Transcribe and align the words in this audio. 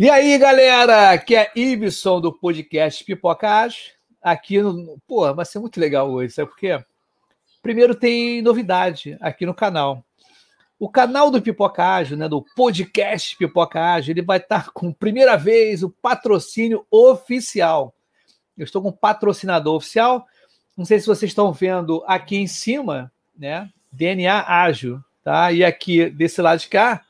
E 0.00 0.08
aí, 0.08 0.38
galera, 0.38 1.10
aqui 1.10 1.34
é 1.34 1.50
Ibson 1.56 2.20
do 2.20 2.32
podcast 2.32 3.02
Pipocage. 3.02 3.94
Aqui 4.22 4.62
no. 4.62 4.96
Pô, 5.08 5.34
vai 5.34 5.44
ser 5.44 5.58
muito 5.58 5.80
legal 5.80 6.08
hoje, 6.08 6.32
sabe 6.34 6.48
por 6.48 6.56
quê? 6.56 6.80
Primeiro 7.60 7.96
tem 7.96 8.40
novidade 8.40 9.18
aqui 9.20 9.44
no 9.44 9.52
canal. 9.52 10.04
O 10.78 10.88
canal 10.88 11.32
do 11.32 11.42
Pipocage, 11.42 12.14
né, 12.14 12.28
do 12.28 12.46
podcast 12.54 13.36
Pipocage, 13.36 14.12
ele 14.12 14.22
vai 14.22 14.38
estar 14.38 14.70
com 14.70 14.92
primeira 14.92 15.36
vez 15.36 15.82
o 15.82 15.90
patrocínio 15.90 16.86
oficial. 16.92 17.92
Eu 18.56 18.62
estou 18.62 18.80
com 18.80 18.90
um 18.90 18.92
patrocinador 18.92 19.74
oficial. 19.74 20.24
Não 20.76 20.84
sei 20.84 21.00
se 21.00 21.08
vocês 21.08 21.32
estão 21.32 21.52
vendo 21.52 22.04
aqui 22.06 22.36
em 22.36 22.46
cima, 22.46 23.10
né? 23.36 23.68
DNA 23.90 24.44
Ágil, 24.46 25.00
tá? 25.24 25.50
E 25.50 25.64
aqui 25.64 26.08
desse 26.08 26.40
lado 26.40 26.60
de 26.60 26.68
cá, 26.68 27.04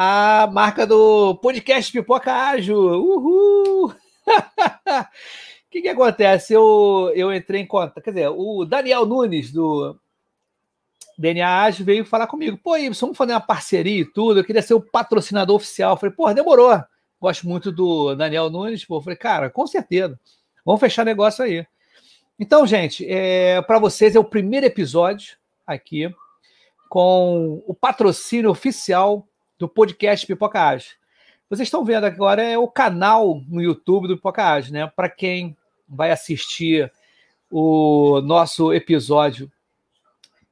a 0.00 0.48
marca 0.52 0.86
do 0.86 1.34
podcast 1.38 1.90
Pipoca 1.90 2.32
Ágil. 2.32 2.78
Uhul! 2.78 3.86
O 3.86 3.94
que, 5.68 5.82
que 5.82 5.88
acontece? 5.88 6.52
Eu, 6.52 7.10
eu 7.16 7.34
entrei 7.34 7.62
em 7.62 7.66
conta. 7.66 8.00
Quer 8.00 8.10
dizer, 8.10 8.28
o 8.28 8.64
Daniel 8.64 9.04
Nunes, 9.04 9.50
do 9.50 9.98
DNA 11.18 11.62
Ágil, 11.64 11.84
veio 11.84 12.04
falar 12.04 12.28
comigo. 12.28 12.56
Pô, 12.62 12.76
Ibson, 12.76 13.06
vamos 13.06 13.18
fazer 13.18 13.32
uma 13.32 13.40
parceria 13.40 14.02
e 14.02 14.04
tudo. 14.04 14.38
Eu 14.38 14.44
queria 14.44 14.62
ser 14.62 14.74
o 14.74 14.80
patrocinador 14.80 15.56
oficial. 15.56 15.94
Eu 15.94 15.96
falei, 15.96 16.14
pô, 16.14 16.32
demorou. 16.32 16.80
Gosto 17.20 17.48
muito 17.48 17.72
do 17.72 18.14
Daniel 18.14 18.48
Nunes. 18.48 18.84
Pô, 18.84 18.98
eu 18.98 19.02
falei, 19.02 19.16
cara, 19.16 19.50
com 19.50 19.66
certeza. 19.66 20.16
Vamos 20.64 20.80
fechar 20.80 21.04
negócio 21.04 21.42
aí. 21.44 21.66
Então, 22.38 22.64
gente, 22.68 23.04
é, 23.04 23.60
para 23.62 23.80
vocês 23.80 24.14
é 24.14 24.20
o 24.20 24.24
primeiro 24.24 24.64
episódio 24.64 25.36
aqui 25.66 26.08
com 26.88 27.64
o 27.66 27.74
patrocínio 27.74 28.48
oficial 28.48 29.28
do 29.58 29.68
podcast 29.68 30.26
Pipoca 30.26 30.60
Age. 30.62 30.90
Vocês 31.50 31.66
estão 31.66 31.84
vendo 31.84 32.04
agora 32.04 32.42
é 32.42 32.56
o 32.58 32.68
canal 32.68 33.42
no 33.48 33.60
YouTube 33.60 34.06
do 34.06 34.16
Pipoca 34.16 34.44
Age, 34.52 34.72
né? 34.72 34.86
Para 34.86 35.08
quem 35.08 35.56
vai 35.88 36.10
assistir 36.10 36.92
o 37.50 38.20
nosso 38.20 38.72
episódio 38.72 39.50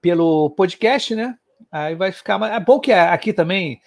pelo 0.00 0.50
podcast, 0.50 1.14
né? 1.14 1.38
Aí 1.70 1.94
vai 1.94 2.12
ficar. 2.12 2.40
É 2.50 2.60
bom 2.60 2.80
que 2.80 2.92
aqui 2.92 3.32
também. 3.32 3.80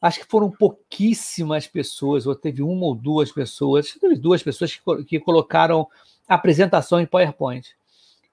Acho 0.00 0.20
que 0.20 0.26
foram 0.26 0.50
pouquíssimas 0.50 1.68
pessoas, 1.68 2.26
ou 2.26 2.34
teve 2.34 2.60
uma 2.60 2.86
ou 2.86 2.94
duas 2.94 3.30
pessoas, 3.30 3.92
teve 4.00 4.16
duas 4.16 4.42
pessoas 4.42 4.74
que, 4.74 5.04
que 5.04 5.20
colocaram 5.20 5.86
a 6.28 6.34
apresentação 6.34 7.00
em 7.00 7.06
PowerPoint. 7.06 7.76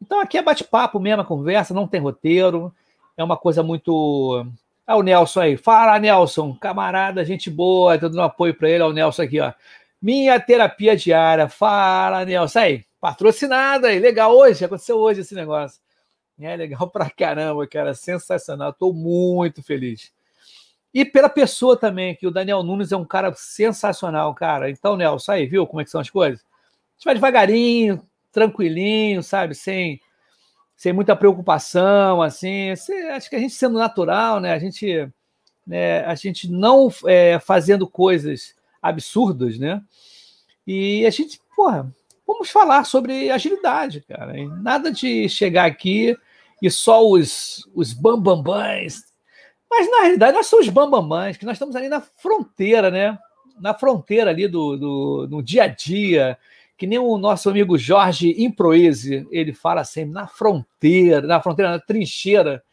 Então 0.02 0.20
aqui 0.20 0.38
é 0.38 0.42
bate-papo 0.42 1.00
mesmo, 1.00 1.24
conversa, 1.24 1.74
não 1.74 1.88
tem 1.88 2.02
roteiro, 2.02 2.74
é 3.16 3.24
uma 3.24 3.38
coisa 3.38 3.62
muito 3.62 4.48
Olha 4.90 4.98
o 4.98 5.04
Nelson 5.04 5.42
aí. 5.42 5.56
Fala, 5.56 6.00
Nelson. 6.00 6.56
Camarada, 6.56 7.24
gente 7.24 7.48
boa. 7.48 7.96
Tô 8.00 8.10
dando 8.10 8.24
apoio 8.24 8.56
para 8.56 8.72
ele. 8.72 8.82
Olha 8.82 8.92
o 8.92 8.94
Nelson 8.94 9.22
aqui, 9.22 9.40
ó. 9.40 9.54
Minha 10.02 10.40
terapia 10.40 10.96
diária. 10.98 11.48
Fala, 11.48 12.26
Nelson. 12.26 12.58
Aí, 12.58 12.86
patrocinada 13.00 13.90
aí. 13.90 14.00
Legal 14.00 14.36
hoje. 14.36 14.66
Aconteceu 14.66 14.98
hoje 14.98 15.22
esse 15.22 15.36
negócio. 15.36 15.80
É 16.40 16.56
legal 16.56 16.90
pra 16.90 17.08
caramba, 17.08 17.68
cara. 17.68 17.94
Sensacional. 17.94 18.74
Tô 18.74 18.92
muito 18.92 19.62
feliz. 19.62 20.12
E 20.92 21.06
pela 21.06 21.30
pessoa 21.30 21.78
também, 21.78 22.16
que 22.16 22.26
o 22.26 22.32
Daniel 22.32 22.64
Nunes 22.64 22.92
é 22.92 22.98
um 22.98 23.06
cara 23.06 23.32
sensacional, 23.36 24.34
cara. 24.34 24.72
Então, 24.72 24.98
Nelson, 24.98 25.34
aí, 25.34 25.46
viu 25.46 25.68
como 25.68 25.82
é 25.82 25.84
que 25.84 25.92
são 25.92 26.02
as 26.02 26.10
coisas? 26.10 26.40
A 26.40 26.94
gente 26.98 27.06
vai 27.06 27.14
devagarinho, 27.14 28.02
tranquilinho, 28.32 29.22
sabe? 29.22 29.54
Sem 29.54 30.02
sem 30.80 30.94
muita 30.94 31.14
preocupação, 31.14 32.22
assim. 32.22 32.70
Acho 32.70 33.30
que 33.30 33.36
a 33.36 33.40
gente 33.40 33.54
sendo 33.54 33.78
natural, 33.78 34.40
né? 34.40 34.54
A 34.54 34.60
gente, 34.60 35.12
né, 35.68 36.06
a 36.06 36.16
gente 36.16 36.50
não 36.50 36.88
é, 37.06 37.38
fazendo 37.38 37.86
coisas 37.86 38.56
absurdas, 38.82 39.60
né? 39.60 39.82
E 40.66 41.06
a 41.06 41.10
gente, 41.10 41.42
porra, 41.54 41.94
vamos 42.26 42.50
falar 42.50 42.86
sobre 42.86 43.30
agilidade, 43.30 44.00
cara. 44.08 44.34
Nada 44.62 44.90
de 44.90 45.28
chegar 45.28 45.66
aqui 45.66 46.18
e 46.62 46.72
só 46.72 47.06
os, 47.06 47.68
os 47.76 47.92
bambambãs. 47.92 49.04
Mas 49.70 49.92
na 49.92 50.04
realidade 50.04 50.38
nós 50.38 50.48
somos 50.48 50.70
bambambãs, 50.70 51.36
que 51.36 51.46
nós 51.46 51.56
estamos 51.56 51.76
ali 51.76 51.90
na 51.90 52.00
fronteira, 52.00 52.90
né? 52.90 53.20
Na 53.60 53.74
fronteira 53.74 54.30
ali 54.30 54.48
do, 54.48 54.78
do 54.78 55.28
no 55.30 55.44
dia 55.44 55.64
a 55.64 55.68
dia, 55.68 56.38
que 56.80 56.88
nem 56.88 56.98
o 56.98 57.18
nosso 57.18 57.50
amigo 57.50 57.78
Jorge 57.78 58.34
Improese, 58.42 59.28
ele 59.30 59.52
fala 59.52 59.84
sempre, 59.84 60.14
na 60.14 60.28
fronteira, 60.28 61.28
na 61.28 61.42
fronteira, 61.42 61.72
na 61.72 61.80
trincheira, 61.80 62.64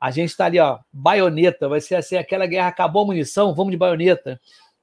a 0.00 0.12
gente 0.12 0.30
está 0.30 0.44
ali, 0.44 0.60
ó, 0.60 0.78
baioneta, 0.92 1.68
vai 1.68 1.80
ser 1.80 1.96
assim, 1.96 2.16
aquela 2.16 2.46
guerra 2.46 2.68
acabou 2.68 3.02
a 3.02 3.06
munição, 3.06 3.52
vamos 3.56 3.72
de 3.72 3.76
baioneta, 3.76 4.40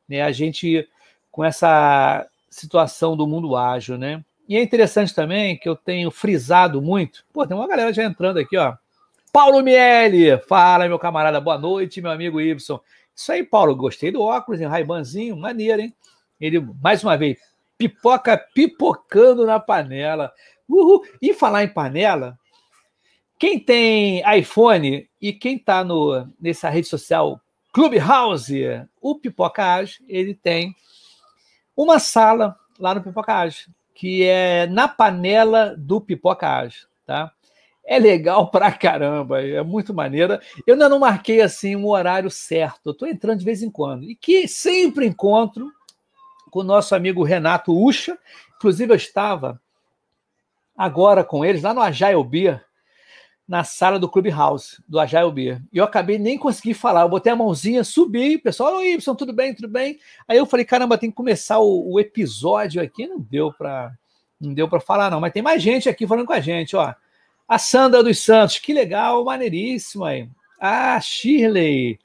né? 0.08 0.22
A 0.22 0.34
gente 0.34 0.86
com 1.32 1.46
essa 1.46 2.28
situação 2.50 3.16
do 3.16 3.26
mundo 3.26 3.56
ágil, 3.56 3.98
né? 3.98 4.22
E 4.50 4.58
é 4.58 4.62
interessante 4.62 5.16
também 5.16 5.58
que 5.58 5.70
eu 5.70 5.78
tenho 5.78 6.12
frisado 6.12 6.82
muito, 6.82 7.24
pô, 7.32 7.48
tem 7.48 7.56
uma 7.56 7.68
galera 7.68 7.94
já 7.94 8.04
entrando 8.04 8.38
aqui, 8.38 8.58
ó. 8.58 8.76
Paulo 9.32 9.64
Miele, 9.64 10.38
fala, 10.40 10.90
meu 10.90 11.00
camarada, 11.00 11.40
boa 11.40 11.58
noite, 11.58 12.02
meu 12.02 12.12
amigo 12.12 12.42
Y. 12.42 12.82
Isso 13.16 13.32
aí, 13.32 13.46
Paulo, 13.46 13.74
gostei 13.78 14.12
do 14.12 14.22
óculos, 14.22 14.60
hein? 14.60 14.68
Raibanzinho, 14.68 15.38
maneiro, 15.38 15.82
hein? 15.82 15.96
Ele, 16.42 16.60
mais 16.82 17.02
uma 17.02 17.16
vez, 17.16 17.40
pipoca 17.90 18.38
pipocando 18.38 19.46
na 19.46 19.60
panela. 19.60 20.32
Uhul. 20.68 21.04
E 21.22 21.34
falar 21.34 21.64
em 21.64 21.68
panela, 21.68 22.38
quem 23.38 23.60
tem 23.60 24.24
iPhone 24.38 25.10
e 25.22 25.34
quem 25.34 25.58
está 25.58 25.86
nessa 26.40 26.70
rede 26.70 26.88
social 26.88 27.42
Clubhouse, 27.74 28.88
o 29.02 29.16
Pipocage, 29.16 29.98
ele 30.08 30.36
tem 30.36 30.76
uma 31.76 31.98
sala 31.98 32.56
lá 32.80 32.94
no 32.94 33.02
Pipocage, 33.02 33.66
que 33.96 34.24
é 34.24 34.68
na 34.68 34.88
panela 34.88 35.76
do 35.76 36.00
Pipocage, 36.00 36.86
tá? 37.06 37.32
É 37.86 38.00
legal 38.00 38.50
pra 38.50 38.72
caramba, 38.72 39.42
é 39.42 39.62
muito 39.64 39.94
maneira. 39.94 40.40
Eu 40.66 40.76
ainda 40.76 40.88
não 40.88 41.00
marquei 41.00 41.42
assim 41.42 41.76
um 41.76 41.88
horário 41.88 42.30
certo, 42.30 42.92
eu 42.92 42.94
tô 42.94 43.08
entrando 43.08 43.40
de 43.40 43.46
vez 43.46 43.62
em 43.62 43.72
quando. 43.72 44.04
E 44.04 44.16
que 44.16 44.48
sempre 44.48 45.06
encontro 45.06 45.70
com 46.54 46.60
o 46.60 46.64
nosso 46.64 46.94
amigo 46.94 47.24
Renato 47.24 47.76
Ucha. 47.76 48.16
Inclusive, 48.58 48.94
eu 48.94 48.96
estava 48.96 49.60
agora 50.78 51.24
com 51.24 51.44
eles 51.44 51.64
lá 51.64 51.74
no 51.74 51.82
Agile 51.82 52.24
Beer, 52.24 52.64
na 53.48 53.64
sala 53.64 53.98
do 53.98 54.08
Clubhouse, 54.08 54.80
do 54.88 55.00
Agile 55.00 55.32
Beer. 55.32 55.64
E 55.74 55.80
eu 55.80 55.84
acabei 55.84 56.20
nem 56.20 56.38
consegui 56.38 56.76
falar. 56.76 57.02
Eu 57.02 57.10
botei 57.10 57.34
a 57.34 57.36
mãozinha, 57.36 57.84
subi, 57.84 58.38
pessoal, 58.38 58.76
oi, 58.76 58.94
Y, 58.94 59.16
tudo 59.16 59.34
bem, 59.34 59.56
tudo 59.56 59.68
bem? 59.68 60.00
Aí 60.28 60.38
eu 60.38 60.46
falei, 60.46 60.64
caramba, 60.64 60.96
tem 60.96 61.10
que 61.10 61.16
começar 61.16 61.58
o, 61.58 61.94
o 61.94 62.00
episódio 62.00 62.80
aqui. 62.80 63.08
Não 63.08 63.20
deu 63.20 63.52
para 63.52 63.92
não 64.40 64.54
deu 64.54 64.70
para 64.70 64.80
falar, 64.80 65.10
não. 65.10 65.20
Mas 65.20 65.34
tem 65.34 65.42
mais 65.42 65.62
gente 65.64 65.90
aqui 65.90 66.06
falando 66.06 66.28
com 66.28 66.34
a 66.34 66.40
gente, 66.40 66.76
ó. 66.76 66.94
A 67.48 67.58
Sandra 67.58 68.04
dos 68.04 68.20
Santos, 68.20 68.60
que 68.60 68.74
legal, 68.74 69.26
maneiríssimo 69.26 70.06
aí. 70.06 70.30
Ah, 70.60 71.00
Shirley. 71.02 72.00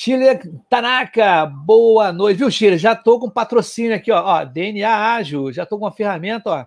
Chile 0.00 0.38
Tanaka, 0.70 1.44
boa 1.44 2.12
noite. 2.12 2.38
Viu, 2.38 2.48
Chile? 2.52 2.78
Já 2.78 2.92
estou 2.92 3.18
com 3.18 3.28
patrocínio 3.28 3.96
aqui, 3.96 4.12
ó. 4.12 4.22
ó. 4.24 4.44
DNA 4.44 4.88
ágil, 4.88 5.52
já 5.52 5.64
estou 5.64 5.76
com 5.76 5.86
uma 5.86 5.90
ferramenta, 5.90 6.50
ó. 6.50 6.66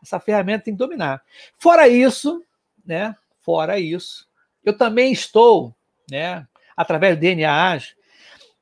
Essa 0.00 0.20
ferramenta 0.20 0.66
tem 0.66 0.74
que 0.74 0.78
dominar. 0.78 1.20
Fora 1.58 1.88
isso, 1.88 2.40
né? 2.86 3.16
Fora 3.40 3.80
isso, 3.80 4.28
eu 4.62 4.78
também 4.78 5.12
estou, 5.12 5.74
né? 6.08 6.46
Através 6.76 7.16
do 7.16 7.20
DNA 7.20 7.52
ágil, 7.52 7.96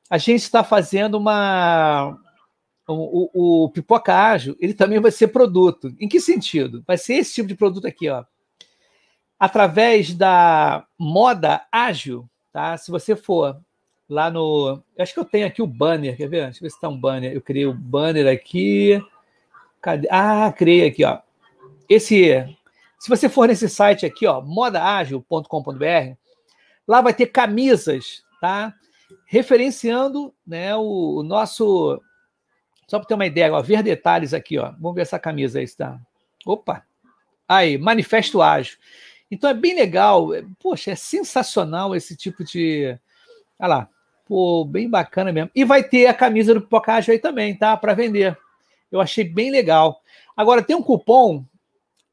a 0.09 0.17
gente 0.17 0.41
está 0.41 0.63
fazendo 0.63 1.13
uma. 1.13 2.19
O, 2.87 3.29
o, 3.35 3.65
o 3.65 3.69
pipoca 3.69 4.15
ágil, 4.15 4.57
ele 4.59 4.73
também 4.73 4.99
vai 4.99 5.11
ser 5.11 5.27
produto. 5.27 5.95
Em 5.99 6.07
que 6.07 6.19
sentido? 6.19 6.83
Vai 6.87 6.97
ser 6.97 7.17
esse 7.17 7.35
tipo 7.35 7.47
de 7.47 7.55
produto 7.55 7.85
aqui, 7.85 8.09
ó. 8.09 8.25
Através 9.37 10.11
da 10.11 10.87
moda 10.97 11.67
ágil, 11.71 12.27
tá? 12.51 12.75
Se 12.77 12.89
você 12.89 13.15
for 13.15 13.61
lá 14.09 14.29
no. 14.29 14.81
Acho 14.97 15.13
que 15.13 15.19
eu 15.19 15.25
tenho 15.25 15.47
aqui 15.47 15.61
o 15.61 15.67
banner, 15.67 16.15
quer 16.15 16.27
ver? 16.27 16.43
Deixa 16.45 16.59
eu 16.59 16.63
ver 16.63 16.69
se 16.69 16.75
está 16.75 16.87
um 16.87 16.99
banner. 16.99 17.33
Eu 17.33 17.41
criei 17.41 17.65
o 17.65 17.73
banner 17.73 18.27
aqui. 18.27 19.01
Cadê? 19.81 20.07
Ah, 20.09 20.51
criei 20.51 20.87
aqui, 20.87 21.03
ó. 21.03 21.19
Esse. 21.89 22.45
Se 22.99 23.09
você 23.09 23.29
for 23.29 23.47
nesse 23.47 23.69
site 23.69 24.05
aqui, 24.05 24.25
ó, 24.25 24.41
modaagil.com.br, 24.41 26.15
lá 26.87 26.99
vai 27.01 27.13
ter 27.13 27.27
camisas, 27.27 28.23
tá? 28.41 28.73
Referenciando 29.25 30.33
né, 30.45 30.75
o, 30.75 31.17
o 31.17 31.23
nosso. 31.23 32.01
Só 32.87 32.97
para 32.97 33.07
ter 33.07 33.13
uma 33.13 33.25
ideia, 33.25 33.53
ó, 33.53 33.61
ver 33.61 33.83
detalhes 33.83 34.33
aqui, 34.33 34.57
ó. 34.57 34.71
Vamos 34.79 34.95
ver 34.95 35.01
essa 35.01 35.19
camisa 35.19 35.59
aí, 35.59 35.65
está. 35.65 35.99
Opa! 36.45 36.83
Aí, 37.47 37.77
Manifesto 37.77 38.41
Ágil. 38.41 38.77
Então 39.29 39.49
é 39.49 39.53
bem 39.53 39.75
legal. 39.75 40.29
Poxa, 40.59 40.91
é 40.91 40.95
sensacional 40.95 41.95
esse 41.95 42.15
tipo 42.15 42.43
de. 42.43 42.97
Olha 43.59 43.67
lá, 43.67 43.89
Pô, 44.27 44.65
bem 44.65 44.89
bacana 44.89 45.31
mesmo. 45.31 45.49
E 45.55 45.63
vai 45.63 45.83
ter 45.83 46.07
a 46.07 46.13
camisa 46.13 46.53
do 46.53 46.61
Pipocage 46.61 47.11
aí 47.11 47.19
também, 47.19 47.55
tá? 47.55 47.77
Para 47.77 47.93
vender. 47.93 48.37
Eu 48.91 48.99
achei 48.99 49.23
bem 49.23 49.51
legal. 49.51 50.01
Agora, 50.35 50.61
tem 50.61 50.75
um 50.75 50.83
cupom 50.83 51.45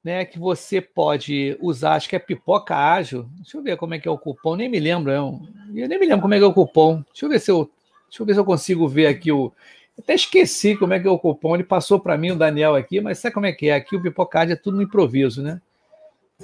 né, 0.05 0.25
que 0.25 0.39
você 0.39 0.81
pode 0.81 1.57
usar, 1.61 1.95
acho 1.95 2.09
que 2.09 2.15
é 2.15 2.19
Pipoca 2.19 2.77
Ágil. 2.77 3.27
Deixa 3.37 3.57
eu 3.57 3.63
ver 3.63 3.77
como 3.79 3.95
é 3.95 3.99
que 3.99 4.07
é 4.07 4.11
o 4.11 4.19
cupom, 4.19 4.55
nem 4.55 4.69
me 4.69 4.79
lembro. 4.79 5.11
Eu, 5.11 5.41
eu 5.75 5.89
nem 5.89 5.99
me 5.99 6.07
lembro 6.07 6.23
como 6.23 6.35
é 6.35 6.39
que 6.39 6.45
é 6.45 6.47
o 6.47 6.53
cupom. 6.53 7.03
Deixa 7.11 7.25
eu 7.25 7.29
ver 7.31 7.41
se 7.41 7.51
eu, 7.51 7.71
deixa 8.09 8.23
eu 8.23 8.27
ver 8.27 8.35
se 8.35 8.41
eu 8.41 8.45
consigo 8.45 8.87
ver 8.87 9.07
aqui 9.07 9.33
o. 9.33 9.51
Até 9.99 10.15
esqueci 10.15 10.77
como 10.77 10.93
é 10.93 11.01
que 11.01 11.07
é 11.09 11.11
o 11.11 11.19
cupom. 11.19 11.55
Ele 11.55 11.65
passou 11.65 11.99
para 11.99 12.19
mim, 12.19 12.33
o 12.33 12.37
Daniel 12.37 12.75
aqui, 12.75 13.01
mas 13.01 13.19
sabe 13.19 13.35
como 13.35 13.47
é 13.47 13.53
que 13.53 13.69
é? 13.69 13.75
Aqui 13.77 13.97
o 13.97 14.03
Pipocard 14.03 14.53
é 14.53 14.57
tudo 14.57 14.77
no 14.77 14.83
improviso, 14.83 15.43
né? 15.43 15.61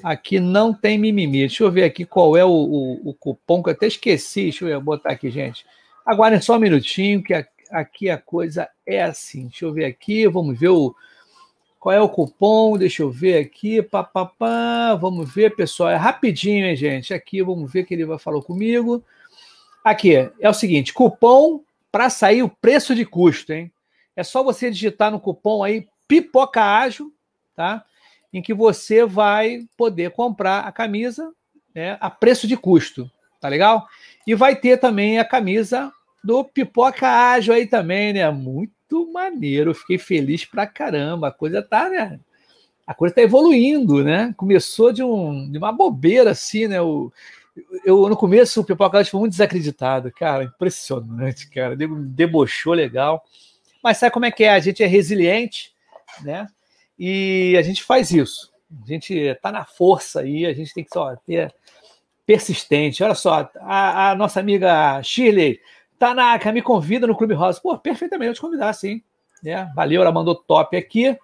Aqui 0.02 0.38
não 0.38 0.72
tem 0.72 0.98
mimimi. 0.98 1.40
Deixa 1.40 1.64
eu 1.64 1.70
ver 1.70 1.84
aqui 1.84 2.04
qual 2.04 2.36
é 2.36 2.44
o, 2.44 2.50
o, 2.50 3.10
o 3.10 3.14
cupom, 3.14 3.62
que 3.62 3.70
eu 3.70 3.74
até 3.74 3.86
esqueci. 3.86 4.44
Deixa 4.44 4.64
eu 4.64 4.80
botar 4.80 5.10
aqui, 5.10 5.30
gente. 5.30 5.66
Aguardem 6.06 6.40
só 6.40 6.56
um 6.56 6.60
minutinho, 6.60 7.22
que 7.22 7.34
aqui 7.70 8.08
a 8.08 8.16
coisa 8.16 8.68
é 8.86 9.02
assim. 9.02 9.48
Deixa 9.48 9.64
eu 9.64 9.72
ver 9.72 9.84
aqui, 9.84 10.26
vamos 10.28 10.58
ver 10.58 10.68
o, 10.68 10.94
qual 11.80 11.94
é 11.94 12.00
o 12.00 12.10
cupom? 12.10 12.76
Deixa 12.76 13.02
eu 13.02 13.10
ver 13.10 13.38
aqui. 13.38 13.82
Pá, 13.82 14.04
pá, 14.04 14.26
pá. 14.26 14.94
Vamos 14.94 15.32
ver, 15.32 15.56
pessoal. 15.56 15.88
É 15.88 15.96
rapidinho, 15.96 16.66
hein, 16.66 16.76
gente? 16.76 17.14
Aqui, 17.14 17.42
vamos 17.42 17.72
ver 17.72 17.84
que 17.84 17.94
ele 17.94 18.04
vai 18.04 18.18
falar 18.18 18.42
comigo. 18.42 19.02
Aqui, 19.82 20.14
é 20.38 20.48
o 20.48 20.52
seguinte: 20.52 20.92
cupom 20.92 21.64
para 21.90 22.10
sair 22.10 22.42
o 22.42 22.50
preço 22.50 22.94
de 22.94 23.06
custo, 23.06 23.54
hein? 23.54 23.72
É 24.14 24.22
só 24.22 24.44
você 24.44 24.70
digitar 24.70 25.10
no 25.10 25.18
cupom 25.18 25.64
aí 25.64 25.88
Pipoca 26.06 26.62
Ágil, 26.62 27.10
tá? 27.56 27.82
Em 28.32 28.40
que 28.40 28.54
você 28.54 29.04
vai 29.04 29.66
poder 29.76 30.10
comprar 30.10 30.60
a 30.60 30.72
camisa 30.72 31.32
né, 31.74 31.96
a 32.00 32.10
preço 32.10 32.46
de 32.46 32.56
custo, 32.56 33.10
tá 33.40 33.48
legal? 33.48 33.86
E 34.26 34.34
vai 34.34 34.56
ter 34.56 34.78
também 34.78 35.18
a 35.18 35.24
camisa 35.24 35.92
do 36.22 36.44
Pipoca 36.44 37.08
Ágil 37.08 37.54
aí 37.54 37.66
também, 37.66 38.12
né? 38.12 38.28
Muito 38.30 39.10
maneiro, 39.12 39.74
fiquei 39.74 39.98
feliz 39.98 40.44
pra 40.44 40.66
caramba. 40.66 41.28
A 41.28 41.32
coisa 41.32 41.62
tá, 41.62 41.88
né? 41.88 42.20
A 42.86 42.94
coisa 42.94 43.14
tá 43.14 43.22
evoluindo, 43.22 44.04
né? 44.04 44.34
Começou 44.36 44.92
de, 44.92 45.02
um, 45.02 45.50
de 45.50 45.58
uma 45.58 45.72
bobeira 45.72 46.32
assim, 46.32 46.68
né? 46.68 46.80
O, 46.80 47.12
eu, 47.84 48.08
no 48.08 48.16
começo 48.16 48.60
o 48.60 48.64
Pipoca 48.64 48.98
Ágil 48.98 49.10
foi 49.10 49.20
muito 49.20 49.32
desacreditado, 49.32 50.10
cara, 50.12 50.44
impressionante, 50.44 51.48
cara. 51.50 51.76
Debochou 51.76 52.74
legal. 52.74 53.24
Mas 53.82 53.98
sabe 53.98 54.12
como 54.12 54.26
é 54.26 54.30
que 54.30 54.44
é? 54.44 54.50
A 54.50 54.60
gente 54.60 54.82
é 54.82 54.86
resiliente, 54.86 55.72
né? 56.22 56.46
E 57.02 57.56
a 57.58 57.62
gente 57.62 57.82
faz 57.82 58.10
isso. 58.10 58.52
A 58.70 58.86
gente 58.86 59.14
está 59.14 59.50
na 59.50 59.64
força 59.64 60.20
aí, 60.20 60.44
a 60.44 60.52
gente 60.52 60.74
tem 60.74 60.84
que 60.84 60.90
só 60.92 61.16
ter 61.16 61.50
persistente. 62.26 63.02
Olha 63.02 63.14
só, 63.14 63.50
a, 63.56 64.10
a 64.10 64.14
nossa 64.14 64.38
amiga 64.38 65.02
Shirley 65.02 65.58
na, 65.98 66.38
me 66.52 66.60
convida 66.60 67.06
no 67.06 67.16
Clube 67.16 67.32
Rosa. 67.32 67.58
Pô, 67.58 67.76
perfeitamente, 67.78 68.28
eu 68.28 68.34
te 68.34 68.40
convidar, 68.42 68.70
sim. 68.74 69.02
É, 69.42 69.64
valeu, 69.74 70.02
ela 70.02 70.12
mandou 70.12 70.34
top 70.34 70.76
aqui. 70.76 71.18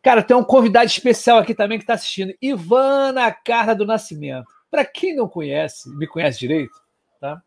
Cara, 0.00 0.22
tem 0.22 0.36
um 0.36 0.44
convidado 0.44 0.86
especial 0.86 1.38
aqui 1.38 1.52
também 1.52 1.78
que 1.78 1.82
está 1.82 1.94
assistindo. 1.94 2.32
Ivana 2.40 3.32
Carla 3.32 3.74
do 3.74 3.84
Nascimento. 3.84 4.46
Para 4.70 4.84
quem 4.84 5.16
não 5.16 5.28
conhece, 5.28 5.90
me 5.96 6.06
conhece 6.06 6.38
direito, 6.38 6.80
tá? 7.20 7.42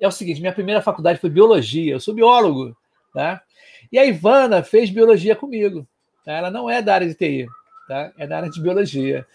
É 0.00 0.06
o 0.06 0.12
seguinte, 0.12 0.40
minha 0.40 0.52
primeira 0.52 0.80
faculdade 0.80 1.18
foi 1.18 1.30
biologia, 1.30 1.94
eu 1.94 2.00
sou 2.00 2.14
biólogo, 2.14 2.76
tá? 3.12 3.42
E 3.90 3.98
a 3.98 4.04
Ivana 4.04 4.62
fez 4.62 4.88
biologia 4.88 5.34
comigo. 5.34 5.84
Ela 6.36 6.50
não 6.50 6.68
é 6.68 6.82
da 6.82 6.94
área 6.94 7.06
de 7.06 7.14
TI, 7.14 7.46
tá? 7.86 8.12
é 8.18 8.26
da 8.26 8.36
área 8.36 8.50
de 8.50 8.60
biologia. 8.60 9.26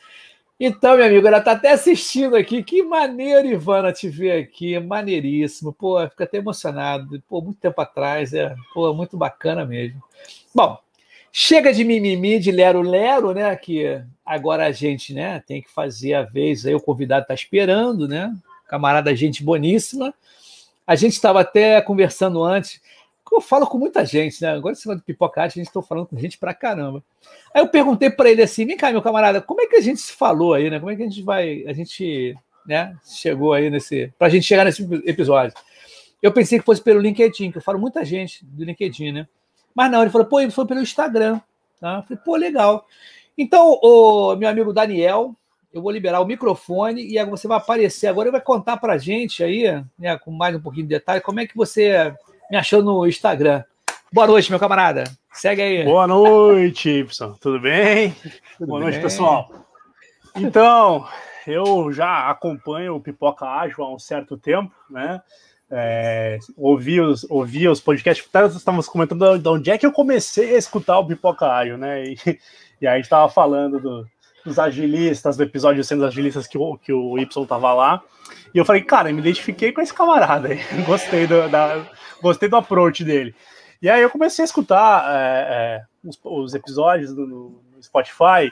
Então, 0.59 0.95
meu 0.95 1.05
amigo, 1.05 1.27
ela 1.27 1.39
está 1.39 1.53
até 1.53 1.71
assistindo 1.71 2.35
aqui. 2.35 2.63
Que 2.63 2.83
maneiro, 2.83 3.47
Ivana, 3.47 3.91
te 3.91 4.07
ver 4.07 4.43
aqui. 4.43 4.79
Maneiríssimo. 4.79 5.73
Pô, 5.73 5.99
fica 6.07 6.23
até 6.23 6.37
emocionado. 6.37 7.21
Pô, 7.27 7.41
muito 7.41 7.59
tempo 7.59 7.81
atrás. 7.81 8.33
É, 8.33 8.55
pô, 8.73 8.93
muito 8.93 9.17
bacana 9.17 9.65
mesmo. 9.65 10.01
Bom, 10.53 10.77
chega 11.31 11.73
de 11.73 11.83
mimimi, 11.83 12.39
de 12.39 12.51
lero-lero, 12.51 13.33
né? 13.33 13.53
Que 13.55 14.01
agora 14.25 14.67
a 14.67 14.71
gente 14.71 15.13
né, 15.13 15.43
tem 15.45 15.61
que 15.61 15.69
fazer 15.69 16.13
a 16.13 16.21
vez. 16.21 16.65
Aí 16.65 16.75
o 16.75 16.79
convidado 16.79 17.23
está 17.23 17.33
esperando, 17.33 18.07
né? 18.07 18.33
Camarada, 18.67 19.15
gente 19.15 19.43
boníssima. 19.43 20.13
A 20.85 20.95
gente 20.95 21.13
estava 21.13 21.41
até 21.41 21.81
conversando 21.81 22.43
antes 22.43 22.79
eu 23.31 23.41
falo 23.41 23.65
com 23.65 23.77
muita 23.77 24.05
gente, 24.05 24.41
né? 24.41 24.49
Agora, 24.49 24.73
esse 24.73 24.87
do 24.87 25.01
pipocate, 25.01 25.59
a 25.59 25.61
gente 25.61 25.67
está 25.67 25.81
falando 25.81 26.07
com 26.07 26.17
gente 26.17 26.37
pra 26.37 26.53
caramba. 26.53 27.03
Aí 27.53 27.61
eu 27.61 27.67
perguntei 27.67 28.09
para 28.09 28.29
ele 28.29 28.41
assim: 28.41 28.65
vem 28.65 28.77
cá, 28.77 28.91
meu 28.91 29.01
camarada, 29.01 29.41
como 29.41 29.61
é 29.61 29.67
que 29.67 29.75
a 29.75 29.81
gente 29.81 30.01
se 30.01 30.13
falou 30.13 30.53
aí, 30.53 30.69
né? 30.69 30.79
Como 30.79 30.91
é 30.91 30.95
que 30.95 31.03
a 31.03 31.07
gente 31.07 31.21
vai. 31.21 31.63
A 31.65 31.73
gente 31.73 32.35
né, 32.65 32.95
chegou 33.05 33.53
aí 33.53 33.69
nesse. 33.69 34.11
Para 34.17 34.27
a 34.27 34.29
gente 34.29 34.45
chegar 34.45 34.65
nesse 34.65 34.83
episódio. 35.05 35.55
Eu 36.21 36.31
pensei 36.31 36.57
que 36.57 36.65
fosse 36.65 36.81
pelo 36.81 37.01
LinkedIn, 37.01 37.51
que 37.51 37.57
eu 37.57 37.61
falo 37.61 37.79
muita 37.79 38.05
gente 38.05 38.45
do 38.45 38.63
LinkedIn, 38.63 39.11
né? 39.11 39.27
Mas 39.75 39.91
não, 39.91 40.01
ele 40.01 40.11
falou, 40.11 40.27
pô, 40.27 40.39
ele 40.39 40.51
foi 40.51 40.65
pelo 40.65 40.81
Instagram. 40.81 41.41
Tá? 41.79 41.97
Eu 41.97 42.03
falei, 42.03 42.23
pô, 42.23 42.35
legal. 42.35 42.85
Então, 43.37 43.79
o 43.81 44.35
meu 44.35 44.47
amigo 44.47 44.71
Daniel, 44.71 45.35
eu 45.73 45.81
vou 45.81 45.91
liberar 45.91 46.21
o 46.21 46.25
microfone 46.25 47.01
e 47.01 47.25
você 47.25 47.47
vai 47.47 47.57
aparecer 47.57 48.07
agora 48.07 48.29
e 48.29 48.31
vai 48.31 48.39
contar 48.39 48.77
para 48.77 48.93
a 48.93 48.97
gente 48.97 49.43
aí, 49.43 49.63
né, 49.97 50.17
com 50.17 50.31
mais 50.31 50.55
um 50.55 50.61
pouquinho 50.61 50.85
de 50.85 50.93
detalhe, 50.93 51.19
como 51.19 51.39
é 51.39 51.47
que 51.47 51.57
você 51.57 52.13
me 52.53 52.59
achou 52.59 52.83
no 52.83 53.07
Instagram. 53.07 53.63
Boa 54.11 54.27
noite, 54.27 54.51
meu 54.51 54.59
camarada. 54.59 55.05
Segue 55.31 55.59
aí. 55.59 55.83
Boa 55.83 56.05
noite, 56.05 56.87
Y. 56.87 57.33
Tudo 57.41 57.59
bem? 57.59 58.15
Tudo 58.59 58.67
Boa 58.67 58.79
bem? 58.79 58.89
noite, 58.89 59.01
pessoal. 59.01 59.49
Então, 60.35 61.03
eu 61.47 61.91
já 61.91 62.29
acompanho 62.29 62.93
o 62.93 63.01
Pipoca 63.01 63.43
Ágil 63.47 63.83
há 63.83 63.91
um 63.91 63.97
certo 63.97 64.37
tempo, 64.37 64.71
né? 64.87 65.19
É, 65.67 66.37
ouvi, 66.55 67.01
os, 67.01 67.25
ouvi 67.27 67.67
os 67.67 67.81
podcasts, 67.81 68.23
estávamos 68.55 68.87
comentando 68.87 69.39
de 69.39 69.49
onde 69.49 69.71
é 69.71 69.77
que 69.79 69.87
eu 69.87 69.91
comecei 69.91 70.53
a 70.53 70.59
escutar 70.59 70.99
o 70.99 71.07
Pipoca 71.07 71.47
Ágil, 71.47 71.79
né? 71.79 72.03
E, 72.03 72.15
e 72.79 72.85
aí 72.85 72.93
a 72.93 72.95
gente 72.97 73.05
estava 73.05 73.27
falando 73.29 73.79
do, 73.79 74.05
dos 74.45 74.59
agilistas, 74.59 75.37
do 75.37 75.43
episódio 75.43 75.83
sendo 75.83 76.05
agilistas 76.05 76.47
que 76.47 76.57
o, 76.57 76.77
que 76.77 76.91
o 76.91 77.17
Y 77.17 77.45
tava 77.45 77.73
lá. 77.73 78.01
E 78.53 78.57
eu 78.57 78.65
falei, 78.65 78.83
cara, 78.83 79.09
eu 79.09 79.13
me 79.13 79.21
identifiquei 79.21 79.71
com 79.71 79.81
esse 79.81 79.93
camarada 79.93 80.49
aí. 80.49 80.59
Gostei 80.85 81.25
do, 81.25 81.49
da, 81.49 81.85
gostei 82.21 82.47
do 82.47 82.55
approach 82.55 83.03
dele. 83.03 83.35
E 83.81 83.89
aí 83.89 84.01
eu 84.01 84.09
comecei 84.09 84.43
a 84.43 84.45
escutar 84.45 85.03
é, 85.13 85.47
é, 85.49 85.83
os, 86.07 86.17
os, 86.23 86.53
episódios 86.53 87.13
do, 87.13 87.27
no 87.27 87.83
Spotify 87.83 88.49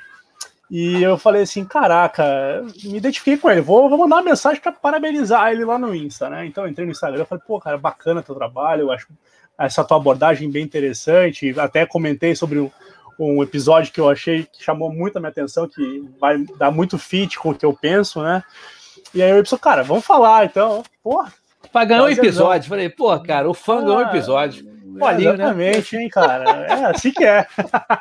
e 0.69 1.01
eu 1.01 1.17
falei 1.17 1.43
assim, 1.43 1.63
caraca, 1.63 2.65
me 2.83 2.97
identifiquei 2.97 3.37
com 3.37 3.49
ele, 3.49 3.61
vou, 3.61 3.89
vou 3.89 3.97
mandar 3.97 4.17
uma 4.17 4.23
mensagem 4.23 4.61
para 4.61 4.73
parabenizar 4.73 5.51
ele 5.51 5.63
lá 5.63 5.77
no 5.79 5.95
Insta, 5.95 6.29
né? 6.29 6.45
Então 6.45 6.67
entrei 6.67 6.85
no 6.85 6.91
Instagram, 6.91 7.25
falei, 7.25 7.43
pô, 7.45 7.59
cara, 7.59 7.77
bacana 7.77 8.21
teu 8.21 8.35
trabalho, 8.35 8.83
eu 8.83 8.91
acho 8.91 9.07
essa 9.57 9.83
tua 9.83 9.97
abordagem 9.97 10.49
bem 10.49 10.63
interessante, 10.63 11.57
até 11.59 11.85
comentei 11.85 12.35
sobre 12.35 12.59
um, 12.59 12.71
um 13.19 13.43
episódio 13.43 13.91
que 13.91 13.99
eu 13.99 14.09
achei 14.09 14.43
que 14.43 14.63
chamou 14.63 14.91
muito 14.91 15.17
a 15.17 15.19
minha 15.19 15.29
atenção, 15.29 15.67
que 15.67 16.09
vai 16.19 16.43
dar 16.57 16.71
muito 16.71 16.97
fit 16.97 17.37
com 17.37 17.49
o 17.49 17.55
que 17.55 17.65
eu 17.65 17.73
penso, 17.73 18.21
né? 18.21 18.43
E 19.13 19.21
aí 19.21 19.31
eu 19.31 19.43
disse, 19.43 19.57
cara, 19.57 19.83
vamos 19.83 20.05
falar, 20.05 20.45
então, 20.45 20.83
porra, 21.03 21.31
Pra 21.71 21.85
ganhar 21.85 22.03
um 22.03 22.09
episódio. 22.09 22.69
Falei, 22.69 22.89
pô, 22.89 23.17
cara, 23.19 23.49
o 23.49 23.53
fã 23.53 23.79
ah, 23.79 23.81
ganhou 23.81 23.97
um 23.97 24.01
episódio. 24.01 24.69
Olha, 24.99 25.15
é, 25.15 25.33
exatamente, 25.33 25.95
né? 25.95 26.01
hein, 26.03 26.09
cara? 26.09 26.43
É 26.65 26.85
assim 26.85 27.11
que 27.11 27.23
é. 27.23 27.47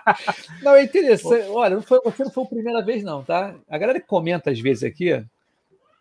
Não, 0.63 0.75
é 0.75 0.83
interessante. 0.83 1.47
Olha, 1.49 1.77
não 1.77 1.83
foi, 1.83 2.01
você 2.05 2.25
não 2.25 2.31
foi 2.31 2.45
a 2.45 2.49
primeira 2.49 2.83
vez, 2.85 3.05
não, 3.05 3.23
tá? 3.23 3.55
A 3.69 3.79
galera 3.79 4.01
que 4.01 4.07
comenta 4.07 4.51
às 4.51 4.59
vezes 4.59 4.83
aqui, 4.83 5.25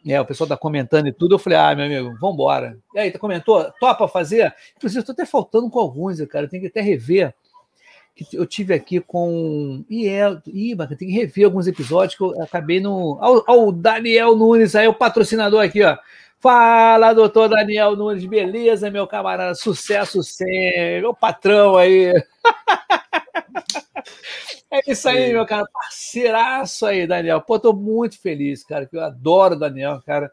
né, 0.03 0.19
o 0.19 0.25
pessoal 0.25 0.47
tá 0.47 0.57
comentando 0.57 1.07
e 1.07 1.13
tudo, 1.13 1.35
eu 1.35 1.39
falei, 1.39 1.59
ah, 1.59 1.75
meu 1.75 1.85
amigo, 1.85 2.17
vambora. 2.19 2.77
E 2.95 2.99
aí, 2.99 3.11
tá 3.11 3.19
comentou? 3.19 3.71
Topa 3.79 4.07
fazer? 4.07 4.53
Inclusive, 4.75 5.01
eu 5.01 5.05
tô 5.05 5.11
até 5.11 5.25
faltando 5.25 5.69
com 5.69 5.79
alguns, 5.79 6.19
cara, 6.25 6.49
tem 6.49 6.59
que 6.59 6.67
até 6.67 6.81
rever. 6.81 7.35
Eu 8.33 8.45
tive 8.45 8.73
aqui 8.73 8.99
com. 8.99 9.83
Ih, 9.89 10.07
é, 10.07 10.37
ih, 10.47 10.75
tem 10.75 10.97
que 10.97 11.11
rever 11.11 11.45
alguns 11.45 11.67
episódios 11.67 12.15
que 12.15 12.23
eu 12.23 12.41
acabei 12.41 12.79
no. 12.79 13.17
Ao, 13.21 13.71
Daniel 13.71 14.35
Nunes, 14.35 14.75
aí, 14.75 14.87
o 14.87 14.93
patrocinador 14.93 15.63
aqui, 15.63 15.83
ó. 15.83 15.97
Fala, 16.39 17.13
doutor 17.13 17.49
Daniel 17.49 17.95
Nunes, 17.95 18.25
beleza, 18.25 18.89
meu 18.89 19.05
camarada? 19.05 19.53
Sucesso 19.55 20.23
sempre, 20.23 21.01
meu 21.01 21.13
patrão 21.13 21.75
aí. 21.75 22.13
é 24.71 24.79
isso 24.87 25.09
aí, 25.09 25.33
meu 25.33 25.45
cara, 25.45 25.65
parceiraço 25.71 26.85
aí, 26.85 27.05
Daniel. 27.05 27.41
Pô, 27.41 27.59
tô 27.59 27.73
muito 27.73 28.19
feliz, 28.19 28.63
cara, 28.63 28.85
que 28.85 28.95
eu 28.95 29.03
adoro 29.03 29.55
o 29.55 29.59
Daniel, 29.59 30.01
cara. 30.05 30.31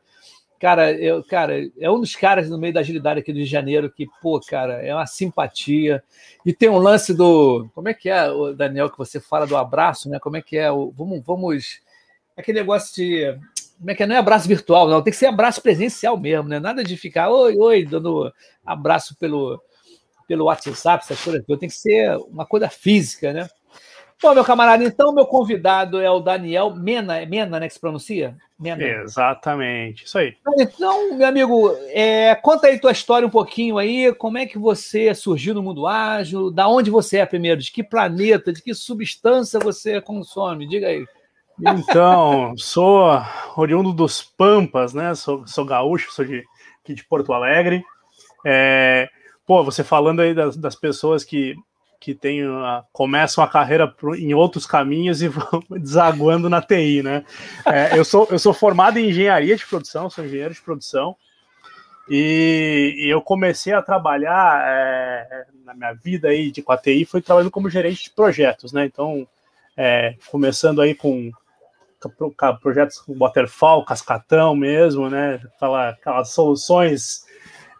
Cara, 0.59 0.93
eu, 0.93 1.23
cara, 1.23 1.55
é 1.79 1.91
um 1.91 2.01
dos 2.01 2.17
caras 2.17 2.49
no 2.49 2.59
meio 2.59 2.73
da 2.73 2.81
agilidade 2.81 3.21
aqui 3.21 3.33
do 3.33 3.37
Rio 3.37 3.45
de 3.45 3.51
Janeiro 3.51 3.91
que, 3.91 4.07
pô, 4.23 4.41
cara, 4.41 4.75
é 4.83 4.95
uma 4.95 5.07
simpatia. 5.07 6.03
E 6.45 6.53
tem 6.53 6.69
um 6.69 6.79
lance 6.79 7.13
do. 7.13 7.69
Como 7.75 7.89
é 7.89 7.95
que 7.95 8.09
é, 8.09 8.27
Daniel, 8.55 8.91
que 8.91 8.99
você 8.99 9.21
fala 9.21 9.47
do 9.47 9.57
abraço, 9.57 10.09
né? 10.09 10.19
Como 10.19 10.37
é 10.37 10.43
que 10.43 10.57
é? 10.57 10.71
O, 10.71 10.91
vamos, 10.91 11.23
vamos. 11.25 11.81
Aquele 12.37 12.61
negócio 12.61 12.95
de 12.95 13.39
como 13.79 13.91
é 13.91 13.95
que 13.95 14.03
é? 14.03 14.07
Não 14.07 14.15
é 14.15 14.19
abraço 14.19 14.49
virtual, 14.49 14.89
não. 14.89 15.03
Tem 15.03 15.13
que 15.13 15.19
ser 15.19 15.27
abraço 15.27 15.61
presencial 15.61 16.17
mesmo, 16.17 16.49
né? 16.49 16.59
Nada 16.59 16.83
de 16.83 16.97
ficar, 16.97 17.31
oi, 17.31 17.57
oi, 17.57 17.85
dando 17.85 18.33
abraço 18.65 19.15
pelo, 19.17 19.63
pelo 20.27 20.47
WhatsApp, 20.47 21.05
essas 21.05 21.23
coisas. 21.23 21.45
Tem 21.47 21.69
que 21.69 21.75
ser 21.75 22.17
uma 22.31 22.47
coisa 22.47 22.69
física, 22.69 23.33
né? 23.33 23.49
Bom, 24.23 24.35
meu 24.35 24.44
camarada, 24.44 24.82
então 24.82 25.12
meu 25.12 25.26
convidado 25.26 26.00
é 26.00 26.11
o 26.11 26.20
Daniel 26.20 26.75
Mena, 26.75 27.18
é 27.18 27.26
Mena, 27.26 27.61
né, 27.61 27.68
que 27.68 27.75
se 27.75 27.80
pronuncia? 27.80 28.35
Mena. 28.58 28.82
Exatamente, 28.82 30.04
isso 30.04 30.16
aí. 30.16 30.35
Então, 30.58 31.14
meu 31.16 31.26
amigo, 31.26 31.76
é, 31.88 32.35
conta 32.35 32.66
aí 32.66 32.80
tua 32.80 32.92
história 32.92 33.28
um 33.28 33.30
pouquinho 33.30 33.76
aí, 33.76 34.14
como 34.14 34.38
é 34.38 34.46
que 34.46 34.58
você 34.58 35.14
surgiu 35.14 35.54
no 35.54 35.62
mundo 35.62 35.87
ágil, 35.87 36.50
da 36.50 36.66
onde 36.66 36.90
você 36.90 37.18
é 37.18 37.26
primeiro, 37.26 37.61
de 37.61 37.70
que 37.70 37.85
planeta, 37.85 38.52
de 38.52 38.62
que 38.62 38.73
substância 38.73 39.61
você 39.61 40.00
consome, 40.00 40.66
diga 40.66 40.87
aí. 40.87 41.04
Então, 41.58 42.54
sou 42.56 43.23
oriundo 43.56 43.92
dos 43.92 44.23
Pampas, 44.23 44.92
né? 44.92 45.14
Sou, 45.14 45.46
sou 45.46 45.64
gaúcho, 45.64 46.12
sou 46.12 46.25
de, 46.25 46.44
aqui 46.82 46.94
de 46.94 47.04
Porto 47.04 47.32
Alegre. 47.32 47.85
É, 48.44 49.08
pô, 49.46 49.64
você 49.64 49.82
falando 49.82 50.20
aí 50.20 50.35
das, 50.35 50.56
das 50.56 50.75
pessoas 50.75 51.25
que, 51.25 51.54
que 52.00 52.15
tem 52.15 52.43
a, 52.43 52.85
começam 52.93 53.43
a 53.43 53.49
carreira 53.49 53.95
em 54.17 54.35
outros 54.35 54.67
caminhos 54.67 55.23
e 55.23 55.29
vão 55.29 55.62
desaguando 55.71 56.49
na 56.49 56.62
TI, 56.62 57.03
né? 57.03 57.25
É, 57.65 57.99
eu, 57.99 58.05
sou, 58.05 58.26
eu 58.31 58.38
sou 58.38 58.53
formado 58.53 58.99
em 58.99 59.09
engenharia 59.09 59.57
de 59.57 59.67
produção, 59.67 60.11
sou 60.11 60.25
engenheiro 60.25 60.55
de 60.55 60.61
produção, 60.61 61.17
e, 62.09 62.95
e 62.99 63.11
eu 63.11 63.21
comecei 63.21 63.73
a 63.73 63.83
trabalhar 63.83 64.65
é, 64.65 65.45
na 65.65 65.75
minha 65.75 65.93
vida 65.93 66.29
aí 66.29 66.50
de, 66.50 66.62
com 66.62 66.73
a 66.73 66.79
TI, 66.79 67.05
foi 67.05 67.21
trabalhando 67.21 67.50
como 67.50 67.69
gerente 67.69 68.05
de 68.05 68.11
projetos, 68.11 68.73
né? 68.73 68.85
Então, 68.85 69.26
é, 69.76 70.15
começando 70.31 70.81
aí 70.81 70.95
com 70.95 71.31
projetos 72.61 73.00
com 73.00 73.19
waterfall, 73.19 73.85
cascatão 73.85 74.55
mesmo, 74.55 75.11
né? 75.11 75.41
Aquela, 75.57 75.88
aquelas 75.91 76.31
soluções 76.31 77.25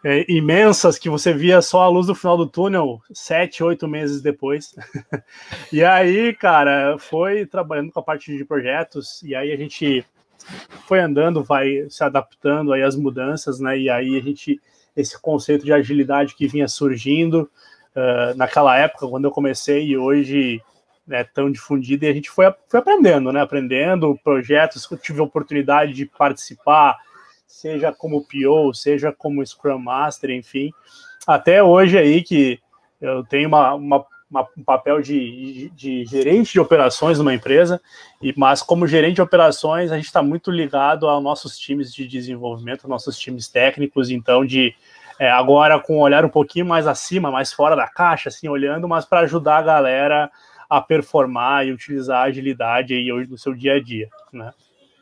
é, 0.03 0.25
imensas 0.31 0.97
que 0.97 1.09
você 1.09 1.33
via 1.33 1.61
só 1.61 1.81
a 1.81 1.87
luz 1.87 2.07
do 2.07 2.15
final 2.15 2.37
do 2.37 2.47
túnel 2.47 3.01
sete, 3.11 3.63
oito 3.63 3.87
meses 3.87 4.21
depois. 4.21 4.75
e 5.71 5.83
aí, 5.83 6.33
cara, 6.33 6.97
foi 6.99 7.45
trabalhando 7.45 7.91
com 7.91 7.99
a 7.99 8.03
parte 8.03 8.35
de 8.35 8.45
projetos 8.45 9.21
e 9.23 9.35
aí 9.35 9.51
a 9.51 9.57
gente 9.57 10.05
foi 10.85 10.99
andando, 10.99 11.43
vai 11.43 11.87
se 11.89 12.03
adaptando 12.03 12.71
aí 12.71 12.83
às 12.83 12.95
mudanças, 12.95 13.59
né? 13.59 13.77
E 13.77 13.89
aí 13.89 14.17
a 14.17 14.21
gente 14.21 14.61
esse 14.95 15.19
conceito 15.19 15.63
de 15.63 15.71
agilidade 15.71 16.33
que 16.33 16.47
vinha 16.47 16.67
surgindo 16.67 17.49
uh, 17.95 18.35
naquela 18.35 18.75
época 18.77 19.07
quando 19.07 19.25
eu 19.25 19.31
comecei 19.31 19.85
e 19.85 19.95
hoje 19.95 20.59
né, 21.05 21.23
tão 21.23 21.51
difundida 21.51 22.05
e 22.05 22.09
a 22.09 22.13
gente 22.13 22.29
foi, 22.29 22.45
foi 22.67 22.79
aprendendo, 22.79 23.31
né? 23.31 23.41
Aprendendo 23.41 24.19
projetos, 24.23 24.87
tive 25.01 25.19
a 25.19 25.23
oportunidade 25.23 25.93
de 25.93 26.05
participar, 26.05 26.97
seja 27.47 27.91
como 27.93 28.25
PO, 28.25 28.73
seja 28.73 29.11
como 29.11 29.45
Scrum 29.45 29.79
Master, 29.79 30.29
enfim. 30.29 30.71
Até 31.25 31.63
hoje 31.63 31.97
aí 31.97 32.21
que 32.21 32.59
eu 33.01 33.23
tenho 33.23 33.47
uma, 33.47 33.73
uma, 33.73 34.05
uma 34.29 34.47
um 34.57 34.63
papel 34.63 35.01
de, 35.01 35.69
de, 35.69 35.69
de, 35.69 36.05
gerente 36.05 36.51
de 36.51 36.59
operações 36.59 37.17
numa 37.17 37.33
empresa, 37.33 37.81
e, 38.21 38.33
mas 38.37 38.61
como 38.61 38.85
gerente 38.85 39.15
de 39.15 39.21
operações, 39.21 39.91
a 39.91 39.95
gente 39.95 40.05
está 40.05 40.21
muito 40.21 40.51
ligado 40.51 41.07
aos 41.07 41.23
nossos 41.23 41.57
times 41.57 41.93
de 41.93 42.05
desenvolvimento, 42.07 42.87
nossos 42.87 43.17
times 43.17 43.47
técnicos, 43.47 44.09
então 44.09 44.45
de 44.45 44.75
é, 45.19 45.31
agora 45.31 45.79
com 45.79 45.97
um 45.97 46.01
olhar 46.01 46.23
um 46.23 46.29
pouquinho 46.29 46.65
mais 46.65 46.85
acima, 46.85 47.31
mais 47.31 47.51
fora 47.51 47.75
da 47.75 47.87
caixa, 47.87 48.29
assim, 48.29 48.47
olhando, 48.47 48.87
mas 48.87 49.05
para 49.05 49.21
ajudar 49.21 49.57
a 49.57 49.63
galera 49.63 50.31
a 50.69 50.81
performar 50.81 51.65
e 51.65 51.71
utilizar 51.71 52.23
a 52.23 52.25
agilidade 52.25 52.93
aí 52.93 53.11
hoje 53.11 53.29
no 53.29 53.37
seu 53.37 53.53
dia 53.53 53.75
a 53.75 53.81
dia, 53.81 54.09
né? 54.33 54.53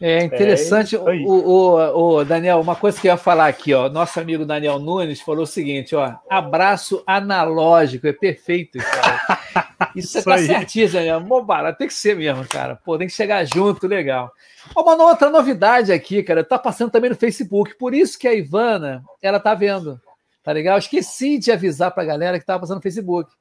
É 0.02 0.26
interessante, 0.26 0.96
é 0.96 1.00
o, 1.00 1.30
o, 1.30 2.18
o, 2.18 2.26
Daniel, 2.26 2.60
uma 2.60 2.76
coisa 2.76 3.00
que 3.00 3.08
eu 3.08 3.14
ia 3.14 3.18
falar 3.18 3.48
aqui, 3.48 3.74
ó, 3.74 3.88
nosso 3.88 4.20
amigo 4.20 4.46
Daniel 4.46 4.78
Nunes 4.78 5.22
falou 5.22 5.44
o 5.44 5.48
seguinte, 5.48 5.96
ó, 5.96 6.16
abraço 6.30 7.02
analógico, 7.08 8.06
é 8.06 8.12
perfeito, 8.12 8.78
cara. 8.78 9.40
Isso, 9.96 10.18
Isso 10.18 10.28
tá 10.28 10.36
aí. 10.36 10.48
certíssimo, 10.48 11.00
Daniel, 11.00 11.22
Mobara, 11.22 11.72
tem 11.72 11.88
que 11.88 11.94
ser 11.94 12.14
mesmo, 12.18 12.46
cara, 12.46 12.76
pô, 12.76 12.98
tem 12.98 13.08
que 13.08 13.14
chegar 13.14 13.46
junto, 13.46 13.88
legal. 13.88 14.34
Ó, 14.76 14.84
uma 14.84 15.02
outra 15.06 15.30
novidade 15.30 15.94
aqui, 15.94 16.22
cara, 16.22 16.44
tá 16.44 16.60
passando 16.60 16.92
também 16.92 17.10
no 17.10 17.16
Facebook, 17.16 17.78
por 17.78 17.94
isso 17.94 18.20
que 18.20 18.28
a 18.28 18.34
Ivana, 18.34 19.02
ela 19.22 19.40
tá 19.40 19.54
vendo, 19.54 20.02
tá 20.44 20.52
legal? 20.52 20.76
Eu 20.76 20.80
esqueci 20.80 21.38
de 21.38 21.54
avisar 21.54 21.92
pra 21.92 22.04
galera 22.04 22.38
que 22.38 22.46
tava 22.46 22.60
passando 22.60 22.78
no 22.78 22.84
Facebook. 22.84 23.32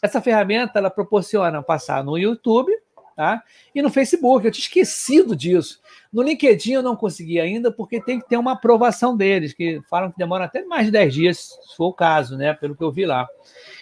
Essa 0.00 0.20
ferramenta 0.20 0.78
ela 0.78 0.90
proporciona 0.90 1.60
passar 1.60 2.04
no 2.04 2.16
YouTube 2.16 2.70
tá? 3.14 3.42
e 3.74 3.82
no 3.82 3.90
Facebook. 3.90 4.44
Eu 4.44 4.52
tinha 4.52 4.62
esquecido 4.62 5.34
disso. 5.34 5.80
No 6.12 6.22
LinkedIn 6.22 6.72
eu 6.74 6.82
não 6.82 6.94
consegui 6.94 7.40
ainda, 7.40 7.72
porque 7.72 8.00
tem 8.00 8.20
que 8.20 8.28
ter 8.28 8.36
uma 8.36 8.52
aprovação 8.52 9.16
deles, 9.16 9.52
que 9.52 9.80
falam 9.88 10.10
que 10.12 10.18
demora 10.18 10.44
até 10.44 10.64
mais 10.64 10.86
de 10.86 10.92
10 10.92 11.14
dias, 11.14 11.38
se 11.38 11.76
for 11.76 11.86
o 11.86 11.92
caso, 11.92 12.36
né? 12.36 12.54
Pelo 12.54 12.76
que 12.76 12.84
eu 12.84 12.92
vi 12.92 13.04
lá. 13.04 13.26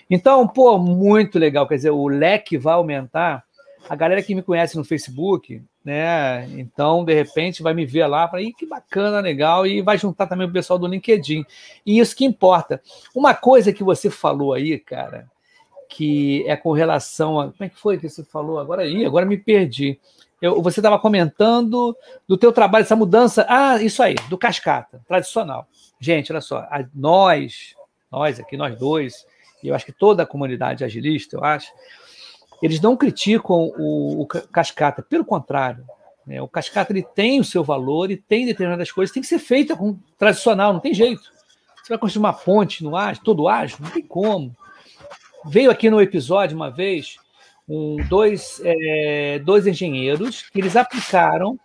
Então, 0.09 0.47
pô, 0.49 0.79
muito 0.79 1.39
legal. 1.39 1.67
Quer 1.69 1.77
dizer, 1.77 1.91
o 1.91 2.09
leque 2.09 2.57
vai 2.57 2.75
aumentar. 2.75 3.45
A 3.89 3.97
galera 3.97 4.23
que 4.23 4.35
me 4.35 4.43
conhece 4.43 4.77
no 4.77 4.85
Facebook, 4.85 5.61
né? 5.85 6.49
Então, 6.57 7.05
de 7.05 7.13
repente, 7.13 7.63
vai 7.63 7.75
me 7.75 7.85
ver 7.85 8.07
lá, 8.07 8.29
para 8.29 8.41
que 8.57 8.65
bacana, 8.65 9.21
legal, 9.21 9.67
e 9.67 9.83
vai 9.83 9.99
juntar 9.99 10.27
também 10.27 10.47
o 10.47 10.53
pessoal 10.53 10.79
do 10.79 10.87
LinkedIn. 10.87 11.45
E 11.85 11.99
isso 11.99 12.17
que 12.17 12.25
importa. 12.25 12.81
Uma 13.15 13.35
coisa 13.35 13.73
que 13.73 13.83
você 13.83 14.09
falou 14.09 14.55
aí, 14.55 14.79
cara, 14.79 15.29
que 15.95 16.43
é 16.47 16.57
com 16.57 16.73
relação 16.73 17.39
a. 17.39 17.45
Como 17.45 17.65
é 17.65 17.69
que 17.69 17.79
foi 17.79 17.99
que 17.99 18.09
você 18.09 18.25
falou? 18.25 18.59
Agora 18.59 18.83
aí, 18.83 19.05
agora 19.05 19.27
me 19.27 19.37
perdi. 19.37 20.01
Eu, 20.41 20.61
você 20.63 20.81
estava 20.81 20.99
comentando 20.99 21.97
do 22.27 22.37
teu 22.37 22.51
trabalho, 22.51 22.83
essa 22.83 22.97
mudança. 22.97 23.47
Ah, 23.49 23.81
isso 23.81 24.03
aí, 24.03 24.15
do 24.29 24.39
cascata, 24.39 25.01
tradicional. 25.07 25.69
Gente, 26.01 26.33
olha 26.33 26.41
só, 26.41 26.59
a, 26.61 26.85
nós, 26.95 27.75
nós 28.11 28.41
aqui, 28.41 28.57
nós 28.57 28.77
dois, 28.77 29.27
e 29.63 29.69
eu 29.69 29.75
acho 29.75 29.85
que 29.85 29.93
toda 29.93 30.23
a 30.23 30.27
comunidade 30.27 30.83
agilista, 30.83 31.37
eu 31.37 31.45
acho, 31.45 31.71
eles 32.63 32.81
não 32.81 32.97
criticam 32.97 33.71
o, 33.79 34.23
o 34.23 34.27
cascata, 34.27 35.03
pelo 35.03 35.25
contrário. 35.25 35.85
Né? 36.27 36.41
O 36.41 36.49
cascata 36.49 36.93
ele 36.93 37.03
tem 37.03 37.39
o 37.39 37.45
seu 37.45 37.63
valor 37.63 38.11
e 38.11 38.17
tem 38.17 38.47
determinadas 38.47 38.91
coisas, 38.91 39.13
tem 39.13 39.23
que 39.23 39.29
ser 39.29 39.39
feita 39.39 39.77
com 39.77 39.99
tradicional, 40.19 40.73
não 40.73 40.81
tem 40.81 40.95
jeito. 40.95 41.23
Você 41.83 41.89
vai 41.91 41.99
construir 41.99 42.21
uma 42.21 42.33
ponte 42.33 42.83
no 42.83 42.97
ágil, 42.97 43.23
todo 43.23 43.47
ágil, 43.47 43.77
não 43.81 43.91
tem 43.91 44.03
como. 44.03 44.57
Veio 45.45 45.71
aqui 45.71 45.91
no 45.91 46.01
episódio 46.01 46.57
uma 46.57 46.71
vez 46.71 47.17
um, 47.69 47.97
dois, 48.09 48.61
é, 48.65 49.41
dois 49.41 49.67
engenheiros 49.67 50.43
que 50.51 50.61
eles 50.61 50.77
aplicaram 50.77 51.59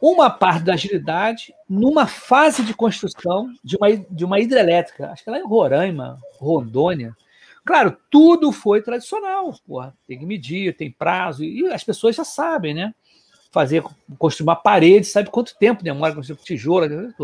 uma 0.00 0.28
parte 0.28 0.64
da 0.64 0.74
agilidade 0.74 1.54
numa 1.68 2.08
fase 2.08 2.64
de 2.64 2.74
construção 2.74 3.52
de 3.62 3.76
uma, 3.76 3.96
de 3.96 4.24
uma 4.24 4.40
hidrelétrica, 4.40 5.10
acho 5.10 5.22
que 5.22 5.30
lá 5.30 5.38
em 5.38 5.46
Roraima, 5.46 6.18
Rondônia. 6.38 7.16
Claro, 7.64 7.96
tudo 8.10 8.50
foi 8.50 8.82
tradicional, 8.82 9.54
porra. 9.64 9.94
tem 10.08 10.18
que 10.18 10.26
medir, 10.26 10.76
tem 10.76 10.90
prazo, 10.90 11.44
e 11.44 11.68
as 11.68 11.84
pessoas 11.84 12.16
já 12.16 12.24
sabem, 12.24 12.74
né? 12.74 12.92
Fazer, 13.52 13.84
construir 14.18 14.48
uma 14.48 14.56
parede, 14.56 15.06
sabe 15.06 15.30
quanto 15.30 15.56
tempo 15.56 15.84
demora 15.84 16.14
construir 16.14 16.38
tijolo, 16.38 17.14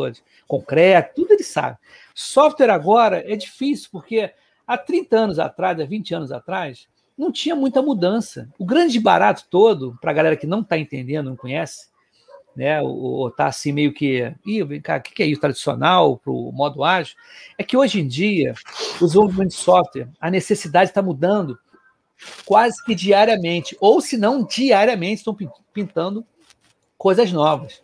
concreto, 0.47 1.15
tudo 1.17 1.33
ele 1.33 1.43
sabe. 1.43 1.77
Software 2.15 2.71
agora 2.71 3.25
é 3.27 3.35
difícil, 3.35 3.89
porque 3.91 4.31
Há 4.69 4.77
30 4.77 5.17
anos 5.17 5.39
atrás, 5.39 5.81
há 5.81 5.85
20 5.87 6.15
anos 6.15 6.31
atrás, 6.31 6.87
não 7.17 7.33
tinha 7.33 7.57
muita 7.57 7.81
mudança. 7.81 8.51
O 8.59 8.67
grande 8.67 9.01
barato 9.01 9.47
todo, 9.49 9.97
para 9.99 10.11
a 10.11 10.15
galera 10.15 10.37
que 10.37 10.47
não 10.47 10.61
está 10.61 10.79
entendendo, 10.79 11.31
não 11.31 11.37
conhece, 11.37 11.89
né, 12.55 12.83
ou 12.83 13.29
está 13.29 13.47
assim 13.47 13.73
meio 13.73 13.95
que, 13.95 14.31
Ih, 14.45 14.63
vem 14.65 14.81
cá, 14.81 14.99
o 14.99 15.01
que 15.01 15.23
é 15.23 15.27
isso 15.27 15.41
tradicional 15.41 16.19
para 16.19 16.31
o 16.31 16.53
modo 16.53 16.85
ágil, 16.85 17.17
é 17.57 17.65
que 17.65 17.77
hoje 17.77 18.01
em 18.01 18.07
dia, 18.07 18.53
o 19.01 19.07
desenvolvimento 19.07 19.51
de 19.51 19.55
software, 19.55 20.09
a 20.21 20.31
necessidade 20.31 20.91
está 20.91 21.01
mudando 21.01 21.59
quase 22.45 22.85
que 22.85 22.95
diariamente, 22.95 23.77
ou 23.81 24.01
se 24.01 24.19
não 24.19 24.45
diariamente, 24.45 25.21
estão 25.21 25.37
pintando 25.73 26.27
coisas 26.99 27.33
novas. 27.33 27.81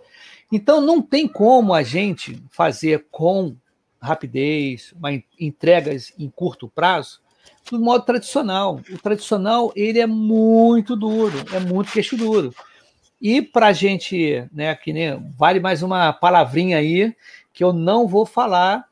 Então, 0.52 0.80
não 0.80 1.00
tem 1.00 1.26
como 1.26 1.72
a 1.72 1.82
gente 1.82 2.42
fazer 2.50 3.06
com 3.10 3.56
rapidez, 4.04 4.92
uma 4.96 5.10
entregas 5.38 6.12
em 6.18 6.28
curto 6.28 6.68
prazo, 6.68 7.20
do 7.70 7.80
modo 7.80 8.04
tradicional. 8.04 8.80
O 8.90 8.98
tradicional 8.98 9.72
ele 9.74 9.98
é 9.98 10.06
muito 10.06 10.94
duro, 10.94 11.44
é 11.52 11.60
muito 11.60 11.92
queixo 11.92 12.16
duro. 12.16 12.54
E 13.20 13.40
para 13.40 13.68
a 13.68 13.72
gente, 13.72 14.46
né, 14.52 14.74
que 14.74 14.92
nem 14.92 15.18
vale 15.36 15.60
mais 15.60 15.82
uma 15.82 16.12
palavrinha 16.12 16.78
aí 16.78 17.14
que 17.52 17.64
eu 17.64 17.72
não 17.72 18.06
vou 18.06 18.26
falar, 18.26 18.84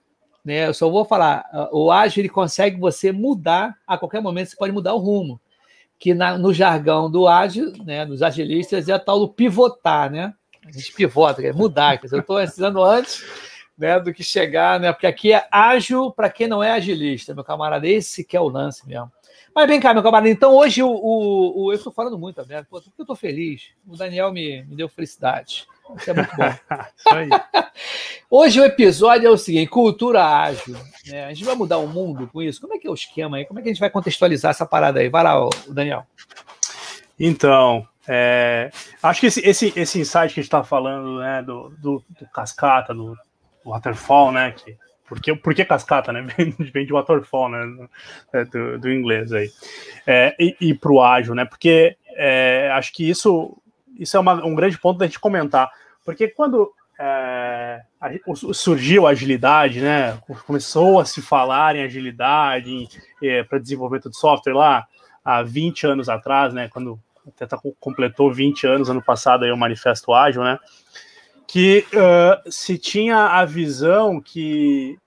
né? 0.45 0.69
Eu 0.69 0.75
só 0.75 0.89
vou 0.89 1.05
falar. 1.05 1.45
O 1.73 1.91
ágil 1.91 2.23
ele 2.23 2.29
consegue 2.29 2.79
você 2.79 3.13
mudar 3.13 3.77
a 3.87 3.99
qualquer 3.99 4.23
momento. 4.23 4.49
Você 4.49 4.57
pode 4.57 4.73
mudar 4.73 4.95
o 4.95 4.99
rumo, 4.99 5.41
que 5.99 6.15
na, 6.15 6.39
no 6.39 6.53
jargão 6.53 7.11
do 7.11 7.29
ágil, 7.29 7.73
né, 7.85 8.07
dos 8.07 8.23
agilistas 8.23 8.89
é 8.89 8.93
a 8.93 8.99
tal 8.99 9.19
do 9.19 9.29
pivotar, 9.29 10.11
né? 10.11 10.33
A 10.65 10.71
gente 10.71 10.93
pivota, 10.93 11.43
é 11.43 11.53
mudar. 11.53 11.99
Quer 11.99 12.07
dizer, 12.07 12.17
eu 12.17 12.21
estou 12.21 12.41
ensinando 12.41 12.83
antes 12.83 13.25
né, 13.77 13.99
do 13.99 14.13
que 14.13 14.23
chegar, 14.23 14.79
né? 14.79 14.93
Porque 14.93 15.07
aqui 15.07 15.33
é 15.33 15.47
ágil 15.51 16.11
para 16.11 16.31
quem 16.31 16.47
não 16.47 16.63
é 16.63 16.73
agilista, 16.73 17.35
meu 17.35 17.45
camarada. 17.45 17.87
Esse 17.87 18.25
que 18.25 18.37
é 18.37 18.41
o 18.41 18.49
lance 18.49 18.87
mesmo. 18.87 19.11
Mas 19.55 19.67
vem 19.67 19.81
cá, 19.81 19.93
meu 19.93 20.03
camarada. 20.03 20.31
Então, 20.31 20.55
hoje 20.55 20.83
o, 20.83 20.89
o, 20.89 21.65
o 21.65 21.73
eu 21.73 21.77
estou 21.77 21.93
falando 21.93 22.19
muito, 22.19 22.39
Alberto, 22.39 22.69
porque 22.71 22.89
eu 22.97 23.03
estou 23.03 23.17
feliz. 23.17 23.71
O 23.87 23.97
Daniel 23.97 24.33
me, 24.33 24.63
me 24.63 24.77
deu 24.77 24.89
felicidade. 24.89 25.67
Isso 25.97 26.11
é 26.11 26.15
muito 26.15 26.35
bom. 26.37 26.55
hoje 28.31 28.61
o 28.61 28.65
episódio 28.65 29.27
é 29.27 29.31
o 29.31 29.37
seguinte: 29.37 29.69
cultura 29.69 30.25
ágil. 30.25 30.77
Né? 31.07 31.27
A 31.27 31.29
gente 31.29 31.45
vai 31.45 31.55
mudar 31.55 31.79
o 31.79 31.87
mundo 31.87 32.29
com 32.33 32.41
isso. 32.41 32.61
Como 32.61 32.75
é 32.75 32.79
que 32.79 32.87
é 32.87 32.91
o 32.91 32.95
esquema 32.95 33.37
aí? 33.37 33.45
Como 33.45 33.59
é 33.59 33.63
que 33.63 33.69
a 33.69 33.73
gente 33.73 33.81
vai 33.81 33.91
contextualizar 33.91 34.51
essa 34.51 34.65
parada 34.65 35.01
aí? 35.01 35.09
Vai 35.09 35.23
lá, 35.23 35.35
Daniel. 35.69 36.07
Então, 37.19 37.87
é, 38.09 38.71
acho 39.03 39.21
que 39.21 39.27
esse, 39.27 39.41
esse, 39.47 39.73
esse 39.77 40.01
insight 40.01 40.35
que 40.35 40.41
a 40.41 40.43
gente 40.43 40.49
está 40.49 40.65
falando, 40.65 41.19
né, 41.21 41.43
do, 41.43 41.71
do, 41.79 42.05
do 42.09 42.27
cascata, 42.33 42.95
do 42.95 43.17
waterfall, 43.65 44.33
né? 44.33 44.53
Que, 44.53 44.77
por, 45.35 45.55
que, 45.55 45.65
cascata, 45.65 46.13
né? 46.13 46.23
Vem 46.73 46.87
de 46.87 46.93
waterfall, 46.93 47.49
né? 47.49 47.89
É, 48.33 48.45
do, 48.45 48.79
do 48.79 48.93
inglês 48.93 49.33
aí. 49.33 49.51
É, 50.07 50.35
e, 50.39 50.57
e 50.61 50.75
para 50.75 50.93
o 50.93 51.03
ágil, 51.03 51.35
né? 51.35 51.45
Porque 51.45 51.97
é, 52.17 52.71
acho 52.75 52.93
que 52.93 53.09
isso, 53.09 53.57
isso 53.99 54.17
é 54.17 54.21
uma, 54.21 54.45
um 54.45 54.55
grande 54.55 54.79
ponto 54.79 54.99
da 54.99 55.07
gente 55.07 55.21
comentar. 55.21 55.71
Porque 56.05 56.29
quando 56.29 56.73
é, 56.99 57.81
surgiu 58.55 59.07
a 59.07 59.11
agilidade, 59.11 59.81
né? 59.81 60.19
Começou 60.47 61.01
a 61.01 61.05
se 61.05 61.21
falar 61.21 61.77
em 61.77 61.83
agilidade 61.83 62.89
é, 63.23 63.43
para 63.43 63.59
desenvolvimento 63.59 64.09
de 64.09 64.17
software 64.17 64.55
lá 64.55 64.87
há 65.25 65.43
20 65.43 65.87
anos 65.87 66.09
atrás, 66.09 66.55
né? 66.55 66.69
Quando 66.69 66.99
até 67.27 67.47
tá, 67.47 67.59
completou 67.81 68.33
20 68.33 68.67
anos 68.67 68.91
ano 68.91 69.03
passado 69.03 69.45
aí 69.45 69.53
o 69.53 69.57
Manifesto 69.57 70.13
Ágil, 70.13 70.43
né? 70.43 70.59
Que 71.53 71.85
uh, 71.93 72.51
se 72.51 72.79
tinha 72.79 73.27
a 73.27 73.45
visão 73.45 74.23
que 74.23 74.99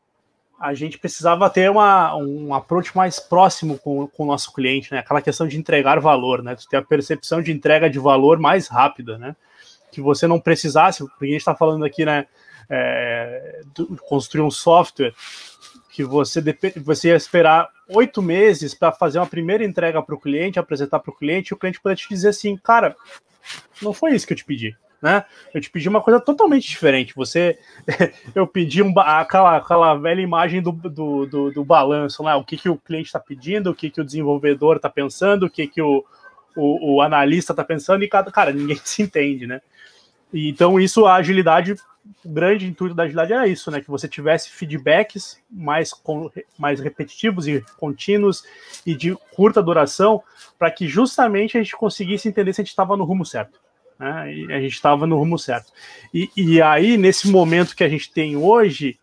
a 0.60 0.76
gente 0.76 1.00
precisava 1.00 1.50
ter 1.50 1.72
uma, 1.72 2.16
um 2.16 2.54
approach 2.54 2.96
mais 2.96 3.20
próximo 3.20 3.80
com, 3.80 4.06
com 4.06 4.24
o 4.24 4.28
nosso 4.28 4.54
cliente, 4.54 4.92
né? 4.92 5.00
Aquela 5.00 5.24
questão 5.24 5.48
de 5.48 5.58
entregar 5.58 6.00
valor, 6.00 6.44
né? 6.44 6.56
ter 6.70 6.78
a 6.78 6.84
percepção 6.84 7.42
de 7.42 7.52
entrega 7.52 7.90
de 7.90 7.98
valor 7.98 8.38
mais 8.38 8.68
rápida, 8.68 9.18
né? 9.18 9.36
Que 9.92 10.00
você 10.00 10.28
não 10.28 10.40
precisasse, 10.40 11.04
porque 11.04 11.26
a 11.26 11.30
gente 11.30 11.38
está 11.38 11.56
falando 11.56 11.84
aqui, 11.84 12.06
né? 12.06 12.28
É, 12.70 13.62
construir 14.08 14.44
um 14.44 14.52
software 14.52 15.16
que 15.90 16.04
você, 16.04 16.44
você 16.78 17.08
ia 17.08 17.16
esperar 17.16 17.70
oito 17.90 18.22
meses 18.22 18.76
para 18.76 18.92
fazer 18.92 19.18
uma 19.18 19.26
primeira 19.26 19.66
entrega 19.66 20.00
para 20.00 20.14
o 20.14 20.20
cliente, 20.20 20.60
apresentar 20.60 21.00
para 21.00 21.12
o 21.12 21.18
cliente, 21.18 21.50
e 21.50 21.56
o 21.56 21.58
cliente 21.58 21.82
poder 21.82 21.96
te 21.96 22.08
dizer 22.08 22.30
assim, 22.30 22.56
cara, 22.56 22.96
não 23.82 23.94
foi 23.94 24.14
isso 24.14 24.28
que 24.28 24.34
eu 24.34 24.38
te 24.38 24.46
pedi 24.46 24.78
né? 25.02 25.24
Eu 25.54 25.62
te 25.62 25.70
pedi 25.70 25.88
uma 25.88 26.02
coisa 26.02 26.20
totalmente 26.20 26.68
diferente. 26.68 27.16
Você, 27.16 27.58
eu 28.34 28.48
pedi 28.48 28.82
um, 28.82 28.94
aquela, 29.00 29.58
aquela 29.58 29.96
velha 29.96 30.22
imagem 30.22 30.62
do, 30.62 30.72
do, 30.72 31.26
do, 31.26 31.52
do 31.52 31.66
balanço, 31.66 32.24
né? 32.24 32.36
O 32.36 32.44
que, 32.44 32.58
que 32.58 32.70
o 32.70 32.78
cliente 32.78 33.08
está 33.08 33.20
pedindo, 33.20 33.70
o 33.70 33.76
que, 33.76 33.90
que 33.90 34.02
o 34.02 34.06
desenvolvedor 34.06 34.78
está 34.78 34.90
pensando, 34.90 35.46
o 35.46 35.50
que, 35.50 35.68
que 35.68 35.82
o, 35.82 36.04
o, 36.56 36.96
o 36.96 37.02
analista 37.02 37.54
está 37.54 37.64
pensando, 37.64 38.04
e 38.04 38.08
cada 38.08 38.32
cara, 38.32 38.52
ninguém 38.52 38.80
se 38.84 39.02
entende, 39.02 39.46
né? 39.48 39.62
Então, 40.34 40.80
isso, 40.80 41.06
a 41.06 41.16
agilidade, 41.16 41.76
o 42.24 42.30
grande 42.30 42.68
intuito 42.68 42.96
da 42.96 43.04
agilidade 43.04 43.32
era 43.32 43.48
isso, 43.48 43.72
né? 43.72 43.82
Que 43.82 43.90
você 43.90 44.08
tivesse 44.08 44.50
feedbacks 44.50 45.42
mais, 45.50 45.92
mais 46.58 46.80
repetitivos 46.80 47.48
e 47.48 47.64
contínuos 47.78 48.44
e 48.86 48.96
de 48.96 49.16
curta 49.36 49.62
duração, 49.62 50.22
para 50.58 50.72
que 50.72 50.88
justamente 50.88 51.58
a 51.58 51.62
gente 51.64 51.76
conseguisse 51.76 52.28
entender 52.28 52.54
se 52.54 52.62
a 52.62 52.64
gente 52.64 52.72
estava 52.72 52.98
no 52.98 53.04
rumo 53.04 53.26
certo 53.26 53.65
né? 54.00 54.34
E 54.34 54.54
a 54.54 54.60
gente 54.60 54.74
estava 54.74 55.06
no 55.08 55.18
rumo 55.18 55.38
certo. 55.38 55.72
E, 56.14 56.30
e 56.36 56.62
aí, 56.62 56.98
nesse 56.98 57.30
momento 57.30 57.76
que 57.76 57.84
a 57.84 57.90
gente 57.90 58.12
tem 58.12 58.36
hoje, 58.36 59.00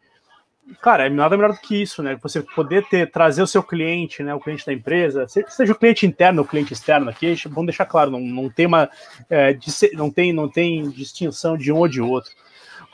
cara, 0.81 1.07
é 1.07 1.11
nada 1.11 1.37
melhor 1.37 1.53
do 1.53 1.61
que 1.61 1.83
isso, 1.83 2.03
né? 2.03 2.19
Você 2.23 2.43
poder 2.43 2.87
ter, 2.89 3.11
trazer 3.11 3.43
o 3.43 3.47
seu 3.47 3.63
cliente, 3.63 4.23
né? 4.23 4.35
O 4.35 4.41
cliente 4.41 4.67
da 4.67 4.73
empresa, 4.73 5.27
seja 5.29 5.73
o 5.73 5.79
cliente 5.79 6.07
interno 6.07 6.41
ou 6.41 6.47
o 6.47 6.49
cliente 6.49 6.73
externo 6.73 7.11
aqui, 7.11 7.35
vamos 7.47 7.67
deixar 7.67 7.87
claro, 7.87 8.11
não, 8.11 8.21
não 8.21 8.49
tem 8.49 8.67
uma 8.67 8.89
é, 9.29 9.59
não 9.95 10.11
tem, 10.11 10.33
não 10.33 10.49
tem 10.49 10.89
distinção 10.91 11.57
de 11.57 11.73
um 11.73 11.79
ou 11.79 11.89
de 11.89 12.01
outro. 12.01 12.31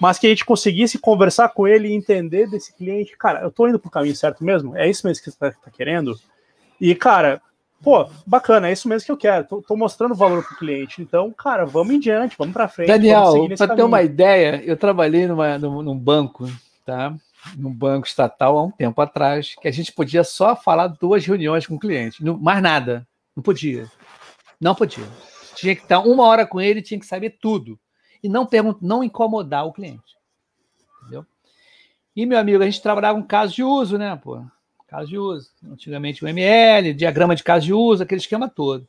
Mas 0.00 0.18
que 0.18 0.28
a 0.28 0.30
gente 0.30 0.44
conseguisse 0.44 0.96
conversar 0.96 1.48
com 1.48 1.66
ele 1.66 1.88
e 1.88 1.92
entender 1.92 2.48
desse 2.48 2.72
cliente, 2.72 3.16
cara, 3.16 3.40
eu 3.40 3.50
tô 3.50 3.66
indo 3.66 3.80
pro 3.80 3.90
caminho 3.90 4.14
certo 4.14 4.44
mesmo? 4.44 4.76
É 4.76 4.88
isso 4.88 5.04
mesmo 5.04 5.24
que 5.24 5.30
você 5.30 5.36
tá, 5.36 5.50
tá 5.50 5.70
querendo? 5.72 6.16
E, 6.80 6.94
cara, 6.94 7.42
pô, 7.82 8.08
bacana, 8.26 8.68
é 8.68 8.72
isso 8.72 8.88
mesmo 8.88 9.06
que 9.06 9.12
eu 9.12 9.16
quero. 9.16 9.46
Tô, 9.46 9.62
tô 9.62 9.76
mostrando 9.76 10.14
valor 10.14 10.44
para 10.44 10.54
o 10.54 10.58
cliente. 10.58 11.00
Então, 11.02 11.32
cara, 11.32 11.64
vamos 11.64 11.94
em 11.94 12.00
diante, 12.00 12.36
vamos 12.38 12.52
para 12.52 12.68
frente. 12.68 12.88
Daniel, 12.88 13.48
para 13.56 13.74
ter 13.74 13.82
uma 13.82 14.02
ideia, 14.02 14.62
eu 14.64 14.76
trabalhei 14.76 15.26
numa, 15.26 15.58
num, 15.58 15.82
num, 15.82 15.98
banco, 15.98 16.50
tá? 16.84 17.14
Num 17.56 17.72
banco 17.72 18.06
estatal 18.06 18.58
há 18.58 18.64
um 18.64 18.70
tempo 18.70 19.00
atrás, 19.00 19.54
que 19.60 19.68
a 19.68 19.72
gente 19.72 19.92
podia 19.92 20.24
só 20.24 20.56
falar 20.56 20.88
duas 20.88 21.24
reuniões 21.24 21.66
com 21.66 21.76
o 21.76 21.80
cliente, 21.80 22.24
não, 22.24 22.36
mais 22.36 22.62
nada. 22.62 23.06
Não 23.34 23.42
podia. 23.42 23.86
Não 24.60 24.74
podia. 24.74 25.06
Tinha 25.54 25.74
que 25.74 25.82
estar 25.82 26.00
uma 26.00 26.24
hora 26.24 26.46
com 26.46 26.60
ele, 26.60 26.82
tinha 26.82 26.98
que 26.98 27.06
saber 27.06 27.38
tudo. 27.40 27.78
E 28.22 28.28
não, 28.28 28.44
perguntar, 28.44 28.80
não 28.82 29.04
incomodar 29.04 29.66
o 29.66 29.72
cliente. 29.72 30.16
Entendeu? 31.02 31.24
E, 32.14 32.26
meu 32.26 32.38
amigo, 32.38 32.62
a 32.62 32.66
gente 32.66 32.82
trabalhava 32.82 33.20
com 33.20 33.26
caso 33.26 33.54
de 33.54 33.62
uso, 33.62 33.96
né, 33.96 34.16
pô? 34.16 34.44
Caso 34.88 35.08
de 35.08 35.18
uso. 35.18 35.50
Antigamente 35.70 36.24
o 36.24 36.28
ML, 36.28 36.94
diagrama 36.94 37.36
de 37.36 37.44
caso 37.44 37.66
de 37.66 37.74
uso, 37.74 38.02
aquele 38.02 38.20
esquema 38.20 38.48
todo. 38.48 38.88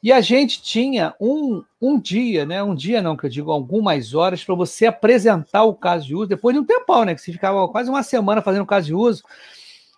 E 0.00 0.12
a 0.12 0.20
gente 0.20 0.62
tinha 0.62 1.12
um, 1.20 1.64
um 1.82 2.00
dia, 2.00 2.46
né? 2.46 2.62
Um 2.62 2.74
dia 2.74 3.02
não, 3.02 3.16
que 3.16 3.26
eu 3.26 3.30
digo 3.30 3.50
algumas 3.50 4.14
horas, 4.14 4.44
para 4.44 4.54
você 4.54 4.86
apresentar 4.86 5.64
o 5.64 5.74
caso 5.74 6.06
de 6.06 6.14
uso, 6.14 6.28
depois 6.28 6.54
de 6.54 6.60
um 6.60 6.64
tempão, 6.64 7.04
né? 7.04 7.16
Que 7.16 7.20
você 7.20 7.32
ficava 7.32 7.68
quase 7.68 7.90
uma 7.90 8.04
semana 8.04 8.40
fazendo 8.40 8.64
caso 8.64 8.86
de 8.86 8.94
uso, 8.94 9.24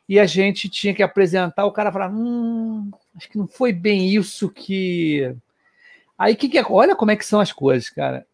e 0.08 0.18
a 0.18 0.24
gente 0.24 0.70
tinha 0.70 0.94
que 0.94 1.02
apresentar, 1.02 1.66
o 1.66 1.72
cara 1.72 1.92
falava, 1.92 2.14
hum, 2.14 2.90
acho 3.14 3.28
que 3.28 3.36
não 3.36 3.46
foi 3.46 3.72
bem 3.72 4.08
isso 4.08 4.48
que. 4.48 5.36
Aí 6.18 6.34
que, 6.34 6.48
que 6.48 6.58
é? 6.58 6.64
Olha 6.68 6.96
como 6.96 7.10
é 7.10 7.16
que 7.16 7.24
são 7.24 7.38
as 7.38 7.52
coisas, 7.52 7.90
cara. 7.90 8.26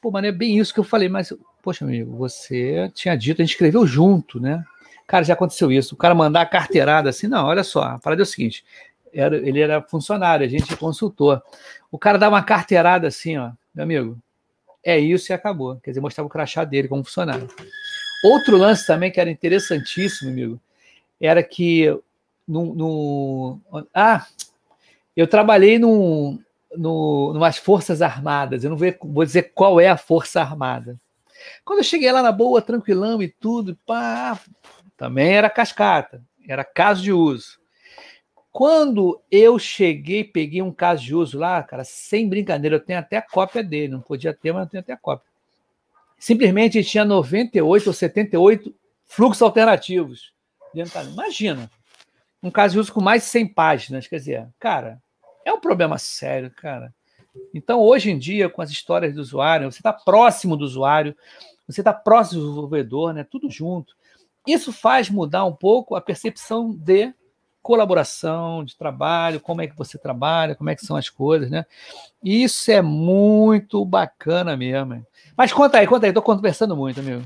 Pô, 0.00 0.12
mas 0.12 0.22
não 0.22 0.28
é 0.28 0.32
bem 0.32 0.56
isso 0.56 0.72
que 0.72 0.78
eu 0.78 0.84
falei, 0.84 1.08
mas, 1.08 1.32
poxa, 1.62 1.84
amigo, 1.84 2.16
você 2.16 2.90
tinha 2.94 3.16
dito, 3.16 3.42
a 3.42 3.44
gente 3.44 3.54
escreveu 3.54 3.84
junto, 3.84 4.38
né? 4.38 4.64
Cara, 5.08 5.24
já 5.24 5.32
aconteceu 5.32 5.72
isso. 5.72 5.94
O 5.94 5.98
cara 5.98 6.14
mandar 6.14 6.42
a 6.42 6.46
carteirada 6.46 7.08
assim, 7.08 7.26
não, 7.26 7.46
olha 7.46 7.64
só, 7.64 7.82
a 7.82 7.98
parada 7.98 8.20
é 8.20 8.24
o 8.24 8.26
seguinte: 8.26 8.62
era, 9.10 9.36
ele 9.36 9.58
era 9.58 9.80
funcionário, 9.80 10.44
a 10.44 10.48
gente 10.48 10.76
consultor. 10.76 11.42
O 11.90 11.98
cara 11.98 12.18
dá 12.18 12.28
uma 12.28 12.42
carteirada 12.42 13.08
assim, 13.08 13.38
ó, 13.38 13.52
meu 13.74 13.84
amigo, 13.84 14.18
é 14.84 14.98
isso 14.98 15.32
e 15.32 15.34
acabou. 15.34 15.76
Quer 15.76 15.92
dizer, 15.92 16.02
mostrava 16.02 16.26
o 16.26 16.30
crachá 16.30 16.62
dele 16.62 16.88
como 16.88 17.02
funcionário. 17.02 17.48
Outro 18.22 18.58
lance 18.58 18.86
também 18.86 19.10
que 19.10 19.18
era 19.18 19.30
interessantíssimo, 19.30 20.30
amigo, 20.30 20.60
era 21.18 21.42
que 21.42 21.86
no, 22.46 22.74
no 22.74 23.60
ah, 23.94 24.26
eu 25.16 25.26
trabalhei 25.26 25.78
num, 25.78 26.38
no, 26.76 27.32
numas 27.32 27.56
forças 27.56 28.02
armadas. 28.02 28.62
Eu 28.62 28.68
não 28.68 28.76
vou, 28.76 28.94
vou 29.04 29.24
dizer 29.24 29.52
qual 29.54 29.80
é 29.80 29.88
a 29.88 29.96
força 29.96 30.42
armada. 30.42 31.00
Quando 31.64 31.78
eu 31.78 31.84
cheguei 31.84 32.12
lá 32.12 32.22
na 32.22 32.32
boa, 32.32 32.60
tranquilão 32.60 33.22
e 33.22 33.28
tudo, 33.28 33.78
pá, 33.86 34.38
também 34.98 35.34
era 35.34 35.48
cascata, 35.48 36.20
era 36.46 36.64
caso 36.64 37.02
de 37.02 37.12
uso. 37.12 37.58
Quando 38.50 39.22
eu 39.30 39.56
cheguei, 39.58 40.24
peguei 40.24 40.60
um 40.60 40.72
caso 40.72 41.04
de 41.04 41.14
uso 41.14 41.38
lá, 41.38 41.62
cara, 41.62 41.84
sem 41.84 42.28
brincadeira, 42.28 42.76
eu 42.76 42.80
tenho 42.80 42.98
até 42.98 43.16
a 43.16 43.22
cópia 43.22 43.62
dele, 43.62 43.92
não 43.92 44.00
podia 44.00 44.34
ter, 44.34 44.52
mas 44.52 44.64
eu 44.64 44.68
tenho 44.68 44.80
até 44.80 44.96
cópia. 44.96 45.30
Simplesmente 46.18 46.82
tinha 46.82 47.04
98 47.04 47.86
ou 47.86 47.92
78 47.92 48.74
fluxos 49.06 49.40
alternativos. 49.40 50.32
Imagina, 51.12 51.70
um 52.42 52.50
caso 52.50 52.74
de 52.74 52.80
uso 52.80 52.92
com 52.92 53.00
mais 53.00 53.22
de 53.22 53.28
100 53.28 53.48
páginas, 53.54 54.08
quer 54.08 54.16
dizer, 54.16 54.48
cara, 54.58 55.00
é 55.44 55.52
um 55.52 55.60
problema 55.60 55.96
sério, 55.96 56.50
cara. 56.50 56.92
Então, 57.54 57.80
hoje 57.80 58.10
em 58.10 58.18
dia, 58.18 58.48
com 58.48 58.60
as 58.60 58.70
histórias 58.70 59.14
do 59.14 59.20
usuário, 59.20 59.70
você 59.70 59.78
está 59.78 59.92
próximo 59.92 60.56
do 60.56 60.64
usuário, 60.64 61.16
você 61.68 61.82
está 61.82 61.92
próximo 61.92 62.40
do 62.40 62.48
desenvolvedor, 62.48 63.12
né? 63.12 63.22
Tudo 63.22 63.48
junto. 63.48 63.94
Isso 64.50 64.72
faz 64.72 65.10
mudar 65.10 65.44
um 65.44 65.54
pouco 65.54 65.94
a 65.94 66.00
percepção 66.00 66.74
de 66.74 67.12
colaboração, 67.60 68.64
de 68.64 68.74
trabalho, 68.76 69.40
como 69.40 69.60
é 69.60 69.66
que 69.66 69.76
você 69.76 69.98
trabalha, 69.98 70.54
como 70.54 70.70
é 70.70 70.74
que 70.74 70.86
são 70.86 70.96
as 70.96 71.10
coisas, 71.10 71.50
né? 71.50 71.66
Isso 72.22 72.70
é 72.70 72.82
muito 72.82 73.84
bacana 73.84 74.56
mesmo. 74.56 75.04
Mas 75.36 75.52
conta 75.52 75.78
aí, 75.78 75.86
conta 75.86 76.06
aí, 76.06 76.12
tô 76.12 76.20
conversando 76.20 76.76
muito, 76.76 76.98
amigo. 76.98 77.22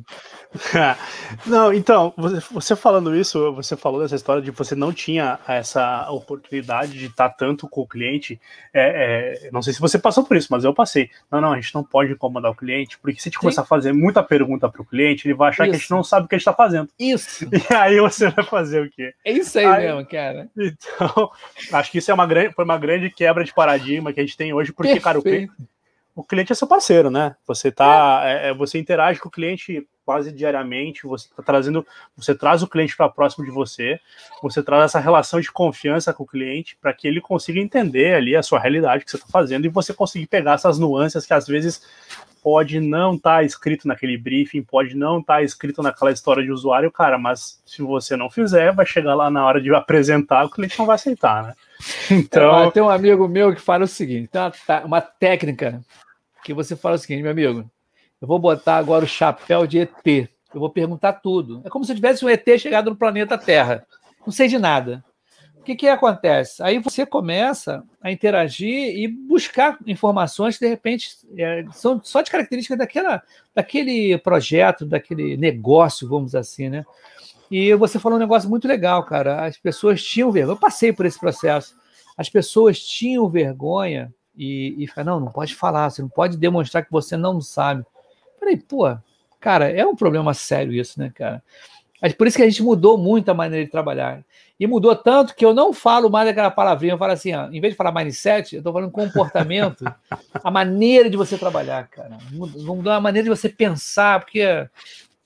não, 1.47 1.73
então, 1.73 2.13
você 2.51 2.77
falando 2.77 3.17
isso, 3.17 3.53
você 3.55 3.75
falou 3.77 4.01
dessa 4.03 4.17
história 4.17 4.43
de 4.43 4.51
você 4.51 4.75
não 4.75 4.93
tinha 4.93 5.39
essa 5.49 6.11
oportunidade 6.11 6.93
de 6.93 7.07
estar 7.07 7.31
tanto 7.31 7.67
com 7.69 7.81
o 7.81 7.87
cliente. 7.87 8.39
É, 8.73 9.47
é, 9.47 9.51
não 9.51 9.63
sei 9.63 9.73
se 9.73 9.81
você 9.81 9.99
passou 9.99 10.25
por 10.25 10.37
isso, 10.37 10.49
mas 10.51 10.65
eu 10.65 10.75
passei. 10.75 11.11
Não, 11.31 11.41
não, 11.41 11.53
a 11.53 11.61
gente 11.61 11.75
não 11.75 11.83
pode 11.83 12.13
incomodar 12.13 12.51
o 12.51 12.55
cliente, 12.55 12.99
porque 12.99 13.19
se 13.19 13.29
a 13.29 13.31
gente 13.31 13.39
Sim. 13.39 13.41
começar 13.41 13.63
a 13.63 13.67
fazer 13.67 13.93
muita 13.93 14.23
pergunta 14.23 14.69
para 14.69 14.83
o 14.83 14.85
cliente, 14.85 15.27
ele 15.27 15.35
vai 15.35 15.49
achar 15.49 15.65
isso. 15.65 15.71
que 15.71 15.77
a 15.77 15.79
gente 15.79 15.91
não 15.91 16.05
sabe 16.05 16.27
o 16.27 16.29
que 16.29 16.35
a 16.35 16.39
gente 16.39 16.43
está 16.43 16.53
fazendo. 16.53 16.89
Isso. 16.99 17.49
E 17.73 17.75
aí 17.75 17.99
você 18.01 18.29
vai 18.29 18.45
fazer 18.45 18.83
o 18.83 18.91
quê? 18.91 19.15
É 19.25 19.33
isso 19.33 19.59
aí, 19.59 19.65
aí 19.65 19.87
mesmo, 19.87 20.05
cara. 20.07 20.49
Então, 20.59 21.31
acho 21.73 21.91
que 21.91 21.99
isso 21.99 22.11
é 22.11 22.15
uma 22.15 22.27
grande, 22.27 22.55
foi 22.55 22.65
uma 22.65 22.77
grande 22.77 23.09
quebra 23.09 23.45
de 23.45 23.55
paradigma 23.55 24.13
que 24.13 24.21
a 24.21 24.23
gente 24.23 24.37
tem 24.37 24.53
hoje, 24.53 24.73
porque, 24.83 25.01
Perfeito. 25.01 25.05
cara, 25.05 25.19
o 25.19 25.23
cliente 25.23 25.53
o 26.15 26.23
cliente 26.23 26.53
é 26.53 26.55
seu 26.55 26.69
parceiro, 26.69 27.11
né? 27.11 27.35
Você 27.47 27.71
tá, 27.71 28.23
é. 28.25 28.51
É, 28.51 28.55
você 28.55 28.79
interage 28.79 29.19
com 29.19 29.29
o 29.29 29.33
cliente 29.33 29.87
quase 30.05 30.33
diariamente, 30.33 31.07
você 31.07 31.29
tá 31.35 31.43
trazendo, 31.43 31.87
você 32.17 32.35
traz 32.35 32.63
o 32.63 32.69
cliente 32.69 32.97
para 32.97 33.09
próximo 33.09 33.45
de 33.45 33.51
você, 33.51 34.01
você 34.43 34.63
traz 34.63 34.85
essa 34.85 34.99
relação 34.99 35.41
de 35.41 35.51
confiança 35.51 36.13
com 36.13 36.25
o 36.25 36.27
cliente 36.27 36.77
para 36.81 36.93
que 36.93 37.07
ele 37.07 37.21
consiga 37.21 37.61
entender 37.61 38.15
ali 38.15 38.35
a 38.37 38.43
sua 38.43 38.59
realidade 38.59 39.05
que 39.05 39.11
você 39.11 39.17
está 39.17 39.29
fazendo 39.29 39.65
e 39.65 39.69
você 39.69 39.95
conseguir 39.95 40.27
pegar 40.27 40.55
essas 40.55 40.79
nuances 40.79 41.25
que 41.25 41.33
às 41.33 41.47
vezes 41.47 41.83
pode 42.43 42.81
não 42.81 43.15
estar 43.15 43.37
tá 43.37 43.43
escrito 43.45 43.87
naquele 43.87 44.19
briefing, 44.19 44.63
pode 44.63 44.97
não 44.97 45.21
estar 45.21 45.35
tá 45.35 45.43
escrito 45.43 45.81
naquela 45.81 46.11
história 46.11 46.43
de 46.43 46.51
usuário, 46.51 46.91
cara, 46.91 47.17
mas 47.17 47.63
se 47.65 47.81
você 47.81 48.17
não 48.17 48.29
fizer, 48.29 48.73
vai 48.73 48.85
chegar 48.85 49.15
lá 49.15 49.31
na 49.31 49.47
hora 49.47 49.61
de 49.61 49.73
apresentar, 49.73 50.45
o 50.45 50.51
cliente 50.51 50.79
não 50.79 50.87
vai 50.87 50.97
aceitar, 50.97 51.45
né? 51.45 51.55
Então, 52.11 52.71
tem 52.71 52.83
um 52.83 52.89
amigo 52.89 53.27
meu 53.29 53.55
que 53.55 53.61
fala 53.61 53.85
o 53.85 53.89
seguinte: 53.89 54.29
tem 54.29 54.41
uma, 54.41 54.85
uma 54.85 55.01
técnica 55.01 55.81
que 56.45 56.53
você 56.53 56.77
fala 56.77 56.97
o 56.97 56.99
seguinte, 56.99 57.23
meu 57.23 57.31
amigo, 57.31 57.71
eu 58.21 58.29
vou 58.29 58.39
botar 58.39 58.77
agora 58.77 59.05
o 59.05 59.09
chapéu 59.09 59.67
de 59.67 59.81
ET. 59.81 60.29
Eu 60.55 60.61
vou 60.61 60.71
perguntar 60.71 61.15
tudo. 61.15 61.63
É 61.65 61.71
como 61.71 61.85
se 61.85 61.95
tivesse 61.95 62.25
um 62.25 62.29
ET 62.29 62.47
chegado 62.59 62.91
no 62.91 62.97
planeta 62.97 63.39
Terra. 63.39 63.87
Não 64.25 64.33
sei 64.33 64.49
de 64.49 64.59
nada. 64.59 65.03
o 65.57 65.63
que, 65.63 65.75
que 65.75 65.89
acontece? 65.89 66.63
Aí 66.63 66.79
você 66.79 67.07
começa 67.07 67.83
a 68.01 68.13
interagir 68.13 68.97
e 68.97 69.09
buscar 69.09 69.79
informações 69.87 70.59
que, 70.59 70.65
de 70.65 70.71
repente, 70.71 71.11
é, 71.37 71.65
são 71.73 72.01
só 72.03 72.21
de 72.21 72.31
características 72.31 72.79
daquela, 72.79 73.23
daquele 73.55 74.19
projeto, 74.19 74.85
daquele 74.85 75.37
negócio, 75.37 76.09
vamos 76.09 76.35
assim, 76.35 76.69
né? 76.69 76.85
E 77.53 77.75
você 77.75 77.99
falou 77.99 78.17
um 78.17 78.21
negócio 78.21 78.49
muito 78.49 78.67
legal, 78.67 79.05
cara. 79.05 79.45
As 79.45 79.59
pessoas 79.59 80.03
tinham 80.03 80.33
vergonha. 80.33 80.55
Eu 80.55 80.59
passei 80.59 80.91
por 80.91 81.05
esse 81.05 81.21
processo. 81.21 81.75
As 82.17 82.31
pessoas 82.31 82.81
tinham 82.81 83.29
vergonha 83.29 84.11
e, 84.35 84.75
e 84.79 84.87
falaram, 84.87 85.19
não, 85.19 85.27
não 85.27 85.33
pode 85.33 85.55
falar, 85.55 85.91
você 85.91 86.01
não 86.01 86.09
pode 86.09 86.39
demonstrar 86.39 86.83
que 86.83 86.91
você 86.91 87.15
não 87.15 87.43
sabe. 87.43 87.85
falei, 88.41 88.57
pô, 88.57 88.97
cara, 89.39 89.71
é 89.71 89.85
um 89.85 89.95
problema 89.95 90.33
sério 90.33 90.73
isso, 90.73 90.99
né, 90.99 91.13
cara? 91.15 91.43
Mas 92.01 92.15
por 92.15 92.27
isso 92.27 92.39
que 92.39 92.43
a 92.43 92.49
gente 92.49 92.63
mudou 92.63 92.97
muito 92.97 93.29
a 93.29 93.35
maneira 93.35 93.67
de 93.67 93.71
trabalhar. 93.71 94.25
E 94.59 94.67
mudou 94.67 94.97
tanto 94.97 95.35
que 95.35 95.45
eu 95.45 95.53
não 95.53 95.75
falo 95.75 96.09
mais 96.09 96.27
aquela 96.29 96.51
palavrinha, 96.51 96.95
eu 96.95 96.99
falo 96.99 97.13
assim, 97.13 97.35
ó, 97.35 97.49
em 97.51 97.61
vez 97.61 97.75
de 97.75 97.77
falar 97.77 97.93
mindset, 97.93 98.55
eu 98.55 98.61
estou 98.61 98.73
falando 98.73 98.91
comportamento, 98.91 99.85
a 100.43 100.51
maneira 100.51 101.11
de 101.11 101.19
você 101.19 101.37
trabalhar, 101.37 101.87
cara. 101.89 102.17
Mudou 102.31 102.93
a 102.93 103.01
maneira 103.01 103.25
de 103.25 103.31
você 103.31 103.49
pensar, 103.49 104.21
porque, 104.21 104.43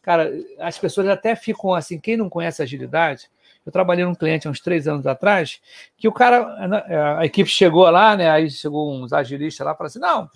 cara, 0.06 0.32
as 0.60 0.78
pessoas 0.78 1.08
até 1.08 1.34
ficam 1.34 1.74
assim, 1.74 1.98
quem 1.98 2.16
não 2.16 2.30
conhece 2.30 2.62
agilidade, 2.62 3.28
eu 3.66 3.72
trabalhei 3.72 4.04
num 4.04 4.14
cliente 4.14 4.46
há 4.46 4.50
uns 4.52 4.60
três 4.60 4.86
anos 4.86 5.04
atrás, 5.04 5.60
que 5.98 6.06
o 6.06 6.12
cara, 6.12 6.68
né, 6.68 6.84
a 7.18 7.26
equipe 7.26 7.50
chegou 7.50 7.90
lá, 7.90 8.16
né? 8.16 8.30
Aí 8.30 8.48
chegou 8.48 8.94
uns 8.94 9.12
agilistas 9.12 9.66
lá 9.66 9.72
e 9.72 9.76
falaram 9.76 9.86
assim: 9.86 9.98
não, 9.98 10.30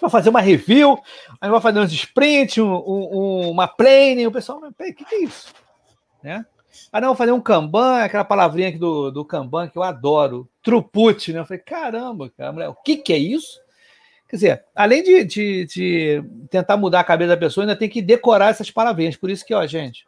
vai 0.00 0.08
fazer 0.08 0.30
uma 0.30 0.40
review, 0.40 0.96
aí 1.40 1.50
vai 1.50 1.60
fazer 1.60 1.80
uns 1.80 1.92
sprints, 1.92 2.58
um, 2.58 2.72
um, 2.72 3.50
uma 3.50 3.66
plane, 3.66 4.28
o 4.28 4.30
pessoal, 4.30 4.60
o 4.60 4.72
que, 4.72 4.92
que 4.92 5.14
é 5.16 5.24
isso? 5.24 5.52
Né? 6.22 6.46
Ah, 6.92 7.00
não, 7.00 7.08
vou 7.08 7.16
fazer 7.16 7.32
um 7.32 7.40
Kanban, 7.40 7.98
aquela 7.98 8.24
palavrinha 8.24 8.68
aqui 8.68 8.78
do, 8.78 9.10
do 9.10 9.24
Kanban 9.24 9.66
que 9.66 9.76
eu 9.76 9.82
adoro, 9.82 10.48
truput, 10.62 11.32
né? 11.32 11.40
Eu 11.40 11.46
falei, 11.46 11.64
caramba, 11.64 12.30
cara, 12.30 12.52
mulher, 12.52 12.68
o 12.68 12.74
que, 12.76 12.96
que 12.98 13.12
é 13.12 13.18
isso? 13.18 13.58
Quer 14.34 14.36
dizer, 14.36 14.64
além 14.74 15.00
de, 15.00 15.24
de, 15.24 15.64
de, 15.64 16.24
tentar 16.50 16.76
mudar 16.76 16.98
a 16.98 17.04
cabeça 17.04 17.28
da 17.28 17.36
pessoa, 17.36 17.62
ainda 17.62 17.76
tem 17.76 17.88
que 17.88 18.02
decorar 18.02 18.50
essas 18.50 18.68
palavrinhas. 18.68 19.14
Por 19.14 19.30
isso 19.30 19.46
que, 19.46 19.54
ó, 19.54 19.64
gente, 19.64 20.04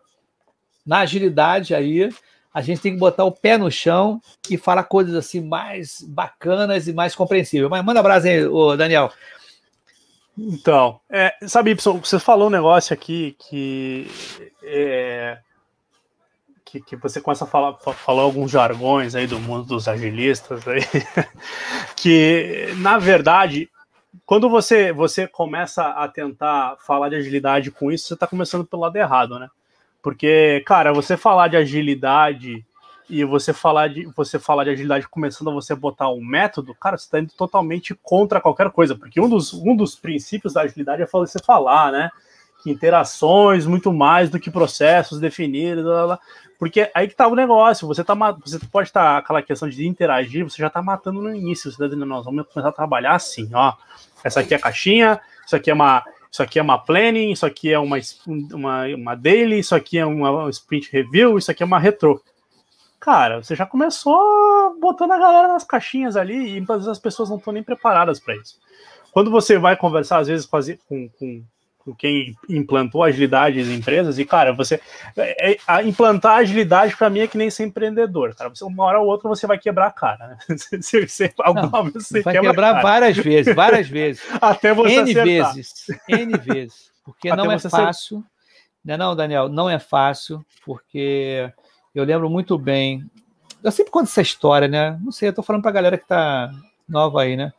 na 0.84 0.98
agilidade 0.98 1.76
aí, 1.76 2.10
a 2.52 2.60
gente 2.60 2.80
tem 2.80 2.94
que 2.94 2.98
botar 2.98 3.22
o 3.24 3.30
pé 3.30 3.56
no 3.56 3.70
chão 3.70 4.20
e 4.50 4.56
falar 4.56 4.82
coisas 4.82 5.14
assim 5.14 5.40
mais 5.40 6.00
bacanas 6.08 6.88
e 6.88 6.92
mais 6.92 7.14
compreensíveis. 7.14 7.70
Mas 7.70 7.84
manda 7.84 8.00
abraço 8.00 8.26
aí, 8.26 8.44
ô 8.44 8.76
Daniel. 8.76 9.12
Então, 10.36 10.98
é, 11.08 11.32
sabe, 11.46 11.70
Y, 11.70 12.00
você 12.00 12.18
falou 12.18 12.48
um 12.48 12.50
negócio 12.50 12.92
aqui 12.92 13.36
que, 13.38 14.10
é, 14.64 15.38
que, 16.64 16.80
que, 16.80 16.96
você 16.96 17.20
começa 17.20 17.44
a 17.44 17.46
falar, 17.46 17.74
falar 17.78 18.22
alguns 18.22 18.50
jargões 18.50 19.14
aí 19.14 19.28
do 19.28 19.38
mundo 19.38 19.66
dos 19.66 19.86
agilistas 19.86 20.66
aí, 20.66 20.80
que 21.94 22.74
na 22.78 22.98
verdade, 22.98 23.70
quando 24.26 24.50
você, 24.50 24.92
você 24.92 25.28
começa 25.28 25.86
a 25.86 26.08
tentar 26.08 26.76
falar 26.84 27.08
de 27.08 27.14
agilidade 27.14 27.70
com 27.70 27.92
isso, 27.92 28.08
você 28.08 28.14
está 28.14 28.26
começando 28.26 28.66
pelo 28.66 28.82
lado 28.82 28.96
errado, 28.96 29.38
né? 29.38 29.48
Porque, 30.02 30.62
cara, 30.66 30.92
você 30.92 31.16
falar 31.16 31.48
de 31.48 31.56
agilidade 31.56 32.64
e 33.08 33.24
você 33.24 33.52
falar 33.52 33.88
de 33.88 34.04
você 34.16 34.36
falar 34.36 34.64
de 34.64 34.70
agilidade 34.70 35.08
começando 35.08 35.50
a 35.50 35.54
você 35.54 35.76
botar 35.76 36.10
um 36.10 36.20
método, 36.20 36.74
cara, 36.74 36.98
você 36.98 37.04
está 37.04 37.20
indo 37.20 37.32
totalmente 37.36 37.94
contra 38.02 38.40
qualquer 38.40 38.70
coisa, 38.70 38.96
porque 38.96 39.20
um 39.20 39.28
dos, 39.28 39.54
um 39.54 39.76
dos 39.76 39.94
princípios 39.94 40.54
da 40.54 40.62
agilidade 40.62 41.02
é 41.02 41.06
você 41.06 41.38
falar, 41.38 41.92
né? 41.92 42.10
Que 42.64 42.70
interações 42.70 43.64
muito 43.64 43.92
mais 43.92 44.28
do 44.28 44.40
que 44.40 44.50
processos 44.50 45.20
definidos, 45.20 45.84
blá, 45.84 45.94
blá, 45.94 46.06
blá. 46.06 46.20
porque 46.58 46.90
aí 46.92 47.06
que 47.06 47.14
tá 47.14 47.28
o 47.28 47.36
negócio, 47.36 47.86
você 47.86 48.02
tá 48.02 48.14
você 48.44 48.58
pode 48.72 48.88
estar 48.88 49.02
tá, 49.02 49.18
aquela 49.18 49.40
questão 49.40 49.68
de 49.68 49.86
interagir, 49.86 50.42
você 50.42 50.60
já 50.60 50.68
tá 50.68 50.82
matando 50.82 51.22
no 51.22 51.32
início, 51.32 51.70
você 51.70 51.78
tá 51.78 51.84
dizendo, 51.84 52.06
nós 52.06 52.24
vamos 52.24 52.44
começar 52.48 52.70
a 52.70 52.72
trabalhar 52.72 53.14
assim, 53.14 53.48
ó. 53.54 53.74
Essa 54.26 54.40
aqui 54.40 54.54
é 54.54 54.58
caixinha, 54.58 55.20
isso 55.46 55.54
aqui 55.56 55.70
é 55.70 55.74
uma 55.74 56.04
isso 56.30 56.42
aqui 56.42 56.58
é 56.58 56.62
uma 56.62 56.76
planning, 56.76 57.32
isso 57.32 57.46
aqui 57.46 57.72
é 57.72 57.78
uma, 57.78 57.96
uma, 58.52 58.86
uma 58.88 59.14
daily, 59.14 59.58
isso 59.58 59.74
aqui 59.74 59.96
é 59.96 60.04
uma 60.04 60.50
sprint 60.50 60.90
review, 60.92 61.38
isso 61.38 61.50
aqui 61.50 61.62
é 61.62 61.66
uma 61.66 61.78
retro. 61.78 62.20
Cara, 63.00 63.42
você 63.42 63.54
já 63.54 63.64
começou 63.64 64.78
botando 64.78 65.12
a 65.12 65.18
galera 65.18 65.48
nas 65.48 65.64
caixinhas 65.64 66.14
ali 66.14 66.34
e 66.34 66.56
muitas 66.56 66.78
vezes 66.78 66.88
as 66.88 66.98
pessoas 66.98 67.30
não 67.30 67.38
estão 67.38 67.54
nem 67.54 67.62
preparadas 67.62 68.20
para 68.20 68.36
isso. 68.36 68.58
Quando 69.12 69.30
você 69.30 69.56
vai 69.56 69.76
conversar, 69.76 70.18
às 70.18 70.28
vezes, 70.28 70.44
com, 70.46 71.08
com, 71.08 71.42
quem 71.94 72.36
implantou 72.48 73.02
agilidade 73.02 73.60
em 73.60 73.74
empresas, 73.76 74.18
e 74.18 74.24
cara, 74.24 74.52
você 74.52 74.80
é, 75.16 75.52
é, 75.52 75.58
a 75.66 75.82
implantar 75.82 76.38
agilidade 76.38 76.96
para 76.96 77.08
mim 77.08 77.20
é 77.20 77.26
que 77.26 77.38
nem 77.38 77.50
ser 77.50 77.64
empreendedor, 77.64 78.34
cara. 78.34 78.50
Você, 78.50 78.64
uma 78.64 78.84
hora 78.84 79.00
ou 79.00 79.06
outra 79.06 79.28
você 79.28 79.46
vai 79.46 79.58
quebrar 79.58 79.86
a 79.86 79.92
cara, 79.92 80.28
né? 80.28 80.38
Você, 80.80 81.06
você, 81.06 81.34
alguma 81.38 81.70
Não, 81.70 81.84
vez 81.84 82.06
você 82.06 82.22
vai 82.22 82.40
quebrar 82.40 82.82
várias 82.82 83.16
vezes, 83.16 83.54
várias 83.54 83.88
vezes. 83.88 84.22
Até 84.40 84.74
você 84.74 85.00
N 85.00 85.10
acertar. 85.10 85.54
vezes, 85.54 85.86
N 86.08 86.38
vezes, 86.38 86.90
porque 87.04 87.28
Até 87.28 87.42
não 87.42 87.52
é 87.52 87.58
fácil. 87.58 88.24
Não, 88.84 88.94
é 88.94 88.96
não, 88.96 89.16
Daniel, 89.16 89.48
não 89.48 89.70
é 89.70 89.78
fácil, 89.78 90.44
porque 90.64 91.50
eu 91.94 92.04
lembro 92.04 92.28
muito 92.28 92.58
bem. 92.58 93.08
Eu 93.62 93.72
sempre 93.72 93.90
conto 93.92 94.04
essa 94.04 94.22
história, 94.22 94.68
né? 94.68 94.98
Não 95.02 95.12
sei, 95.12 95.28
eu 95.28 95.32
tô 95.32 95.42
falando 95.42 95.62
para 95.62 95.72
galera 95.72 95.98
que 95.98 96.06
tá 96.06 96.50
nova 96.88 97.22
aí, 97.22 97.36
né? 97.36 97.52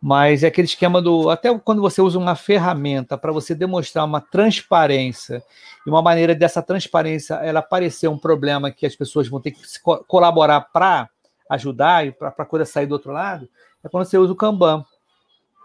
Mas 0.00 0.42
é 0.42 0.46
aquele 0.46 0.66
esquema 0.66 1.02
do. 1.02 1.28
Até 1.28 1.56
quando 1.58 1.82
você 1.82 2.00
usa 2.00 2.18
uma 2.18 2.34
ferramenta 2.34 3.18
para 3.18 3.32
você 3.32 3.54
demonstrar 3.54 4.04
uma 4.04 4.20
transparência 4.20 5.42
e 5.86 5.90
uma 5.90 6.00
maneira 6.00 6.34
dessa 6.34 6.62
transparência 6.62 7.34
ela 7.34 7.60
parecer 7.60 8.08
um 8.08 8.18
problema 8.18 8.70
que 8.70 8.86
as 8.86 8.96
pessoas 8.96 9.28
vão 9.28 9.40
ter 9.40 9.50
que 9.50 9.60
colaborar 10.06 10.62
para 10.72 11.10
ajudar 11.50 12.06
e 12.06 12.12
para 12.12 12.28
a 12.28 12.44
coisa 12.44 12.64
sair 12.64 12.86
do 12.86 12.92
outro 12.92 13.12
lado, 13.12 13.48
é 13.84 13.88
quando 13.88 14.04
você 14.04 14.16
usa 14.16 14.32
o 14.32 14.36
Kanban. 14.36 14.84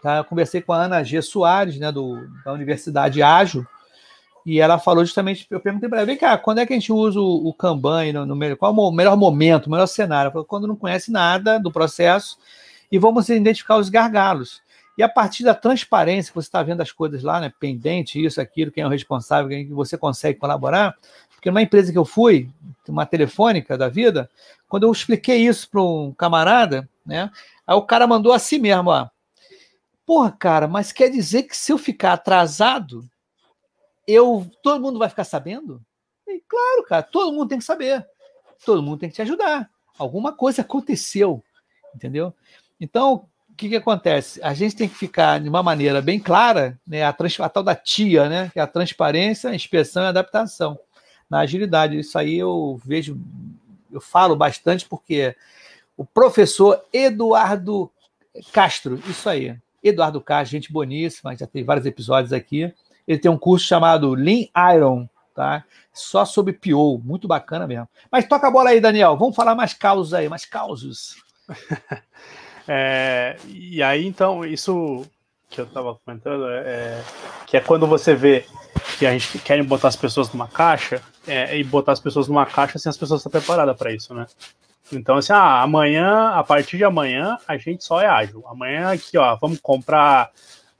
Tá? 0.02 0.18
Eu 0.18 0.24
conversei 0.24 0.60
com 0.60 0.72
a 0.72 0.82
Ana 0.82 1.02
G. 1.02 1.22
Soares, 1.22 1.78
né, 1.78 1.90
do, 1.90 2.28
da 2.44 2.52
Universidade 2.52 3.22
Ágil, 3.22 3.66
e 4.44 4.60
ela 4.60 4.78
falou 4.78 5.04
justamente, 5.04 5.46
eu 5.50 5.60
perguntei 5.60 5.88
para 5.88 5.98
ela, 5.98 6.06
vem 6.06 6.16
cá, 6.16 6.36
quando 6.36 6.58
é 6.58 6.66
que 6.66 6.72
a 6.72 6.76
gente 6.76 6.92
usa 6.92 7.18
o, 7.18 7.48
o 7.48 7.54
Kanban, 7.54 8.12
no, 8.12 8.26
no, 8.26 8.56
qual 8.56 8.72
o 8.72 8.92
melhor 8.92 9.16
momento, 9.16 9.66
o 9.66 9.70
melhor 9.70 9.86
cenário? 9.86 10.26
Ela 10.26 10.32
falou, 10.32 10.46
quando 10.46 10.68
não 10.68 10.76
conhece 10.76 11.10
nada 11.10 11.58
do 11.58 11.72
processo, 11.72 12.36
e 12.90 12.98
vamos 12.98 13.28
identificar 13.28 13.76
os 13.76 13.88
gargalos. 13.88 14.62
E 14.96 15.02
a 15.02 15.08
partir 15.08 15.44
da 15.44 15.54
transparência, 15.54 16.32
você 16.32 16.48
está 16.48 16.62
vendo 16.62 16.80
as 16.80 16.90
coisas 16.90 17.22
lá, 17.22 17.38
né, 17.38 17.52
pendente, 17.60 18.24
isso, 18.24 18.40
aquilo, 18.40 18.72
quem 18.72 18.82
é 18.82 18.86
o 18.86 18.90
responsável, 18.90 19.48
quem 19.48 19.68
você 19.68 19.98
consegue 19.98 20.38
colaborar. 20.38 20.96
Porque 21.34 21.50
numa 21.50 21.62
empresa 21.62 21.92
que 21.92 21.98
eu 21.98 22.04
fui, 22.04 22.48
uma 22.88 23.04
telefônica 23.04 23.76
da 23.76 23.88
vida, 23.88 24.30
quando 24.68 24.84
eu 24.84 24.92
expliquei 24.92 25.46
isso 25.46 25.68
para 25.68 25.82
um 25.82 26.12
camarada, 26.12 26.88
né, 27.04 27.30
aí 27.66 27.76
o 27.76 27.82
cara 27.82 28.06
mandou 28.06 28.32
assim 28.32 28.58
mesmo, 28.58 28.90
ó. 28.90 29.08
Porra, 30.06 30.30
cara, 30.30 30.68
mas 30.68 30.92
quer 30.92 31.10
dizer 31.10 31.42
que 31.42 31.56
se 31.56 31.72
eu 31.72 31.78
ficar 31.78 32.12
atrasado, 32.12 33.04
eu 34.06 34.48
todo 34.62 34.80
mundo 34.80 34.98
vai 34.98 35.08
ficar 35.08 35.24
sabendo? 35.24 35.82
E, 36.26 36.40
claro, 36.48 36.84
cara, 36.84 37.02
todo 37.02 37.32
mundo 37.32 37.48
tem 37.48 37.58
que 37.58 37.64
saber. 37.64 38.06
Todo 38.64 38.82
mundo 38.82 39.00
tem 39.00 39.08
que 39.08 39.16
te 39.16 39.22
ajudar. 39.22 39.68
Alguma 39.98 40.32
coisa 40.32 40.62
aconteceu, 40.62 41.42
entendeu? 41.94 42.32
Então, 42.80 43.26
o 43.50 43.54
que, 43.56 43.70
que 43.70 43.76
acontece? 43.76 44.40
A 44.42 44.52
gente 44.52 44.76
tem 44.76 44.88
que 44.88 44.94
ficar 44.94 45.40
de 45.40 45.48
uma 45.48 45.62
maneira 45.62 46.02
bem 46.02 46.20
clara, 46.20 46.78
né, 46.86 47.04
a, 47.04 47.12
trans, 47.12 47.40
a 47.40 47.48
tal 47.48 47.62
da 47.62 47.74
TIA, 47.74 48.28
né, 48.28 48.50
que 48.52 48.58
é 48.58 48.62
a 48.62 48.66
transparência, 48.66 49.50
a 49.50 49.54
inspeção 49.54 50.02
e 50.02 50.06
a 50.06 50.10
adaptação 50.10 50.78
na 51.28 51.40
agilidade. 51.40 51.98
Isso 51.98 52.18
aí 52.18 52.36
eu 52.36 52.80
vejo, 52.84 53.18
eu 53.90 54.00
falo 54.00 54.36
bastante 54.36 54.86
porque 54.86 55.34
o 55.96 56.04
professor 56.04 56.84
Eduardo 56.92 57.90
Castro, 58.52 59.00
isso 59.08 59.28
aí, 59.28 59.56
Eduardo 59.82 60.20
Castro, 60.20 60.52
gente 60.52 60.72
boníssima, 60.72 61.36
já 61.36 61.46
tem 61.46 61.64
vários 61.64 61.86
episódios 61.86 62.32
aqui. 62.32 62.72
Ele 63.08 63.18
tem 63.18 63.30
um 63.30 63.38
curso 63.38 63.64
chamado 63.64 64.14
Lean 64.14 64.48
Iron, 64.74 65.08
tá? 65.34 65.64
Só 65.92 66.24
sobre 66.24 66.52
PO, 66.52 67.00
muito 67.02 67.26
bacana 67.28 67.66
mesmo. 67.66 67.88
Mas 68.10 68.28
toca 68.28 68.48
a 68.48 68.50
bola 68.50 68.70
aí, 68.70 68.80
Daniel. 68.80 69.16
Vamos 69.16 69.36
falar 69.36 69.54
mais 69.54 69.72
causos 69.72 70.12
aí, 70.12 70.28
mais 70.28 70.44
causos. 70.44 71.16
É, 72.68 73.36
e 73.46 73.82
aí, 73.82 74.06
então, 74.06 74.44
isso 74.44 75.06
que 75.48 75.60
eu 75.60 75.64
estava 75.64 75.94
comentando, 75.94 76.48
é, 76.48 76.58
é, 76.58 77.04
que 77.46 77.56
é 77.56 77.60
quando 77.60 77.86
você 77.86 78.14
vê 78.14 78.44
que 78.98 79.06
a 79.06 79.12
gente 79.12 79.38
quer 79.38 79.62
botar 79.62 79.88
as 79.88 79.96
pessoas 79.96 80.32
numa 80.32 80.48
caixa, 80.48 81.00
é, 81.26 81.56
e 81.56 81.64
botar 81.64 81.92
as 81.92 82.00
pessoas 82.00 82.28
numa 82.28 82.46
caixa 82.46 82.78
sem 82.78 82.90
as 82.90 82.96
pessoas 82.96 83.20
estar 83.20 83.30
preparadas 83.30 83.76
para 83.76 83.92
isso, 83.92 84.14
né? 84.14 84.26
Então, 84.92 85.16
assim, 85.16 85.32
ah, 85.32 85.62
amanhã, 85.62 86.28
a 86.30 86.44
partir 86.44 86.76
de 86.76 86.84
amanhã, 86.84 87.38
a 87.46 87.56
gente 87.56 87.84
só 87.84 88.00
é 88.00 88.06
ágil. 88.06 88.44
Amanhã 88.46 88.92
aqui, 88.92 89.18
ó, 89.18 89.34
vamos 89.36 89.58
comprar 89.60 90.30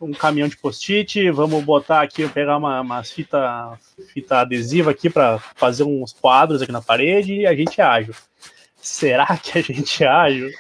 um 0.01 0.13
caminhão 0.13 0.47
de 0.47 0.57
post-it, 0.57 1.31
vamos 1.31 1.65
botar 1.65 2.03
aqui, 2.03 2.29
pegar 2.29 2.59
uma, 2.59 2.81
uma 2.81 3.03
fita, 3.03 3.79
fita 4.13 4.41
adesiva 4.41 4.91
aqui 4.91 5.11
para 5.11 5.39
fazer 5.57 5.83
uns 5.83 6.13
quadros 6.13 6.63
aqui 6.63 6.71
na 6.71 6.83
parede 6.83 7.35
e 7.35 7.47
a 7.47 7.55
gente 7.55 7.81
é 7.81 7.85
ágil. 7.85 8.15
Será 8.77 9.37
que 9.39 9.59
a 9.59 9.63
gente 9.63 10.05
é 10.05 10.09
ágil? 10.09 10.51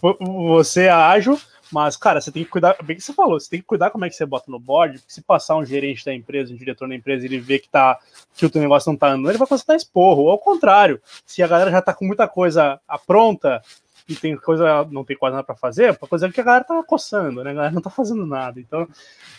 Você 0.00 0.84
é 0.84 0.90
ágil 0.90 1.38
Mas, 1.72 1.96
cara, 1.96 2.20
você 2.20 2.32
tem 2.32 2.44
que 2.44 2.50
cuidar, 2.50 2.76
bem 2.82 2.96
que 2.96 3.02
você 3.02 3.12
falou, 3.12 3.38
você 3.38 3.48
tem 3.48 3.60
que 3.60 3.66
cuidar 3.66 3.90
como 3.90 4.04
é 4.04 4.08
que 4.08 4.16
você 4.16 4.26
bota 4.26 4.50
no 4.50 4.58
board, 4.58 4.98
porque 4.98 5.12
se 5.12 5.22
passar 5.22 5.56
um 5.56 5.64
gerente 5.64 6.04
da 6.04 6.12
empresa, 6.12 6.52
um 6.52 6.56
diretor 6.56 6.88
da 6.88 6.94
empresa, 6.94 7.24
ele 7.24 7.38
vê 7.38 7.58
que, 7.58 7.68
tá, 7.68 7.98
que 8.34 8.44
o 8.44 8.50
teu 8.50 8.60
negócio 8.60 8.90
não 8.90 8.98
tá 8.98 9.08
andando, 9.08 9.30
ele 9.30 9.38
vai 9.38 9.46
começar 9.46 9.76
esporro. 9.76 10.22
Ou 10.22 10.30
ao 10.30 10.38
contrário, 10.38 11.00
se 11.24 11.42
a 11.42 11.46
galera 11.46 11.70
já 11.70 11.80
tá 11.80 11.94
com 11.94 12.04
muita 12.04 12.26
coisa 12.26 12.80
pronta 13.06 13.62
e 14.08 14.16
tem 14.16 14.36
coisa, 14.36 14.84
não 14.90 15.04
tem 15.04 15.16
quase 15.16 15.34
nada 15.36 15.46
para 15.46 15.54
fazer, 15.54 15.96
para 15.96 16.08
coisa 16.08 16.28
que 16.28 16.40
a 16.40 16.44
galera 16.44 16.64
tá 16.64 16.82
coçando, 16.82 17.44
né? 17.44 17.50
A 17.52 17.54
galera 17.54 17.72
não 17.72 17.80
tá 17.80 17.90
fazendo 17.90 18.26
nada. 18.26 18.58
Então, 18.58 18.88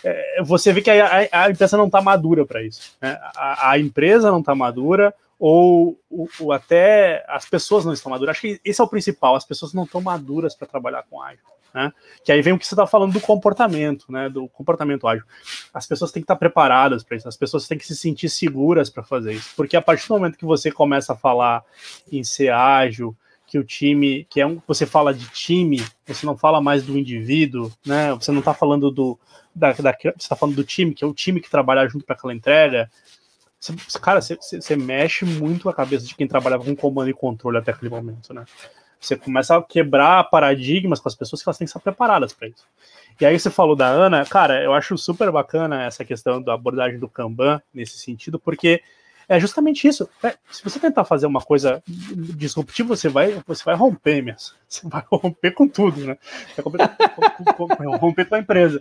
é, 0.02 0.42
você 0.42 0.72
vê 0.72 0.80
que 0.80 0.90
a, 0.90 1.28
a, 1.30 1.44
a 1.44 1.50
empresa 1.50 1.76
não 1.76 1.90
tá 1.90 2.00
madura 2.00 2.46
para 2.46 2.62
isso. 2.62 2.96
Né? 3.00 3.18
A, 3.36 3.72
a 3.72 3.78
empresa 3.78 4.30
não 4.30 4.42
tá 4.42 4.54
madura, 4.54 5.14
ou, 5.44 5.98
ou, 6.08 6.28
ou, 6.38 6.52
até 6.52 7.24
as 7.26 7.44
pessoas 7.46 7.84
não 7.84 7.92
estão 7.92 8.10
maduras. 8.10 8.36
Acho 8.36 8.42
que 8.42 8.60
esse 8.64 8.80
é 8.80 8.84
o 8.84 8.86
principal, 8.86 9.34
as 9.34 9.44
pessoas 9.44 9.74
não 9.74 9.82
estão 9.82 10.00
maduras 10.00 10.54
para 10.54 10.68
trabalhar 10.68 11.02
com 11.10 11.20
ágil. 11.20 11.42
Né? 11.74 11.92
Que 12.24 12.30
aí 12.30 12.40
vem 12.40 12.52
o 12.52 12.58
que 12.60 12.64
você 12.64 12.74
está 12.74 12.86
falando 12.86 13.14
do 13.14 13.20
comportamento, 13.20 14.04
né? 14.08 14.28
Do 14.28 14.46
comportamento 14.46 15.08
ágil. 15.08 15.24
As 15.74 15.84
pessoas 15.84 16.12
têm 16.12 16.22
que 16.22 16.26
estar 16.26 16.36
preparadas 16.36 17.02
para 17.02 17.16
isso, 17.16 17.26
as 17.26 17.36
pessoas 17.36 17.66
têm 17.66 17.76
que 17.76 17.84
se 17.84 17.96
sentir 17.96 18.28
seguras 18.28 18.88
para 18.88 19.02
fazer 19.02 19.32
isso. 19.32 19.50
Porque 19.56 19.76
a 19.76 19.82
partir 19.82 20.06
do 20.06 20.14
momento 20.14 20.38
que 20.38 20.44
você 20.44 20.70
começa 20.70 21.12
a 21.12 21.16
falar 21.16 21.64
em 22.12 22.22
ser 22.22 22.52
ágil, 22.52 23.16
que 23.44 23.58
o 23.58 23.64
time, 23.64 24.24
que 24.30 24.40
é 24.40 24.46
um, 24.46 24.62
você 24.64 24.86
fala 24.86 25.12
de 25.12 25.26
time, 25.30 25.84
você 26.06 26.24
não 26.24 26.36
fala 26.36 26.60
mais 26.60 26.84
do 26.84 26.96
indivíduo, 26.96 27.72
né? 27.84 28.14
Você 28.14 28.30
não 28.30 28.38
está 28.38 28.54
falando 28.54 28.92
do 28.92 29.18
da, 29.52 29.72
da 29.72 29.92
você 29.92 30.12
está 30.18 30.36
falando 30.36 30.54
do 30.54 30.62
time, 30.62 30.94
que 30.94 31.02
é 31.02 31.06
o 31.06 31.12
time 31.12 31.40
que 31.40 31.50
trabalha 31.50 31.88
junto 31.88 32.04
para 32.04 32.14
aquela 32.14 32.32
entrega. 32.32 32.88
Cara, 34.00 34.20
você, 34.20 34.76
mexe 34.76 35.24
muito 35.24 35.68
a 35.68 35.74
cabeça 35.74 36.04
de 36.06 36.14
quem 36.14 36.26
trabalhava 36.26 36.64
com 36.64 36.74
comando 36.74 37.10
e 37.10 37.14
controle 37.14 37.58
até 37.58 37.70
aquele 37.70 37.90
momento, 37.90 38.34
né? 38.34 38.44
Você 38.98 39.16
começa 39.16 39.56
a 39.56 39.62
quebrar 39.62 40.24
paradigmas 40.24 41.00
com 41.00 41.08
as 41.08 41.14
pessoas 41.14 41.42
que 41.42 41.48
elas 41.48 41.58
têm 41.58 41.64
que 41.64 41.70
estar 41.70 41.80
preparadas 41.80 42.32
para 42.32 42.48
isso. 42.48 42.66
E 43.20 43.26
aí 43.26 43.38
você 43.38 43.50
falou 43.50 43.76
da 43.76 43.86
Ana, 43.86 44.24
cara, 44.24 44.62
eu 44.62 44.72
acho 44.72 44.96
super 44.96 45.30
bacana 45.30 45.84
essa 45.84 46.04
questão 46.04 46.40
da 46.40 46.54
abordagem 46.54 46.98
do 46.98 47.08
Kanban 47.08 47.60
nesse 47.74 47.98
sentido, 47.98 48.38
porque 48.38 48.82
é 49.28 49.38
justamente 49.40 49.86
isso. 49.86 50.08
É, 50.22 50.34
se 50.50 50.62
você 50.62 50.78
tentar 50.78 51.04
fazer 51.04 51.26
uma 51.26 51.40
coisa 51.40 51.82
disruptiva, 51.86 52.96
você 52.96 53.08
vai, 53.08 53.42
você 53.46 53.64
vai 53.64 53.74
romper 53.74 54.22
mesmo. 54.22 54.56
Você 54.72 54.88
vai 54.88 55.04
romper 55.06 55.50
com 55.52 55.68
tudo, 55.68 56.00
né? 56.00 56.16
Vai 57.76 57.98
romper 57.98 58.24
com 58.24 58.34
a 58.34 58.38
empresa. 58.38 58.80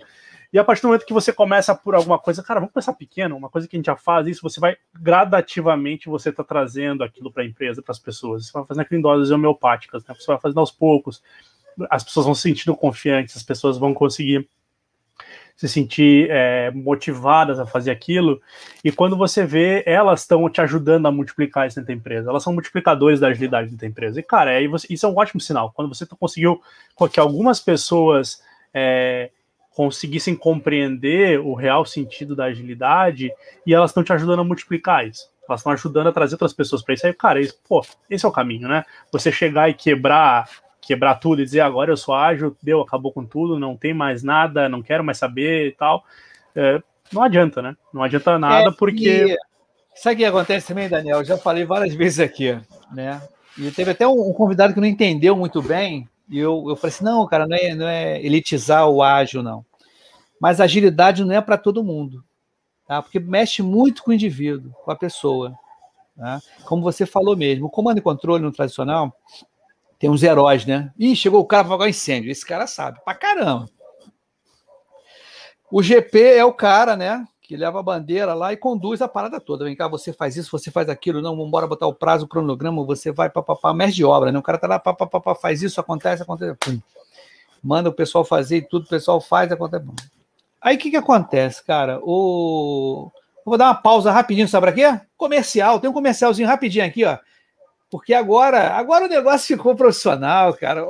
E 0.54 0.60
a 0.60 0.64
partir 0.64 0.82
do 0.82 0.90
momento 0.90 1.06
que 1.06 1.14
você 1.14 1.32
começa 1.32 1.74
por 1.74 1.96
alguma 1.96 2.20
coisa, 2.20 2.44
cara, 2.44 2.60
vamos 2.60 2.74
começar 2.74 2.94
pequeno, 2.94 3.38
uma 3.38 3.50
coisa 3.50 3.68
que 3.68 3.76
a 3.76 3.80
gente 3.80 3.86
já 3.86 3.96
faz, 3.96 4.28
isso 4.28 4.42
você 4.42 4.60
vai 4.60 4.76
gradativamente 4.94 6.10
você 6.10 6.32
tá 6.32 6.44
trazendo 6.44 7.04
aquilo 7.04 7.32
para 7.32 7.44
a 7.44 7.46
empresa, 7.46 7.82
para 7.82 7.94
as 7.94 8.00
pessoas. 8.00 8.48
Você 8.48 8.52
vai 8.52 8.66
fazendo 8.66 8.82
aquilo 8.82 9.00
em 9.00 9.02
doses 9.02 9.32
homeopáticas, 9.32 10.04
né? 10.06 10.14
Você 10.14 10.28
vai 10.28 10.40
fazendo 10.40 10.60
aos 10.60 10.72
poucos. 10.72 11.24
As 11.90 12.04
pessoas 12.04 12.26
vão 12.26 12.36
se 12.36 12.42
sentindo 12.42 12.76
confiantes, 12.76 13.38
as 13.38 13.44
pessoas 13.44 13.78
vão 13.78 13.94
conseguir 13.94 14.48
se 15.56 15.70
sentir 15.70 16.28
é, 16.32 16.72
motivadas 16.72 17.60
a 17.60 17.66
fazer 17.66 17.92
aquilo. 17.92 18.42
E 18.84 18.92
quando 18.92 19.16
você 19.16 19.46
vê, 19.46 19.84
elas 19.86 20.22
estão 20.22 20.50
te 20.50 20.60
ajudando 20.60 21.06
a 21.06 21.12
multiplicar 21.12 21.68
isso 21.68 21.76
dentro 21.76 21.90
da 21.90 21.94
empresa. 21.94 22.30
Elas 22.30 22.44
são 22.44 22.52
multiplicadores 22.52 23.20
da 23.20 23.28
agilidade 23.28 23.70
dentro 23.70 23.82
da 23.82 23.88
empresa. 23.88 24.20
E, 24.20 24.24
cara, 24.24 24.52
você, 24.68 24.88
isso 24.90 25.06
é 25.06 25.10
um 25.10 25.16
ótimo 25.16 25.40
sinal. 25.40 25.72
Quando 25.72 25.88
você 25.88 26.06
conseguiu 26.06 26.62
que 27.12 27.20
algumas 27.20 27.60
pessoas 27.60 28.42
é, 28.74 29.30
conseguissem 29.76 30.36
compreender 30.36 31.40
o 31.40 31.54
real 31.54 31.86
sentido 31.86 32.36
da 32.36 32.46
agilidade 32.46 33.32
e 33.66 33.74
elas 33.74 33.92
estão 33.92 34.04
te 34.04 34.14
ajudando 34.14 34.40
a 34.40 34.44
multiplicar 34.44 35.08
isso. 35.08 35.30
Elas 35.48 35.62
estão 35.62 35.72
ajudando 35.72 36.08
a 36.08 36.12
trazer 36.12 36.36
outras 36.36 36.54
pessoas 36.54 36.82
para 36.82 36.94
isso. 36.94 37.08
Aí, 37.08 37.14
cara, 37.14 37.42
isso, 37.42 37.60
pô, 37.68 37.86
esse 38.10 38.26
é 38.26 38.30
o 38.30 38.32
caminho, 38.32 38.68
né? 38.68 38.86
Você 39.12 39.32
chegar 39.32 39.70
e 39.70 39.74
quebrar 39.74 40.48
quebrar 40.82 41.16
tudo 41.16 41.42
e 41.42 41.46
dizer 41.46 41.60
agora 41.60 41.92
eu 41.92 41.98
sou 41.98 42.16
ágil, 42.16 42.58
deu, 42.62 42.82
acabou 42.82 43.14
com 43.14 43.24
tudo, 43.24 43.60
não 43.60 43.78
tem 43.78 43.94
mais 43.94 44.24
nada, 44.24 44.68
não 44.68 44.82
quero 44.82 45.04
mais 45.04 45.18
saber 45.18 45.68
e 45.68 45.72
tal. 45.72 46.04
É, 46.56 46.82
não 47.14 47.22
adianta, 47.22 47.62
né? 47.62 47.78
Não 47.94 48.02
adianta 48.02 48.40
nada 48.40 48.70
é, 48.70 48.74
porque. 48.74 49.26
E... 49.26 49.38
Sabe 49.94 50.16
o 50.16 50.18
que 50.20 50.26
acontece 50.26 50.68
também, 50.68 50.90
Daniel? 50.90 51.20
Eu 51.20 51.26
já 51.26 51.38
falei 51.38 51.66
várias 51.66 51.94
vezes 51.94 52.20
aqui, 52.20 52.58
né? 52.92 53.22
E 53.58 53.70
teve 53.72 53.92
até 53.92 54.08
um, 54.08 54.30
um 54.30 54.34
convidado 54.34 54.74
que 54.74 54.80
não 54.80 54.88
entendeu 54.88 55.36
muito 55.36 55.62
bem, 55.62 56.10
e 56.32 56.40
eu, 56.40 56.66
eu 56.70 56.76
falei 56.78 56.96
assim: 56.96 57.04
não, 57.04 57.28
cara, 57.28 57.46
não 57.46 57.58
é, 57.58 57.76
não 57.76 57.88
é 57.88 58.26
elitizar 58.26 58.88
o 58.88 59.04
ágil, 59.04 59.44
não. 59.44 59.66
Mas 60.40 60.62
agilidade 60.62 61.24
não 61.24 61.36
é 61.36 61.42
para 61.42 61.58
todo 61.58 61.84
mundo, 61.84 62.24
tá? 62.88 63.02
porque 63.02 63.20
mexe 63.20 63.62
muito 63.62 64.02
com 64.02 64.10
o 64.10 64.14
indivíduo, 64.14 64.74
com 64.84 64.90
a 64.90 64.96
pessoa. 64.96 65.54
Tá? 66.18 66.40
Como 66.66 66.82
você 66.82 67.06
falou 67.06 67.36
mesmo, 67.36 67.68
o 67.68 67.70
comando 67.70 67.98
e 67.98 68.02
controle 68.02 68.44
no 68.44 68.52
tradicional 68.52 69.16
tem 70.00 70.10
uns 70.10 70.24
heróis, 70.24 70.66
né? 70.66 70.92
Ih, 70.98 71.16
chegou 71.16 71.42
o 71.42 71.46
cara 71.46 71.64
para 71.64 71.76
apagar 71.76 71.90
incêndio. 71.90 72.32
Esse 72.32 72.44
cara 72.44 72.66
sabe, 72.66 73.00
pra 73.06 73.14
caramba. 73.14 73.68
O 75.72 75.84
GP 75.84 76.20
é 76.20 76.44
o 76.44 76.54
cara, 76.54 76.96
né? 76.98 77.24
Que 77.52 77.58
leva 77.58 77.82
a 77.82 77.84
bandeira 77.84 78.34
lá 78.34 78.54
e 78.54 78.58
conduz 78.58 79.02
a 79.02 79.10
parada 79.10 79.38
toda. 79.38 79.66
Vem 79.66 79.76
cá, 79.76 79.86
você 79.86 80.14
faz 80.14 80.38
isso, 80.38 80.50
você 80.50 80.72
faz 80.72 80.88
aquilo, 80.88 81.22
não, 81.22 81.32
vamos 81.32 81.50
embora 81.50 81.68
botar 81.68 81.86
o 81.86 81.94
prazo, 81.94 82.24
o 82.24 82.28
cronograma, 82.28 82.82
você 82.86 83.12
vai, 83.12 83.30
papapá, 83.30 83.74
mestre 83.74 83.98
de 83.98 84.06
obra, 84.06 84.32
né? 84.32 84.40
O 84.40 84.42
cara 84.42 84.58
tá 84.58 84.68
lá, 84.68 84.80
papapá, 84.80 85.36
faz 85.36 85.62
isso, 85.62 85.78
acontece, 85.78 86.24
acontece, 86.24 86.56
pum. 86.58 86.80
Manda 87.62 87.90
o 87.90 87.94
pessoal 87.94 88.24
fazer 88.24 88.56
e 88.56 88.62
tudo, 88.62 88.86
o 88.86 88.88
pessoal 88.88 89.20
faz, 89.20 89.52
acontece. 89.52 89.86
Aí 90.62 90.78
o 90.78 90.80
que 90.80 90.92
que 90.92 90.96
acontece, 90.96 91.62
cara? 91.62 92.00
O... 92.04 93.12
Vou 93.46 93.58
dar 93.58 93.66
uma 93.66 93.76
pausa 93.76 94.14
rapidinho, 94.14 94.48
sabe 94.48 94.68
para 94.68 94.74
quê? 94.74 95.02
Comercial, 95.18 95.78
tem 95.82 95.90
um 95.90 95.94
comercialzinho 95.94 96.48
rapidinho 96.48 96.86
aqui, 96.86 97.04
ó. 97.04 97.18
Porque 97.90 98.14
agora, 98.14 98.70
agora 98.70 99.08
o 99.08 99.10
negócio 99.10 99.46
ficou 99.58 99.76
profissional, 99.76 100.54
cara. 100.54 100.86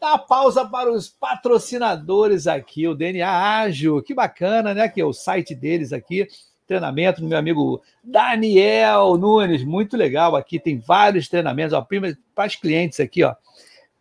Dá 0.00 0.18
pausa 0.18 0.64
para 0.66 0.90
os 0.90 1.08
patrocinadores 1.08 2.46
aqui, 2.46 2.86
o 2.88 2.94
DNA 2.94 3.60
Ágil, 3.60 4.02
que 4.02 4.14
bacana, 4.14 4.74
né? 4.74 4.88
Que 4.88 5.00
é 5.00 5.04
o 5.04 5.12
site 5.12 5.54
deles 5.54 5.92
aqui, 5.92 6.26
treinamento 6.66 7.20
do 7.20 7.28
meu 7.28 7.38
amigo 7.38 7.82
Daniel 8.02 9.16
Nunes, 9.18 9.64
muito 9.64 9.96
legal 9.96 10.34
aqui, 10.36 10.58
tem 10.58 10.78
vários 10.78 11.28
treinamentos, 11.28 11.72
ó, 11.72 11.86
para 12.34 12.48
os 12.48 12.56
clientes 12.56 12.98
aqui, 13.00 13.22
ó. 13.22 13.34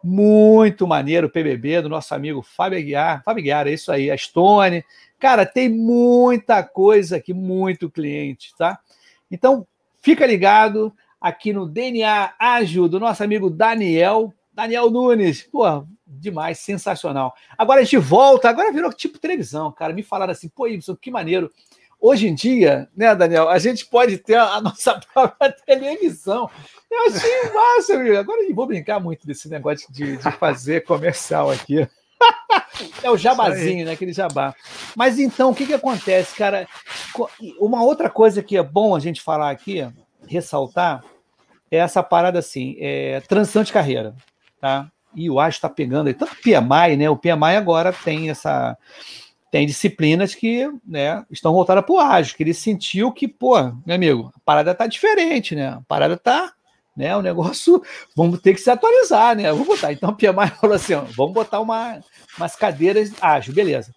Muito 0.04 0.88
maneiro 0.88 1.28
o 1.28 1.30
PBB 1.30 1.82
do 1.82 1.90
nosso 1.90 2.16
amigo 2.16 2.42
Fábio 2.42 2.80
Aguiar. 2.80 3.24
Fábio 3.24 3.42
Aguiar, 3.42 3.68
é 3.68 3.74
isso 3.74 3.92
aí, 3.92 4.10
a 4.10 4.18
Stone. 4.18 4.84
Cara, 5.20 5.46
tem 5.46 5.70
muita 5.70 6.64
coisa 6.64 7.18
aqui, 7.18 7.34
muito 7.34 7.90
cliente, 7.90 8.52
tá? 8.58 8.80
Então, 9.30 9.68
fica 10.02 10.26
ligado 10.26 10.92
aqui 11.20 11.54
no 11.54 11.68
DNA 11.68 12.34
Ágil 12.40 12.90
do 12.90 13.00
nosso 13.00 13.24
amigo 13.24 13.48
Daniel, 13.48 14.34
Daniel 14.62 14.92
Nunes, 14.92 15.42
pô, 15.42 15.64
demais, 16.06 16.60
sensacional. 16.60 17.34
Agora 17.58 17.82
a 17.82 17.84
gente 17.84 17.98
volta, 17.98 18.48
agora 18.48 18.72
virou 18.72 18.94
tipo 18.94 19.18
televisão, 19.18 19.72
cara. 19.72 19.92
Me 19.92 20.04
falaram 20.04 20.32
assim, 20.32 20.50
pô, 20.50 20.68
Ibson, 20.68 20.96
que 20.96 21.10
maneiro. 21.10 21.52
Hoje 22.00 22.28
em 22.28 22.36
dia, 22.36 22.88
né, 22.96 23.16
Daniel, 23.16 23.50
a 23.50 23.58
gente 23.58 23.88
pode 23.88 24.20
ter 24.20 24.36
a 24.36 24.62
nossa 24.62 25.00
própria 25.14 25.52
televisão. 25.52 26.48
Eu 26.92 27.08
achei 27.08 27.52
massa, 27.52 27.96
amigo. 27.96 28.18
Agora 28.18 28.44
eu 28.44 28.54
vou 28.54 28.68
brincar 28.68 29.00
muito 29.00 29.26
desse 29.26 29.50
negócio 29.50 29.92
de, 29.92 30.18
de 30.18 30.32
fazer 30.34 30.84
comercial 30.86 31.50
aqui. 31.50 31.88
É 33.04 33.12
o 33.12 33.18
jabazinho, 33.18 33.86
né? 33.86 33.92
Aquele 33.92 34.14
jabá. 34.14 34.56
Mas 34.96 35.20
então, 35.20 35.52
o 35.52 35.56
que, 35.56 35.68
que 35.68 35.74
acontece, 35.74 36.36
cara? 36.36 36.68
Uma 37.60 37.84
outra 37.84 38.10
coisa 38.10 38.42
que 38.42 38.58
é 38.58 38.64
bom 38.64 38.96
a 38.96 39.00
gente 39.00 39.22
falar 39.22 39.52
aqui, 39.52 39.88
ressaltar, 40.26 41.04
é 41.70 41.78
essa 41.78 42.02
parada 42.02 42.40
assim, 42.40 42.76
é, 42.80 43.20
transição 43.22 43.62
de 43.62 43.72
carreira 43.72 44.16
tá? 44.62 44.90
E 45.14 45.30
o 45.30 45.40
AGE 45.40 45.58
está 45.58 45.68
pegando 45.68 46.08
aí, 46.08 46.14
tanto 46.14 46.34
o 46.34 46.38
PMI, 46.38 46.96
né? 46.96 47.10
O 47.10 47.18
PMI 47.18 47.58
agora 47.58 47.92
tem 47.92 48.30
essa 48.30 48.78
tem 49.52 49.66
disciplinas 49.66 50.34
que 50.34 50.72
né, 50.88 51.26
estão 51.30 51.52
voltadas 51.52 51.84
para 51.84 51.94
o 51.94 52.00
ágil, 52.00 52.38
que 52.38 52.42
ele 52.42 52.54
sentiu 52.54 53.12
que, 53.12 53.28
pô, 53.28 53.62
meu 53.86 53.96
amigo, 53.96 54.32
a 54.34 54.40
parada 54.46 54.74
tá 54.74 54.88
diferente, 54.88 55.54
né? 55.54 55.68
A 55.68 55.82
parada 55.86 56.16
tá, 56.16 56.54
né? 56.96 57.14
O 57.18 57.22
negócio, 57.22 57.84
vamos 58.16 58.40
ter 58.40 58.54
que 58.54 58.62
se 58.62 58.70
atualizar, 58.70 59.36
né? 59.36 59.52
Vamos 59.52 59.68
botar. 59.68 59.92
Então 59.92 60.12
o 60.12 60.16
PMI 60.16 60.52
falou 60.58 60.76
assim: 60.78 60.94
ó, 60.94 61.02
vamos 61.02 61.34
botar 61.34 61.60
uma, 61.60 62.00
umas 62.38 62.56
cadeiras 62.56 63.12
ágil, 63.20 63.54
beleza. 63.54 63.92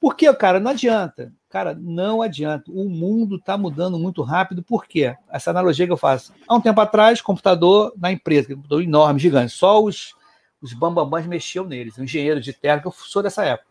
Porque, 0.00 0.32
cara, 0.34 0.58
não 0.58 0.72
adianta. 0.72 1.32
Cara, 1.48 1.74
não 1.74 2.20
adianta. 2.20 2.70
O 2.70 2.88
mundo 2.88 3.36
está 3.36 3.56
mudando 3.56 3.98
muito 3.98 4.22
rápido. 4.22 4.62
Por 4.62 4.86
quê? 4.86 5.16
Essa 5.30 5.50
analogia 5.50 5.86
que 5.86 5.92
eu 5.92 5.96
faço. 5.96 6.32
Há 6.46 6.54
um 6.54 6.60
tempo 6.60 6.80
atrás, 6.80 7.22
computador 7.22 7.92
na 7.96 8.12
empresa, 8.12 8.48
computador 8.54 8.82
enorme, 8.82 9.18
gigante. 9.18 9.52
Só 9.52 9.82
os, 9.82 10.14
os 10.60 10.74
bambambãs 10.74 11.26
mexiam 11.26 11.64
neles. 11.64 11.96
O 11.96 12.04
engenheiro 12.04 12.40
de 12.40 12.52
terra, 12.52 12.80
que 12.80 12.86
eu 12.86 12.92
sou 12.92 13.22
dessa 13.22 13.44
época. 13.44 13.68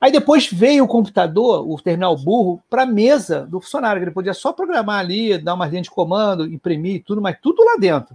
Aí 0.00 0.12
depois 0.12 0.46
veio 0.50 0.84
o 0.84 0.88
computador, 0.88 1.68
o 1.68 1.80
terminal 1.80 2.16
burro, 2.16 2.62
para 2.68 2.82
a 2.82 2.86
mesa 2.86 3.46
do 3.46 3.60
funcionário, 3.60 4.00
que 4.00 4.04
ele 4.04 4.14
podia 4.14 4.34
só 4.34 4.52
programar 4.52 5.00
ali, 5.00 5.38
dar 5.38 5.54
uma 5.54 5.66
linha 5.66 5.82
de 5.82 5.90
comando, 5.90 6.46
imprimir 6.46 7.02
tudo, 7.04 7.20
mas 7.20 7.38
tudo 7.40 7.64
lá 7.64 7.76
dentro. 7.76 8.14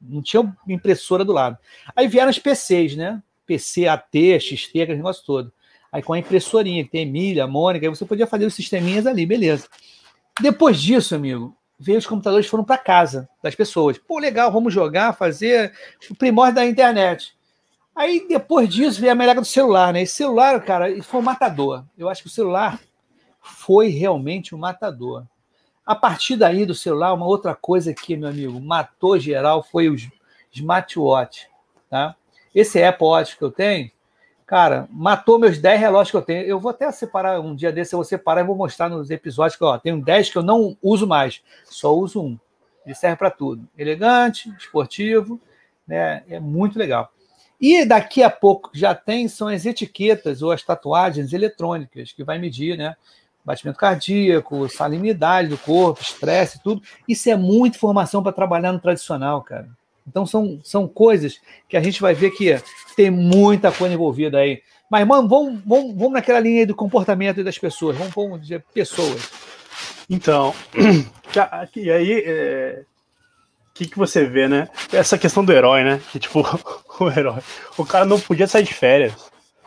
Não 0.00 0.22
tinha 0.22 0.54
impressora 0.68 1.24
do 1.24 1.32
lado. 1.32 1.58
Aí 1.96 2.06
vieram 2.06 2.30
os 2.30 2.38
PCs, 2.38 2.94
né? 2.94 3.22
PC, 3.46 3.88
AT, 3.88 4.38
XT, 4.38 4.82
aquele 4.82 4.98
negócio 4.98 5.24
todo. 5.24 5.52
Aí 5.92 6.02
com 6.02 6.12
a 6.12 6.18
impressorinha, 6.18 6.84
que 6.84 6.90
tem 6.90 7.00
a 7.00 7.06
Emília, 7.06 7.44
a 7.44 7.48
Mônica, 7.48 7.86
aí 7.86 7.90
você 7.90 8.04
podia 8.04 8.26
fazer 8.26 8.46
os 8.46 8.54
sisteminhas 8.54 9.06
ali, 9.06 9.26
beleza. 9.26 9.68
Depois 10.40 10.80
disso, 10.80 11.14
amigo, 11.14 11.56
veio 11.78 11.98
os 11.98 12.06
computadores 12.06 12.46
foram 12.46 12.62
para 12.62 12.78
casa 12.78 13.28
das 13.42 13.54
pessoas. 13.54 13.98
Pô, 13.98 14.18
legal, 14.18 14.52
vamos 14.52 14.72
jogar, 14.72 15.14
fazer 15.14 15.72
o 16.10 16.14
primórdio 16.14 16.56
da 16.56 16.66
internet. 16.66 17.34
Aí 17.96 18.26
depois 18.28 18.68
disso 18.68 19.00
veio 19.00 19.12
a 19.12 19.16
melhora 19.16 19.40
do 19.40 19.46
celular, 19.46 19.92
né? 19.92 20.02
Esse 20.02 20.14
celular, 20.14 20.60
cara, 20.62 21.02
foi 21.02 21.20
um 21.20 21.24
matador. 21.24 21.84
Eu 21.98 22.08
acho 22.08 22.22
que 22.22 22.28
o 22.28 22.32
celular 22.32 22.78
foi 23.40 23.88
realmente 23.88 24.54
um 24.54 24.58
matador. 24.58 25.24
A 25.84 25.94
partir 25.94 26.36
daí 26.36 26.64
do 26.64 26.74
celular, 26.74 27.12
uma 27.12 27.26
outra 27.26 27.54
coisa 27.54 27.92
que, 27.92 28.16
meu 28.16 28.28
amigo, 28.28 28.60
matou 28.60 29.18
geral 29.18 29.62
foi 29.62 29.88
os 29.88 30.08
smartwatch, 30.52 31.48
tá? 31.88 32.14
Esse 32.54 32.82
Apple 32.82 33.06
Watch 33.06 33.36
que 33.36 33.42
eu 33.42 33.50
tenho, 33.50 33.90
cara, 34.50 34.88
matou 34.90 35.38
meus 35.38 35.58
10 35.58 35.80
relógios 35.80 36.10
que 36.10 36.16
eu 36.16 36.22
tenho. 36.22 36.42
Eu 36.42 36.58
vou 36.58 36.70
até 36.70 36.90
separar, 36.90 37.38
um 37.38 37.54
dia 37.54 37.70
desse 37.70 37.94
eu 37.94 37.98
vou 37.98 38.04
separar 38.04 38.40
e 38.40 38.44
vou 38.44 38.56
mostrar 38.56 38.88
nos 38.88 39.08
episódios 39.08 39.56
que, 39.56 39.62
ó, 39.62 39.78
tenho 39.78 40.02
10 40.02 40.30
que 40.30 40.38
eu 40.38 40.42
não 40.42 40.76
uso 40.82 41.06
mais, 41.06 41.40
só 41.66 41.94
uso 41.94 42.20
um. 42.20 42.38
Ele 42.84 42.92
serve 42.92 43.16
para 43.16 43.30
tudo. 43.30 43.64
Elegante, 43.78 44.52
esportivo, 44.58 45.40
né? 45.86 46.24
É 46.28 46.40
muito 46.40 46.80
legal. 46.80 47.12
E 47.60 47.84
daqui 47.84 48.24
a 48.24 48.28
pouco 48.28 48.70
já 48.74 48.92
tem 48.92 49.28
são 49.28 49.46
as 49.46 49.64
etiquetas 49.64 50.42
ou 50.42 50.50
as 50.50 50.64
tatuagens 50.64 51.32
eletrônicas 51.32 52.10
que 52.10 52.24
vai 52.24 52.36
medir, 52.36 52.76
né? 52.76 52.96
Batimento 53.44 53.78
cardíaco, 53.78 54.68
salinidade 54.68 55.46
do 55.46 55.58
corpo, 55.58 56.02
estresse, 56.02 56.60
tudo. 56.60 56.82
Isso 57.06 57.30
é 57.30 57.36
muita 57.36 57.76
informação 57.76 58.20
para 58.20 58.32
trabalhar 58.32 58.72
no 58.72 58.80
tradicional, 58.80 59.42
cara. 59.42 59.68
Então 60.10 60.26
são, 60.26 60.60
são 60.64 60.88
coisas 60.88 61.40
que 61.68 61.76
a 61.76 61.82
gente 61.82 62.00
vai 62.00 62.12
ver 62.12 62.32
que 62.32 62.60
tem 62.96 63.10
muita 63.10 63.70
coisa 63.70 63.94
envolvida 63.94 64.38
aí. 64.38 64.60
Mas, 64.90 65.06
mano, 65.06 65.28
vamos, 65.28 65.60
vamos, 65.64 65.94
vamos 65.94 66.12
naquela 66.12 66.40
linha 66.40 66.60
aí 66.60 66.66
do 66.66 66.74
comportamento 66.74 67.44
das 67.44 67.56
pessoas. 67.56 67.96
Vamos, 67.96 68.12
vamos 68.12 68.40
dizer 68.40 68.64
pessoas. 68.74 69.30
Então, 70.08 70.52
e 71.76 71.90
aí, 71.90 72.24
é, 72.26 72.82
que, 73.80 73.86
que 73.86 73.98
você 73.98 74.26
vê, 74.26 74.46
né? 74.46 74.68
Essa 74.92 75.16
questão 75.16 75.44
do 75.44 75.52
herói, 75.52 75.82
né? 75.82 76.00
Que 76.12 76.18
tipo, 76.18 76.40
o 77.00 77.10
herói. 77.10 77.40
O 77.78 77.84
cara 77.84 78.04
não 78.04 78.20
podia 78.20 78.46
sair 78.46 78.64
de 78.64 78.74
férias. 78.74 79.14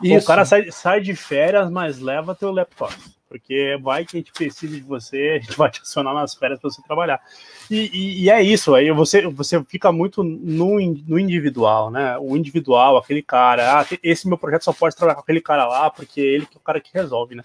Isso. 0.01 0.23
O 0.23 0.27
cara 0.27 0.45
sai, 0.45 0.69
sai 0.71 1.01
de 1.01 1.15
férias, 1.15 1.69
mas 1.71 1.99
leva 1.99 2.35
teu 2.35 2.51
laptop. 2.51 2.93
Porque 3.33 3.79
vai 3.81 4.05
que 4.05 4.15
a 4.15 4.19
gente 4.19 4.31
precisa 4.31 4.75
de 4.75 4.83
você, 4.83 5.37
a 5.37 5.43
gente 5.43 5.57
vai 5.57 5.71
te 5.71 5.81
acionar 5.81 6.13
nas 6.13 6.35
férias 6.35 6.59
para 6.59 6.69
você 6.69 6.83
trabalhar. 6.83 7.19
E, 7.67 7.89
e, 7.91 8.23
e, 8.25 8.29
é 8.29 8.43
isso, 8.43 8.75
aí 8.75 8.91
você, 8.91 9.25
você 9.25 9.63
fica 9.63 9.91
muito 9.91 10.23
no, 10.23 10.79
no 10.79 11.17
individual, 11.17 11.89
né? 11.89 12.15
O 12.19 12.37
individual, 12.37 12.95
aquele 12.95 13.23
cara, 13.23 13.81
ah, 13.81 13.87
esse 14.03 14.27
meu 14.27 14.37
projeto 14.37 14.65
só 14.65 14.71
pode 14.71 14.95
trabalhar 14.95 15.15
com 15.15 15.21
aquele 15.21 15.41
cara 15.41 15.65
lá, 15.65 15.89
porque 15.89 16.21
ele 16.21 16.45
que 16.45 16.55
é 16.55 16.59
o 16.59 16.63
cara 16.63 16.79
que 16.79 16.93
resolve, 16.93 17.33
né? 17.33 17.43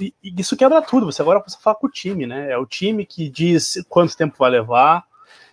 E, 0.00 0.14
e 0.24 0.32
isso 0.38 0.56
quebra 0.56 0.80
tudo. 0.80 1.04
Você 1.04 1.20
agora 1.20 1.40
precisa 1.40 1.62
falar 1.62 1.76
com 1.76 1.88
o 1.88 1.90
time, 1.90 2.26
né? 2.26 2.50
É 2.50 2.56
o 2.56 2.64
time 2.64 3.04
que 3.04 3.28
diz 3.28 3.84
quanto 3.90 4.16
tempo 4.16 4.36
vai 4.38 4.50
levar, 4.50 5.04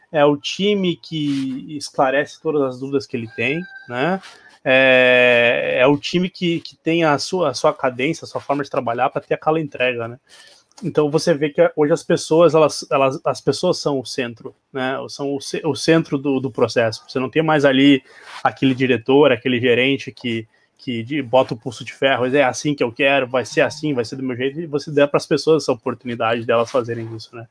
é 0.09 0.23
o 0.23 0.37
time 0.37 0.95
que 0.95 1.75
esclarece 1.75 2.41
todas 2.41 2.61
as 2.61 2.79
dúvidas 2.79 3.05
que 3.05 3.17
ele 3.17 3.27
tem, 3.35 3.61
né? 3.89 4.21
É, 4.63 5.77
é 5.79 5.87
o 5.87 5.97
time 5.97 6.29
que, 6.29 6.59
que 6.59 6.75
tem 6.77 7.03
a 7.03 7.17
sua, 7.17 7.49
a 7.49 7.53
sua 7.53 7.73
cadência, 7.73 8.25
a 8.25 8.27
sua 8.27 8.41
forma 8.41 8.63
de 8.63 8.69
trabalhar 8.69 9.09
para 9.09 9.21
ter 9.21 9.33
aquela 9.33 9.59
entrega, 9.59 10.07
né? 10.07 10.17
Então 10.83 11.09
você 11.11 11.33
vê 11.33 11.49
que 11.49 11.71
hoje 11.75 11.91
as 11.91 12.03
pessoas, 12.03 12.53
elas, 12.53 12.85
elas, 12.89 13.19
as 13.25 13.41
pessoas 13.41 13.79
são 13.79 13.99
o 13.99 14.05
centro, 14.05 14.55
né? 14.71 14.95
São 15.09 15.35
o, 15.35 15.39
o 15.65 15.75
centro 15.75 16.17
do, 16.17 16.39
do 16.39 16.51
processo. 16.51 17.03
Você 17.07 17.19
não 17.19 17.29
tem 17.29 17.43
mais 17.43 17.65
ali 17.65 18.01
aquele 18.43 18.73
diretor, 18.73 19.31
aquele 19.31 19.59
gerente 19.59 20.11
que, 20.11 20.47
que 20.77 21.21
bota 21.21 21.53
o 21.53 21.57
pulso 21.57 21.83
de 21.83 21.93
ferro, 21.93 22.25
é 22.25 22.41
assim 22.41 22.73
que 22.73 22.83
eu 22.83 22.91
quero, 22.91 23.27
vai 23.27 23.45
ser 23.45 23.61
assim, 23.61 23.93
vai 23.93 24.05
ser 24.05 24.15
do 24.15 24.23
meu 24.23 24.35
jeito, 24.35 24.61
e 24.61 24.65
você 24.65 24.89
dá 24.89 25.05
para 25.05 25.17
as 25.17 25.25
pessoas 25.25 25.63
essa 25.63 25.73
oportunidade 25.73 26.45
delas 26.45 26.71
fazerem 26.71 27.13
isso, 27.15 27.35
né? 27.35 27.45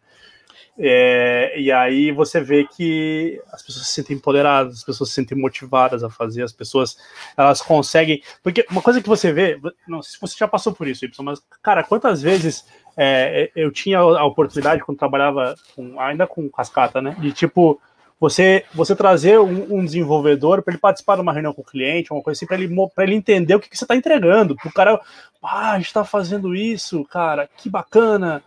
É, 0.81 1.59
e 1.59 1.73
aí 1.73 2.13
você 2.13 2.41
vê 2.41 2.65
que 2.65 3.43
as 3.53 3.63
pessoas 3.63 3.89
se 3.89 3.95
sentem 3.95 4.17
empoderadas, 4.17 4.77
as 4.77 4.85
pessoas 4.85 5.09
se 5.09 5.17
sentem 5.17 5.37
motivadas 5.37 6.05
a 6.05 6.11
fazer, 6.11 6.45
as 6.45 6.53
pessoas 6.53 6.97
elas 7.37 7.61
conseguem. 7.61 8.23
Porque 8.43 8.65
uma 8.71 8.81
coisa 8.81 9.03
que 9.03 9.09
você 9.09 9.33
vê, 9.33 9.61
não 9.89 10.01
sei 10.01 10.13
se 10.13 10.21
você 10.21 10.37
já 10.39 10.47
passou 10.47 10.73
por 10.73 10.87
isso, 10.87 11.05
Y, 11.05 11.25
mas, 11.25 11.43
cara, 11.61 11.83
quantas 11.83 12.23
vezes 12.23 12.65
é, 12.97 13.51
eu 13.57 13.73
tinha 13.73 13.99
a 13.99 14.25
oportunidade 14.25 14.83
quando 14.85 14.99
trabalhava 14.99 15.57
com, 15.75 15.99
ainda 16.01 16.29
com 16.29 16.49
cascata, 16.49 17.03
né? 17.03 17.17
De 17.19 17.33
tipo, 17.33 17.81
você, 18.21 18.65
você 18.73 18.95
trazer 18.95 19.41
um, 19.41 19.79
um 19.79 19.85
desenvolvedor 19.85 20.63
para 20.63 20.73
ele 20.73 20.81
participar 20.81 21.17
de 21.17 21.23
uma 21.23 21.33
reunião 21.33 21.53
com 21.53 21.63
o 21.63 21.65
cliente, 21.65 22.13
uma 22.13 22.23
coisa 22.23 22.39
assim, 22.39 22.47
para 22.47 22.57
ele, 22.57 22.73
ele 22.99 23.15
entender 23.15 23.55
o 23.57 23.61
que, 23.61 23.69
que 23.69 23.77
você 23.77 23.85
está 23.85 23.97
entregando. 23.97 24.57
O 24.65 24.73
cara, 24.73 25.01
ah, 25.43 25.73
a 25.73 25.77
gente 25.77 25.87
está 25.87 26.05
fazendo 26.05 26.55
isso, 26.55 27.05
cara, 27.05 27.49
que 27.57 27.69
bacana 27.69 28.43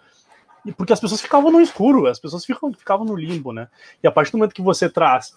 porque 0.78 0.94
as 0.94 1.00
pessoas 1.00 1.22
ficavam 1.22 1.52
no 1.52 1.62
escuro, 1.62 2.08
as 2.08 2.20
pessoas 2.20 2.46
ficam, 2.46 2.72
ficavam 2.74 3.06
no 3.06 3.16
limbo, 3.16 3.52
né? 3.52 3.68
E 4.04 4.08
a 4.08 4.12
partir 4.12 4.32
do 4.32 4.38
momento 4.38 4.54
que 4.54 4.62
você 4.62 4.90
traz, 4.90 5.36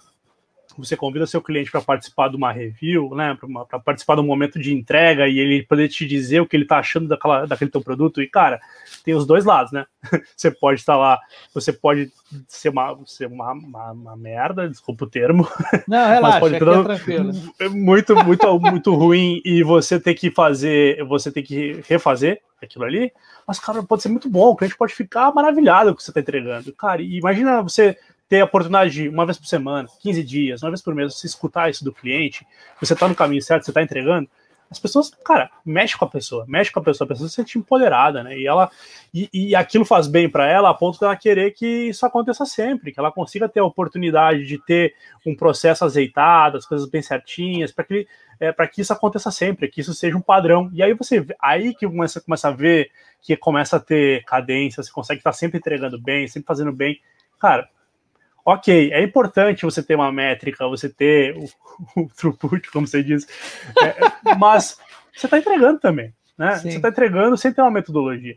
você 0.79 0.97
convida 0.97 1.27
seu 1.27 1.41
cliente 1.41 1.71
para 1.71 1.81
participar 1.81 2.29
de 2.29 2.37
uma 2.37 2.53
review, 2.53 3.15
né? 3.15 3.37
Para 3.69 3.79
participar 3.79 4.15
de 4.17 4.21
um 4.21 4.27
momento 4.27 4.59
de 4.59 4.75
entrega 4.75 5.29
e 5.29 5.39
ele 5.39 5.63
poder 5.63 5.89
te 5.89 6.07
dizer 6.07 6.41
o 6.41 6.47
que 6.47 6.57
ele 6.57 6.65
está 6.65 6.79
achando 6.79 7.09
daquela, 7.09 7.47
daquele 7.47 7.71
teu 7.71 7.81
produto. 7.81 8.21
E, 8.23 8.29
cara, 8.29 8.61
tem 9.05 9.15
os 9.15 9.27
dois 9.27 9.45
lados, 9.45 9.73
né? 9.73 9.87
Você 10.37 10.51
pode 10.51 10.81
estar 10.81 10.97
lá, 10.97 11.19
você 11.55 11.73
pode 11.73 12.13
ser 12.47 12.69
uma, 12.69 12.99
ser 13.07 13.27
uma, 13.27 13.53
uma, 13.53 13.93
uma 13.93 14.17
merda, 14.17 14.69
desculpa 14.69 15.05
o 15.05 15.09
termo. 15.09 15.49
Não, 15.89 16.09
relaxa, 16.09 16.41
pode 16.41 16.55
é 16.57 16.59
tranquilo. 16.59 17.33
Muito, 17.71 18.15
muito, 18.25 18.61
muito 18.61 18.95
ruim 18.95 19.41
e 19.45 19.63
você 19.63 19.99
ter 19.99 20.15
que 20.15 20.31
fazer, 20.31 21.03
você 21.05 21.31
ter 21.31 21.43
que 21.43 21.83
refazer 21.89 22.41
aquilo 22.61 22.85
ali 22.85 23.13
mas, 23.47 23.59
cara, 23.59 23.83
pode 23.83 24.03
ser 24.03 24.09
muito 24.09 24.29
bom, 24.29 24.51
o 24.51 24.57
cliente 24.57 24.77
pode 24.77 24.95
ficar 24.95 25.33
maravilhado 25.35 25.91
com 25.91 25.95
o 25.95 25.97
que 25.97 26.03
você 26.03 26.11
está 26.11 26.21
entregando. 26.21 26.73
Cara, 26.73 27.03
imagina 27.03 27.63
você 27.63 27.97
ter 28.35 28.41
a 28.41 28.45
oportunidade 28.45 28.91
de, 28.91 29.09
uma 29.09 29.25
vez 29.25 29.39
por 29.39 29.47
semana, 29.47 29.89
15 30.01 30.25
dias, 30.25 30.61
uma 30.61 30.71
vez 30.71 30.83
por 30.83 30.93
mês, 30.93 31.15
você 31.15 31.25
escutar 31.25 31.71
isso 31.71 31.85
do 31.85 31.93
cliente, 31.93 32.45
você 32.81 32.93
está 32.93 33.07
no 33.07 33.15
caminho 33.15 33.41
certo, 33.41 33.65
você 33.65 33.71
está 33.71 33.81
entregando, 33.81 34.29
as 34.69 34.77
pessoas, 34.77 35.09
cara, 35.25 35.53
mexe 35.65 35.97
com 35.97 36.05
a 36.05 36.11
pessoa, 36.11 36.45
mexe 36.49 36.73
com 36.73 36.81
a 36.81 36.83
pessoa, 36.83 37.07
a 37.07 37.09
pessoa 37.09 37.29
se 37.29 37.37
sente 37.37 37.57
empoderada, 37.57 38.25
né? 38.25 38.37
E 38.37 38.45
ela 38.45 38.69
e, 39.13 39.29
e 39.33 39.55
aquilo 39.55 39.85
faz 39.85 40.09
bem 40.09 40.29
para 40.29 40.49
ela 40.49 40.69
a 40.69 40.75
ponto 40.75 40.99
dela 40.99 41.15
querer 41.15 41.53
que 41.53 41.65
isso 41.91 42.05
aconteça 42.05 42.45
sempre, 42.45 42.91
que 42.91 42.99
ela 42.99 43.13
consiga 43.13 43.49
ter 43.49 43.61
a 43.61 43.65
oportunidade 43.65 44.45
de 44.45 44.59
ter 44.59 44.95
um 45.25 45.37
processo 45.37 45.85
azeitado, 45.85 46.57
as 46.57 46.67
coisas 46.67 46.89
bem 46.89 47.03
certinhas, 47.03 47.71
para 47.71 47.85
que 47.85 48.09
é, 48.41 48.51
para 48.51 48.67
que 48.67 48.81
isso 48.81 48.93
aconteça 48.93 49.31
sempre, 49.31 49.69
que 49.69 49.81
isso 49.81 49.95
seja 49.95 50.17
um 50.17 50.21
padrão. 50.21 50.69
E 50.73 50.83
aí 50.83 50.93
você 50.93 51.25
aí 51.41 51.73
que 51.73 51.87
começa, 51.87 52.21
começa 52.21 52.49
a 52.49 52.51
ver 52.51 52.91
que 53.23 53.37
começa 53.37 53.77
a 53.77 53.81
ter 53.81 54.25
cadência, 54.25 54.83
você 54.83 54.91
consegue 54.91 55.21
estar 55.21 55.33
sempre 55.33 55.59
entregando 55.59 56.01
bem, 56.01 56.27
sempre 56.27 56.49
fazendo 56.49 56.73
bem. 56.73 57.01
Cara, 57.39 57.69
ok, 58.45 58.93
é 58.93 59.03
importante 59.03 59.65
você 59.65 59.83
ter 59.83 59.95
uma 59.95 60.13
métrica, 60.13 60.69
você 60.69 60.89
ter 60.89 61.37
o, 61.37 61.45
o 62.03 62.09
throughput, 62.09 62.71
como 62.71 62.87
você 62.87 63.03
diz, 63.03 63.27
é, 63.83 64.35
mas 64.37 64.79
você 65.15 65.27
está 65.27 65.39
entregando 65.39 65.81
também, 65.81 66.13
né? 66.37 66.57
Sim. 66.57 66.71
Você 66.71 66.77
está 66.77 66.89
entregando 66.89 67.37
sem 67.37 67.53
ter 67.53 67.63
uma 67.63 67.71
metodologia. 67.71 68.37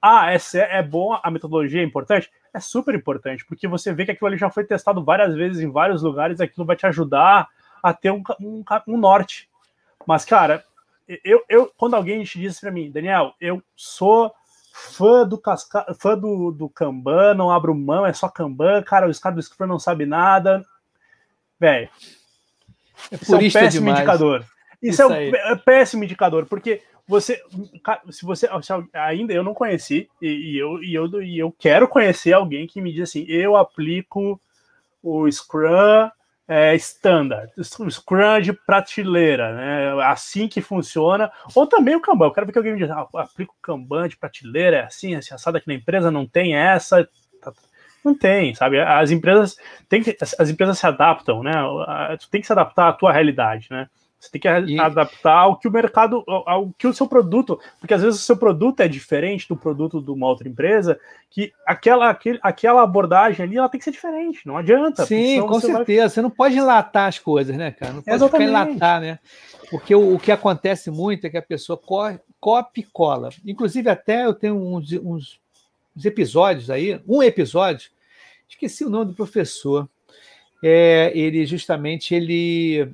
Ah, 0.00 0.32
é, 0.32 0.38
é 0.54 0.82
bom, 0.82 1.18
a 1.22 1.30
metodologia 1.30 1.80
é 1.80 1.84
importante? 1.84 2.30
É 2.52 2.60
super 2.60 2.94
importante, 2.94 3.44
porque 3.44 3.66
você 3.66 3.92
vê 3.92 4.04
que 4.04 4.12
aquilo 4.12 4.28
ali 4.28 4.36
já 4.36 4.50
foi 4.50 4.64
testado 4.64 5.04
várias 5.04 5.34
vezes 5.34 5.60
em 5.60 5.70
vários 5.70 6.02
lugares, 6.02 6.40
aquilo 6.40 6.66
vai 6.66 6.76
te 6.76 6.86
ajudar 6.86 7.48
a 7.82 7.92
ter 7.92 8.10
um, 8.10 8.22
um, 8.40 8.64
um 8.88 8.96
norte. 8.96 9.48
Mas, 10.06 10.24
cara, 10.24 10.64
eu, 11.24 11.42
eu 11.48 11.72
quando 11.76 11.94
alguém 11.94 12.22
diz 12.22 12.60
para 12.60 12.70
mim, 12.70 12.90
Daniel, 12.90 13.34
eu 13.40 13.62
sou 13.76 14.32
fã 14.76 15.24
do 15.24 15.38
casca... 15.38 15.86
fã 16.00 16.18
do, 16.18 16.50
do 16.50 16.68
Kanban, 16.68 17.32
não 17.34 17.48
abro 17.48 17.72
mão, 17.72 18.04
é 18.04 18.12
só 18.12 18.28
Kanban, 18.28 18.82
cara, 18.82 19.08
os 19.08 19.20
caras 19.20 19.36
do 19.36 19.42
Scrum 19.42 19.68
não 19.68 19.78
sabem 19.78 20.04
nada. 20.04 20.66
Velho, 21.60 21.88
é 23.12 23.14
isso 23.14 23.34
é 23.34 23.38
um 23.38 23.50
péssimo 23.52 23.86
demais. 23.86 23.98
indicador. 24.00 24.40
Isso, 24.82 24.90
isso 24.90 25.02
é 25.02 25.06
um 25.06 25.12
é 25.12 25.56
péssimo 25.56 26.02
indicador, 26.02 26.46
porque 26.46 26.82
você, 27.06 27.40
se 28.10 28.26
você 28.26 28.48
ainda 28.92 29.32
eu 29.32 29.44
não 29.44 29.54
conheci 29.54 30.10
e, 30.20 30.26
e, 30.26 30.58
eu, 30.58 30.82
e, 30.82 30.92
eu, 30.92 31.22
e 31.22 31.38
eu 31.38 31.52
quero 31.56 31.86
conhecer 31.86 32.32
alguém 32.32 32.66
que 32.66 32.80
me 32.80 32.92
diz 32.92 33.08
assim, 33.08 33.24
eu 33.28 33.56
aplico 33.56 34.40
o 35.00 35.30
Scrum 35.30 36.10
é, 36.46 36.74
standard, 36.76 37.50
Scrum 37.62 38.40
de 38.42 38.52
prateleira, 38.52 39.54
né? 39.54 40.04
Assim 40.04 40.46
que 40.46 40.60
funciona. 40.60 41.30
Ou 41.54 41.66
também 41.66 41.96
o 41.96 42.00
Kanban. 42.00 42.26
Eu 42.26 42.32
quero 42.32 42.46
ver 42.46 42.52
que 42.52 42.58
alguém 42.58 42.74
me 42.74 42.78
diz, 42.78 42.90
ah, 42.90 43.06
aplica 43.14 43.52
o 43.52 43.62
Kanban 43.62 44.08
de 44.08 44.16
prateleira, 44.16 44.76
é 44.78 44.84
assim, 44.84 45.14
assim, 45.14 45.34
assado 45.34 45.56
aqui 45.56 45.68
na 45.68 45.74
empresa 45.74 46.10
não 46.10 46.26
tem 46.26 46.54
essa. 46.56 47.04
Tá, 47.40 47.50
tá. 47.50 47.62
Não 48.04 48.14
tem, 48.14 48.54
sabe? 48.54 48.78
As 48.78 49.10
empresas 49.10 49.56
tem 49.88 50.02
que, 50.02 50.14
as 50.38 50.50
empresas 50.50 50.78
se 50.78 50.86
adaptam, 50.86 51.42
né? 51.42 51.52
Tu 52.20 52.28
tem 52.28 52.40
que 52.42 52.46
se 52.46 52.52
adaptar 52.52 52.88
à 52.88 52.92
tua 52.92 53.10
realidade, 53.10 53.68
né? 53.70 53.88
Você 54.24 54.30
tem 54.30 54.40
que 54.40 54.48
e... 54.72 54.80
adaptar 54.80 55.36
ao 55.36 55.58
que 55.58 55.68
o 55.68 55.70
mercado, 55.70 56.24
ao 56.26 56.70
que 56.78 56.86
o 56.86 56.94
seu 56.94 57.06
produto, 57.06 57.60
porque 57.78 57.92
às 57.92 58.02
vezes 58.02 58.20
o 58.20 58.24
seu 58.24 58.36
produto 58.36 58.80
é 58.80 58.88
diferente 58.88 59.46
do 59.46 59.56
produto 59.56 60.00
de 60.00 60.10
uma 60.10 60.26
outra 60.26 60.48
empresa, 60.48 60.98
que 61.30 61.52
aquela, 61.66 62.08
aquele, 62.08 62.38
aquela 62.42 62.82
abordagem 62.82 63.44
ali 63.44 63.58
ela 63.58 63.68
tem 63.68 63.78
que 63.78 63.84
ser 63.84 63.90
diferente, 63.90 64.46
não 64.46 64.56
adianta. 64.56 65.04
Sim, 65.04 65.42
com 65.42 65.48
você 65.48 65.66
certeza. 65.66 66.00
Vai... 66.00 66.08
Você 66.08 66.22
não 66.22 66.30
pode 66.30 66.56
enlatar 66.56 67.08
as 67.08 67.18
coisas, 67.18 67.54
né, 67.54 67.70
cara? 67.72 67.92
Não 67.92 68.02
pode 68.02 68.16
Exatamente. 68.16 68.48
ficar 68.48 68.66
enlatar, 68.66 69.00
né? 69.00 69.18
Porque 69.70 69.94
o, 69.94 70.14
o, 70.14 70.18
que 70.18 70.32
acontece 70.32 70.90
muito 70.90 71.26
é 71.26 71.30
que 71.30 71.36
a 71.36 71.42
pessoa 71.42 71.78
copia 72.40 72.82
e 72.82 72.86
cola. 72.90 73.28
Inclusive, 73.44 73.90
até 73.90 74.24
eu 74.24 74.32
tenho 74.32 74.56
uns, 74.56 74.90
uns, 74.92 75.40
uns 75.94 76.04
episódios 76.04 76.70
aí, 76.70 76.98
um 77.06 77.22
episódio, 77.22 77.90
esqueci 78.48 78.84
o 78.84 78.90
nome 78.90 79.06
do 79.06 79.14
professor. 79.14 79.88
É, 80.62 81.12
ele 81.14 81.44
justamente 81.44 82.14
ele 82.14 82.90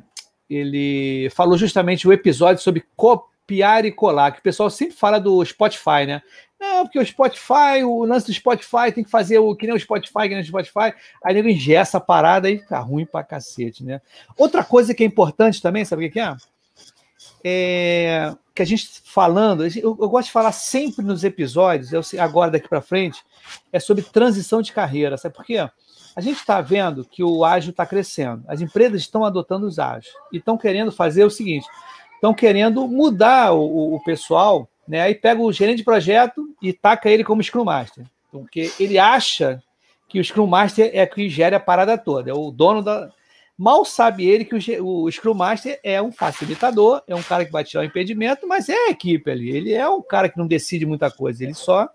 ele 0.51 1.31
falou 1.31 1.57
justamente 1.57 2.09
o 2.09 2.13
episódio 2.13 2.63
sobre 2.63 2.85
copiar 2.97 3.85
e 3.85 3.93
colar, 3.93 4.33
que 4.33 4.41
o 4.41 4.43
pessoal 4.43 4.69
sempre 4.69 4.97
fala 4.97 5.21
do 5.21 5.45
Spotify, 5.45 6.05
né? 6.07 6.23
Não, 6.59 6.85
porque 6.85 6.99
o 6.99 7.07
Spotify, 7.07 7.83
o 7.85 8.05
lance 8.05 8.27
do 8.27 8.35
Spotify 8.35 8.93
tem 8.95 9.03
que 9.03 9.11
fazer 9.11 9.39
o 9.39 9.57
que 9.57 9.67
nem 9.67 9.75
o 9.75 9.81
Spotify, 9.81 10.23
que 10.25 10.35
nem 10.35 10.41
o 10.41 10.45
Spotify. 10.45 10.93
Aí 11.25 11.33
nego 11.33 11.49
ingessa 11.49 11.97
a 11.97 12.01
parada 12.01 12.51
e 12.51 12.59
fica 12.59 12.79
ruim 12.81 13.07
pra 13.07 13.25
cacete, 13.25 13.83
né? 13.83 14.03
Outra 14.37 14.63
coisa 14.63 14.93
que 14.93 15.03
é 15.03 15.07
importante 15.07 15.63
também, 15.63 15.87
sabe 15.87 16.07
o 16.07 16.11
que 16.11 16.21
é? 16.21 16.37
É, 17.43 18.35
que 18.55 18.61
a 18.61 18.67
gente 18.67 19.01
falando, 19.07 19.65
eu, 19.65 19.97
eu, 19.99 20.09
gosto 20.11 20.27
de 20.27 20.33
falar 20.33 20.53
sempre 20.53 21.03
nos 21.03 21.25
episódios, 21.25 21.93
eu, 21.93 22.03
agora 22.21 22.51
daqui 22.51 22.69
para 22.69 22.83
frente, 22.83 23.25
é 23.73 23.81
sobre 23.81 24.03
transição 24.03 24.61
de 24.61 24.73
carreira, 24.73 25.17
sabe 25.17 25.35
por 25.35 25.47
quê? 25.47 25.67
A 26.21 26.23
gente 26.23 26.37
está 26.37 26.61
vendo 26.61 27.03
que 27.03 27.25
o 27.25 27.47
ágil 27.47 27.71
está 27.71 27.87
crescendo, 27.87 28.45
as 28.47 28.61
empresas 28.61 29.01
estão 29.01 29.25
adotando 29.25 29.67
os 29.67 29.79
ágeis 29.79 30.13
e 30.31 30.37
estão 30.37 30.59
querendo 30.59 30.93
fazer 30.93 31.25
o 31.25 31.31
seguinte: 31.31 31.67
estão 32.15 32.35
querendo 32.35 32.87
mudar 32.87 33.55
o, 33.55 33.95
o, 33.95 34.05
pessoal, 34.05 34.69
né? 34.87 35.01
Aí 35.01 35.15
pega 35.15 35.41
o 35.41 35.51
gerente 35.51 35.79
de 35.79 35.85
projeto 35.85 36.47
e 36.61 36.75
taca 36.75 37.09
ele 37.09 37.25
como 37.25 37.43
Scrum 37.43 37.65
Master, 37.65 38.05
porque 38.31 38.71
ele 38.79 38.99
acha 38.99 39.63
que 40.07 40.21
o 40.21 40.23
Scrum 40.25 40.47
Master 40.47 40.91
é 40.93 41.07
que 41.07 41.27
gera 41.27 41.57
a 41.57 41.61
parada 41.61 41.97
toda, 41.97 42.31
é 42.31 42.35
o 42.35 42.51
dono 42.51 42.83
da, 42.83 43.11
Mal 43.57 43.83
sabe 43.87 44.27
ele 44.27 44.45
que 44.45 44.55
o, 44.79 45.05
o 45.05 45.11
Scrum 45.11 45.35
Master 45.35 45.81
é 45.83 46.03
um 46.03 46.13
facilitador, 46.13 47.03
é 47.07 47.15
um 47.15 47.23
cara 47.23 47.47
que 47.47 47.53
vai 47.53 47.65
tirar 47.65 47.83
o 47.83 47.87
impedimento, 47.87 48.47
mas 48.47 48.69
é 48.69 48.75
a 48.75 48.91
equipe 48.91 49.31
ali. 49.31 49.51
Ele 49.51 49.73
é 49.73 49.89
um 49.89 50.03
cara 50.03 50.29
que 50.29 50.39
não 50.39 50.47
decide 50.47 50.85
muita 50.85 51.11
coisa, 51.11 51.45
ele 51.45 51.53
só. 51.53 51.89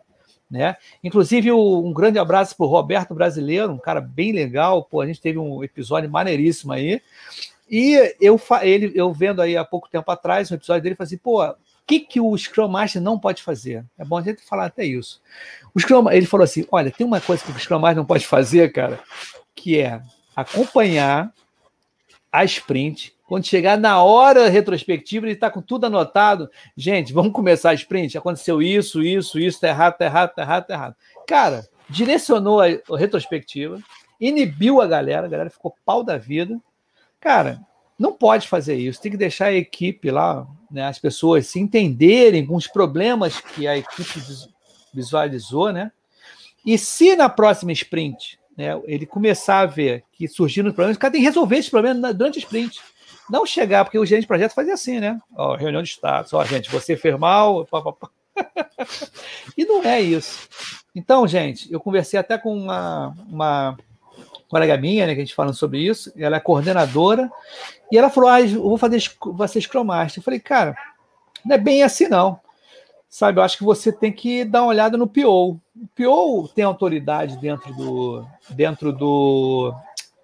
Né? 0.49 0.75
Inclusive, 1.03 1.51
um 1.51 1.91
grande 1.91 2.19
abraço 2.19 2.55
para 2.55 2.65
o 2.65 2.69
Roberto 2.69 3.13
Brasileiro, 3.15 3.71
um 3.71 3.79
cara 3.79 3.99
bem 3.99 4.31
legal. 4.31 4.83
Pô, 4.83 5.01
a 5.01 5.07
gente 5.07 5.21
teve 5.21 5.39
um 5.39 5.63
episódio 5.63 6.09
maneiríssimo 6.09 6.71
aí. 6.71 7.01
E 7.69 8.13
eu, 8.21 8.39
ele, 8.61 8.91
eu 8.93 9.11
vendo 9.11 9.41
aí 9.41 9.57
há 9.57 9.65
pouco 9.65 9.89
tempo 9.89 10.09
atrás, 10.11 10.51
um 10.51 10.55
episódio 10.55 10.83
dele, 10.83 10.95
falei 10.95 11.07
assim: 11.07 11.17
pô, 11.17 11.43
o 11.43 11.55
que, 11.87 11.99
que 11.99 12.21
o 12.21 12.37
Scrum 12.37 12.67
Master 12.67 13.01
não 13.01 13.19
pode 13.19 13.41
fazer? 13.41 13.83
É 13.97 14.05
bom 14.05 14.17
a 14.17 14.21
gente 14.21 14.43
falar 14.43 14.65
até 14.65 14.85
isso. 14.85 15.19
O 15.73 15.79
Scrum, 15.79 16.09
ele 16.11 16.27
falou 16.27 16.43
assim: 16.43 16.65
olha, 16.71 16.91
tem 16.91 17.05
uma 17.05 17.19
coisa 17.19 17.43
que 17.43 17.51
o 17.51 17.59
Scrum 17.59 17.79
Master 17.79 17.97
não 17.97 18.05
pode 18.05 18.27
fazer, 18.27 18.71
cara, 18.71 18.99
que 19.55 19.79
é 19.79 20.01
acompanhar 20.35 21.33
a 22.31 22.43
sprint. 22.43 23.14
Quando 23.25 23.45
chegar 23.45 23.77
na 23.77 24.03
hora 24.03 24.49
retrospectiva, 24.49 25.25
ele 25.25 25.33
está 25.33 25.49
com 25.49 25.61
tudo 25.61 25.85
anotado. 25.85 26.49
Gente, 26.77 27.11
vamos 27.11 27.33
começar 27.33 27.71
a 27.71 27.73
sprint. 27.73 28.17
Aconteceu 28.17 28.61
isso, 28.61 29.01
isso, 29.01 29.39
isso, 29.39 29.59
tá 29.59 29.67
errado, 29.67 29.97
tá 29.97 30.05
errado, 30.05 30.33
tá 30.35 30.41
errado, 30.43 30.65
tá 30.65 30.73
errado. 30.73 30.95
Cara, 31.27 31.67
direcionou 31.89 32.61
a 32.61 32.97
retrospectiva, 32.97 33.79
inibiu 34.21 34.79
a 34.79 34.87
galera, 34.87 35.25
a 35.25 35.29
galera 35.29 35.49
ficou 35.49 35.75
pau 35.83 36.03
da 36.03 36.17
vida. 36.17 36.59
Cara, 37.19 37.59
não 37.97 38.13
pode 38.13 38.47
fazer 38.47 38.75
isso. 38.75 39.01
Tem 39.01 39.11
que 39.11 39.17
deixar 39.17 39.45
a 39.45 39.53
equipe 39.53 40.11
lá, 40.11 40.45
né, 40.69 40.85
as 40.85 40.99
pessoas 40.99 41.47
se 41.47 41.59
entenderem 41.59 42.45
com 42.45 42.55
os 42.55 42.67
problemas 42.67 43.39
que 43.39 43.67
a 43.67 43.77
equipe 43.77 44.21
visualizou, 44.93 45.71
né? 45.71 45.91
E 46.65 46.77
se 46.77 47.15
na 47.15 47.29
próxima 47.29 47.71
sprint 47.71 48.39
né, 48.57 48.79
ele 48.85 49.05
começar 49.05 49.59
a 49.59 49.65
ver 49.65 50.03
que 50.11 50.27
surgiram 50.27 50.71
problemas, 50.71 50.97
o 50.97 50.99
cara 50.99 51.11
tem 51.11 51.21
que 51.21 51.27
resolver 51.27 51.57
esse 51.57 51.69
problema 51.69 52.13
durante 52.13 52.37
o 52.37 52.39
sprint. 52.39 52.81
Não 53.29 53.45
chegar, 53.45 53.83
porque 53.83 53.97
o 53.97 54.05
gerente 54.05 54.23
de 54.23 54.27
projeto 54.27 54.53
fazia 54.53 54.73
assim, 54.73 54.99
né? 54.99 55.19
Ó, 55.35 55.55
reunião 55.55 55.81
de 55.81 55.89
status, 55.89 56.33
ó, 56.33 56.43
gente, 56.43 56.69
você 56.69 56.95
fez 56.95 57.17
mal, 57.17 57.65
pá, 57.65 57.81
pá, 57.81 57.91
pá. 57.93 58.09
e 59.57 59.65
não 59.65 59.83
é 59.83 60.01
isso. 60.01 60.47
Então, 60.93 61.27
gente, 61.27 61.71
eu 61.71 61.79
conversei 61.79 62.19
até 62.19 62.37
com 62.37 62.55
uma, 62.55 63.15
uma 63.27 63.77
colega 64.47 64.77
minha, 64.77 65.07
né, 65.07 65.13
que 65.13 65.21
a 65.21 65.23
gente 65.23 65.35
falando 65.35 65.55
sobre 65.55 65.79
isso, 65.79 66.11
ela 66.15 66.37
é 66.37 66.39
coordenadora, 66.39 67.31
e 67.91 67.97
ela 67.97 68.09
falou, 68.09 68.29
ah, 68.29 68.41
eu 68.41 68.61
vou 68.61 68.77
fazer, 68.77 69.01
vou 69.21 69.47
ser 69.47 69.61
Scrum 69.61 69.83
Master. 69.83 70.19
Eu 70.19 70.23
falei, 70.23 70.39
cara, 70.39 70.75
não 71.43 71.55
é 71.55 71.57
bem 71.57 71.83
assim, 71.83 72.07
não 72.07 72.39
sabe, 73.15 73.39
eu 73.39 73.43
acho 73.43 73.57
que 73.57 73.63
você 73.63 73.93
tem 73.93 74.11
que 74.11 74.43
dar 74.43 74.63
uma 74.63 74.67
olhada 74.67 74.97
no 74.97 75.07
PO. 75.07 75.51
O 75.73 75.87
PO 75.95 76.49
tem 76.49 76.65
autoridade 76.65 77.37
dentro 77.37 77.73
do, 77.73 78.27
dentro 78.49 78.91
do, 78.91 79.73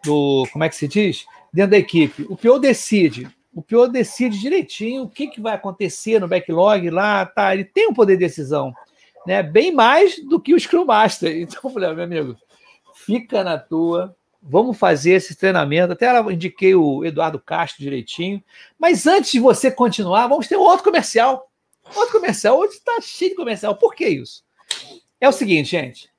do, 0.03 0.45
como 0.51 0.65
é 0.65 0.67
que 0.67 0.75
se 0.75 0.89
diz? 0.89 1.25
Dentro 1.53 1.71
da 1.71 1.77
equipe. 1.77 2.25
O 2.29 2.37
PO 2.37 2.59
decide. 2.59 3.29
O 3.53 3.61
PO 3.61 3.87
decide 3.87 4.39
direitinho 4.39 5.03
o 5.03 5.09
que, 5.09 5.27
que 5.27 5.41
vai 5.41 5.53
acontecer 5.53 6.19
no 6.19 6.27
backlog 6.27 6.89
lá, 6.89 7.25
tá? 7.25 7.53
Ele 7.53 7.65
tem 7.65 7.89
um 7.89 7.93
poder 7.93 8.13
de 8.13 8.25
decisão, 8.25 8.73
né? 9.27 9.43
Bem 9.43 9.73
mais 9.73 10.23
do 10.25 10.39
que 10.39 10.53
o 10.53 10.59
Scrum 10.59 10.85
Master. 10.85 11.35
Então, 11.41 11.59
eu 11.63 11.69
falei, 11.69 11.93
meu 11.93 12.03
amigo, 12.05 12.37
fica 12.93 13.43
na 13.43 13.57
tua, 13.57 14.15
vamos 14.41 14.77
fazer 14.77 15.11
esse 15.11 15.35
treinamento. 15.35 15.93
Até 15.93 16.17
indiquei 16.31 16.73
o 16.73 17.03
Eduardo 17.03 17.39
Castro 17.39 17.83
direitinho. 17.83 18.41
Mas 18.79 19.05
antes 19.05 19.31
de 19.31 19.39
você 19.39 19.69
continuar, 19.69 20.27
vamos 20.27 20.47
ter 20.47 20.55
outro 20.55 20.85
comercial. 20.85 21.51
Outro 21.95 22.13
comercial, 22.13 22.57
hoje 22.57 22.75
está 22.75 23.01
cheio 23.01 23.31
de 23.31 23.37
comercial. 23.37 23.75
Por 23.75 23.93
que 23.93 24.07
isso? 24.07 24.43
É 25.19 25.27
o 25.27 25.33
seguinte, 25.33 25.71
gente. 25.71 26.10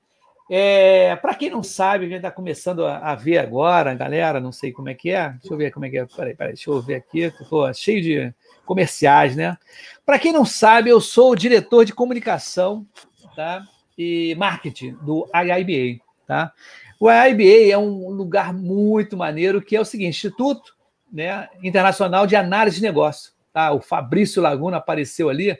É, 0.55 1.17
para 1.17 1.35
quem 1.35 1.49
não 1.49 1.63
sabe, 1.63 2.05
a 2.05 2.09
gente 2.09 2.19
está 2.19 2.31
começando 2.31 2.85
a, 2.85 2.99
a, 2.99 3.15
ver 3.15 3.39
agora, 3.39 3.95
galera, 3.95 4.39
não 4.39 4.53
sei 4.53 4.71
como 4.71 4.91
é 4.91 4.95
que 4.95 5.11
é. 5.11 5.31
Deixa 5.31 5.55
eu 5.55 5.57
ver 5.57 5.71
como 5.71 5.87
é 5.87 5.91
que 5.91 5.97
é. 5.97 6.05
Peraí, 6.05 6.35
peraí, 6.35 6.53
deixa 6.53 6.69
eu 6.69 6.83
ver 6.83 6.97
aqui. 6.97 7.21
Estou 7.21 7.73
cheio 7.73 8.03
de 8.03 8.35
comerciais, 8.67 9.35
né? 9.35 9.57
Para 10.05 10.19
quem 10.19 10.31
não 10.31 10.45
sabe, 10.45 10.91
eu 10.91 11.01
sou 11.01 11.31
o 11.31 11.37
diretor 11.37 11.87
de 11.87 11.95
comunicação 11.95 12.87
tá? 13.35 13.65
e 13.97 14.35
marketing 14.35 14.93
do 15.01 15.27
IIBA. 15.35 16.03
Tá? 16.27 16.53
O 17.01 17.11
IIBA 17.11 17.73
é 17.73 17.79
um 17.79 18.11
lugar 18.11 18.53
muito 18.53 19.17
maneiro 19.17 19.63
que 19.63 19.75
é 19.75 19.81
o 19.81 19.87
seguinte: 19.87 20.11
Instituto 20.11 20.77
né, 21.11 21.49
Internacional 21.63 22.27
de 22.27 22.37
Análise 22.37 22.77
de 22.77 22.83
Negócio 22.83 23.33
tá? 23.53 23.73
O 23.73 23.81
Fabrício 23.81 24.43
Laguna 24.43 24.79
apareceu 24.79 25.29
ali. 25.29 25.57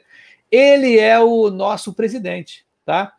Ele 0.51 0.99
é 0.99 1.19
o 1.19 1.49
nosso 1.49 1.93
presidente, 1.93 2.65
tá? 2.85 3.13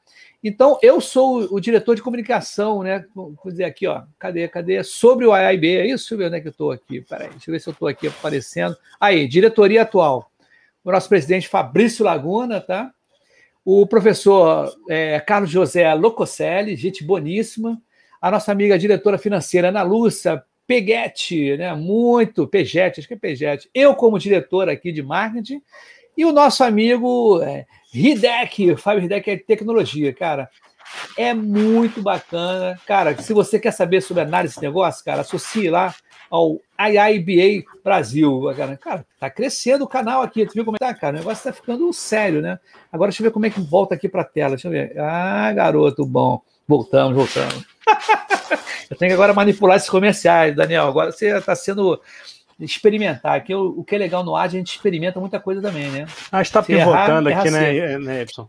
Então, 0.46 0.78
eu 0.82 1.00
sou 1.00 1.48
o 1.50 1.58
diretor 1.58 1.96
de 1.96 2.02
comunicação, 2.02 2.82
né? 2.82 3.06
Vou 3.14 3.34
dizer 3.46 3.64
aqui, 3.64 3.86
ó. 3.86 4.02
Cadê? 4.18 4.46
Cadê? 4.46 4.84
Sobre 4.84 5.24
o 5.24 5.32
AIB, 5.32 5.76
é 5.76 5.86
isso? 5.86 6.04
Deixa 6.04 6.14
eu 6.14 6.18
ver 6.18 6.26
onde 6.26 6.36
é 6.36 6.40
que 6.42 6.48
eu 6.48 6.50
estou 6.50 6.70
aqui. 6.70 7.00
Peraí, 7.00 7.30
deixa 7.30 7.48
eu 7.48 7.52
ver 7.52 7.60
se 7.60 7.68
eu 7.70 7.72
estou 7.72 7.88
aqui 7.88 8.08
aparecendo. 8.08 8.76
Aí, 9.00 9.26
diretoria 9.26 9.80
atual. 9.80 10.30
O 10.84 10.92
nosso 10.92 11.08
presidente 11.08 11.48
Fabrício 11.48 12.04
Laguna, 12.04 12.60
tá? 12.60 12.92
O 13.64 13.86
professor 13.86 14.70
é, 14.86 15.18
Carlos 15.18 15.48
José 15.50 15.94
Locoselli, 15.94 16.76
gente 16.76 17.02
boníssima. 17.02 17.80
A 18.20 18.30
nossa 18.30 18.52
amiga 18.52 18.78
diretora 18.78 19.16
financeira 19.16 19.68
Ana 19.68 19.82
Lúcia 19.82 20.44
Peguete, 20.66 21.56
né? 21.56 21.74
Muito, 21.74 22.46
Pegete, 22.46 23.00
acho 23.00 23.08
que 23.08 23.14
é 23.14 23.18
Pegete. 23.18 23.70
Eu, 23.74 23.94
como 23.94 24.18
diretor 24.18 24.68
aqui 24.68 24.92
de 24.92 25.02
marketing, 25.02 25.62
e 26.16 26.24
o 26.24 26.32
nosso 26.32 26.62
amigo 26.62 27.42
é, 27.42 27.66
Hidek, 27.94 28.76
Fábio 28.76 29.04
Hidek 29.04 29.30
é 29.30 29.36
tecnologia, 29.36 30.12
cara. 30.12 30.50
É 31.16 31.32
muito 31.32 32.02
bacana. 32.02 32.78
Cara, 32.86 33.16
se 33.16 33.32
você 33.32 33.58
quer 33.58 33.72
saber 33.72 34.00
sobre 34.00 34.22
análise 34.22 34.56
de 34.56 34.62
negócio, 34.62 35.04
cara, 35.04 35.20
associe 35.20 35.70
lá 35.70 35.94
ao 36.30 36.60
IIBA 36.78 37.64
Brasil. 37.82 38.42
Cara, 38.56 38.76
cara 38.76 39.06
tá 39.18 39.30
crescendo 39.30 39.84
o 39.84 39.88
canal 39.88 40.22
aqui. 40.22 40.44
Tu 40.44 40.54
viu 40.54 40.64
como 40.64 40.76
é 40.76 40.84
tá, 40.84 40.94
cara? 40.94 41.16
O 41.16 41.18
negócio 41.20 41.44
tá 41.44 41.52
ficando 41.52 41.92
sério, 41.92 42.42
né? 42.42 42.58
Agora 42.92 43.10
deixa 43.10 43.22
eu 43.22 43.24
ver 43.24 43.32
como 43.32 43.46
é 43.46 43.50
que 43.50 43.60
volta 43.60 43.94
aqui 43.94 44.08
para 44.08 44.22
a 44.22 44.24
tela. 44.24 44.50
Deixa 44.50 44.68
eu 44.68 44.72
ver. 44.72 44.98
Ah, 44.98 45.52
garoto, 45.52 46.04
bom. 46.04 46.40
Voltamos, 46.66 47.14
voltamos. 47.14 47.64
Eu 48.90 48.96
tenho 48.98 49.10
que 49.10 49.14
agora 49.14 49.32
manipular 49.32 49.76
esses 49.76 49.88
comerciais, 49.88 50.54
Daniel. 50.54 50.86
Agora 50.86 51.10
você 51.10 51.36
está 51.36 51.54
sendo 51.54 52.00
experimentar. 52.60 53.42
Que 53.42 53.54
o, 53.54 53.78
o, 53.78 53.84
que 53.84 53.94
é 53.94 53.98
legal 53.98 54.24
no 54.24 54.36
ar, 54.36 54.44
a 54.44 54.48
gente 54.48 54.74
experimenta 54.74 55.20
muita 55.20 55.40
coisa 55.40 55.60
também, 55.60 55.90
né? 55.90 56.06
Ah, 56.30 56.42
está 56.42 56.62
pivotando 56.62 57.28
errar, 57.28 57.40
aqui, 57.40 57.50
né, 57.50 57.98
né, 57.98 58.22
Epson? 58.22 58.48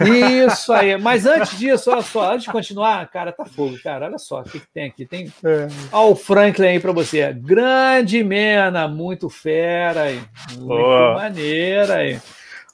Isso 0.00 0.72
aí. 0.72 0.96
Mas 0.96 1.26
antes 1.26 1.58
disso, 1.58 1.90
olha 1.90 2.02
só, 2.02 2.32
antes 2.32 2.44
de 2.44 2.52
continuar, 2.52 3.08
cara, 3.08 3.32
tá 3.32 3.44
fogo, 3.44 3.78
cara. 3.82 4.06
Olha 4.06 4.18
só 4.18 4.40
o 4.40 4.44
que, 4.44 4.60
que 4.60 4.68
tem 4.72 4.86
aqui. 4.86 5.06
Tem. 5.06 5.32
É. 5.44 5.68
Olha 5.92 6.12
o 6.12 6.16
Franklin 6.16 6.66
aí 6.66 6.80
para 6.80 6.92
você. 6.92 7.32
Grande 7.32 8.22
Mena, 8.22 8.88
muito 8.88 9.28
fera, 9.28 10.02
aí. 10.02 10.20
muito 10.58 10.72
oh. 10.72 11.14
maneira 11.14 11.96
aí. 11.96 12.20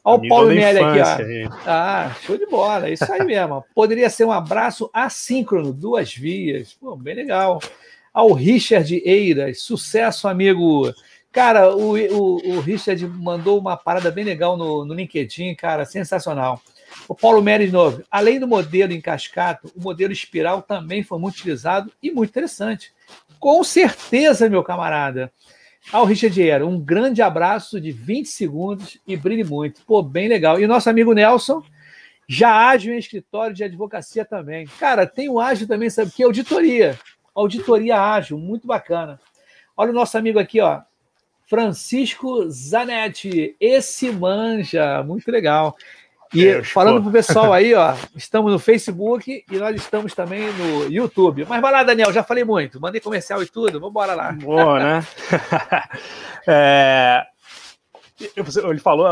Olha 0.05 0.25
o 0.25 0.29
Paulo 0.29 0.49
Nelly 0.49 0.79
aqui, 0.79 1.01
ó. 1.01 1.59
Ah, 1.67 2.17
show 2.23 2.39
de 2.39 2.47
bola, 2.47 2.89
é 2.89 2.93
isso 2.93 3.13
aí 3.13 3.23
mesmo. 3.25 3.63
Poderia 3.75 4.09
ser 4.09 4.25
um 4.25 4.33
abraço 4.33 4.89
assíncrono, 4.93 5.73
duas 5.73 6.15
vias. 6.15 6.73
Pô, 6.75 6.97
bem 6.97 7.15
legal. 7.15 7.61
Ao 8.13 8.33
Richard 8.33 9.03
Eiras, 9.05 9.63
sucesso, 9.63 10.29
amigo. 10.29 10.93
Cara, 11.31 11.75
o, 11.75 11.93
o, 11.93 12.57
o 12.57 12.61
Richard 12.61 13.07
mandou 13.07 13.59
uma 13.59 13.77
parada 13.77 14.11
bem 14.11 14.25
legal 14.25 14.57
no, 14.57 14.85
no 14.85 14.95
LinkedIn, 14.95 15.55
cara, 15.55 15.85
sensacional. 15.85 16.61
O 17.07 17.15
Paulo 17.15 17.43
Mery 17.43 17.67
de 17.67 17.73
novo. 17.73 18.03
Além 18.11 18.41
do 18.41 18.49
modelo 18.49 18.93
em 18.93 19.01
cascata, 19.01 19.69
o 19.77 19.81
modelo 19.81 20.13
espiral 20.13 20.63
também 20.63 21.03
foi 21.03 21.19
muito 21.19 21.37
utilizado 21.37 21.93
e 22.03 22.11
muito 22.11 22.31
interessante. 22.31 22.93
Com 23.39 23.63
certeza, 23.63 24.49
meu 24.49 24.65
camarada. 24.65 25.33
Ao 25.93 26.05
Richard 26.05 26.43
Era, 26.43 26.67
um 26.67 26.79
grande 26.79 27.23
abraço 27.23 27.81
de 27.81 27.93
20 27.93 28.27
segundos 28.27 28.99
e 29.07 29.17
brilhe 29.17 29.45
muito. 29.45 29.83
Pô, 29.87 30.03
bem 30.03 30.29
legal. 30.29 30.61
E 30.61 30.65
o 30.65 30.69
nosso 30.69 30.91
amigo 30.91 31.15
Nelson, 31.15 31.63
já 32.29 32.69
ágil 32.69 32.93
em 32.93 32.99
escritório 32.99 33.55
de 33.55 33.65
advocacia 33.65 34.25
também. 34.25 34.67
Cara, 34.79 35.07
tem 35.07 35.31
o 35.31 35.41
ágil 35.41 35.67
também, 35.67 35.89
sabe 35.89 36.11
que? 36.11 36.23
Auditoria. 36.23 36.99
Auditoria 37.39 38.01
ágil, 38.01 38.39
muito 38.39 38.67
bacana. 38.67 39.21
Olha 39.77 39.91
o 39.91 39.95
nosso 39.95 40.19
amigo 40.19 40.39
aqui, 40.39 40.61
ó. 40.61 40.81
Francisco 41.47 42.49
Zanetti. 42.51 43.57
Esse 43.61 44.11
manja, 44.11 45.03
muito 45.03 45.31
legal. 45.31 45.77
E 46.35 46.47
é, 46.47 46.63
falando 46.63 47.01
para 47.01 47.09
o 47.09 47.13
pessoal 47.13 47.53
aí, 47.55 47.73
ó, 47.73 47.95
estamos 48.15 48.53
no 48.53 48.59
Facebook 48.59 49.45
e 49.51 49.57
nós 49.57 49.75
estamos 49.77 50.15
também 50.15 50.53
no 50.53 50.85
YouTube. 50.91 51.47
Mas 51.49 51.63
vai 51.63 51.73
lá, 51.73 51.83
Daniel, 51.83 52.13
já 52.13 52.23
falei 52.23 52.45
muito, 52.45 52.79
mandei 52.81 53.01
comercial 53.01 53.43
e 53.43 53.47
tudo, 53.47 53.73
vamos 53.81 53.91
embora 53.91 54.15
lá. 54.15 54.33
Boa, 54.33 54.79
né? 54.79 55.07
é, 56.47 57.27
ele 58.21 58.79
falou, 58.81 59.07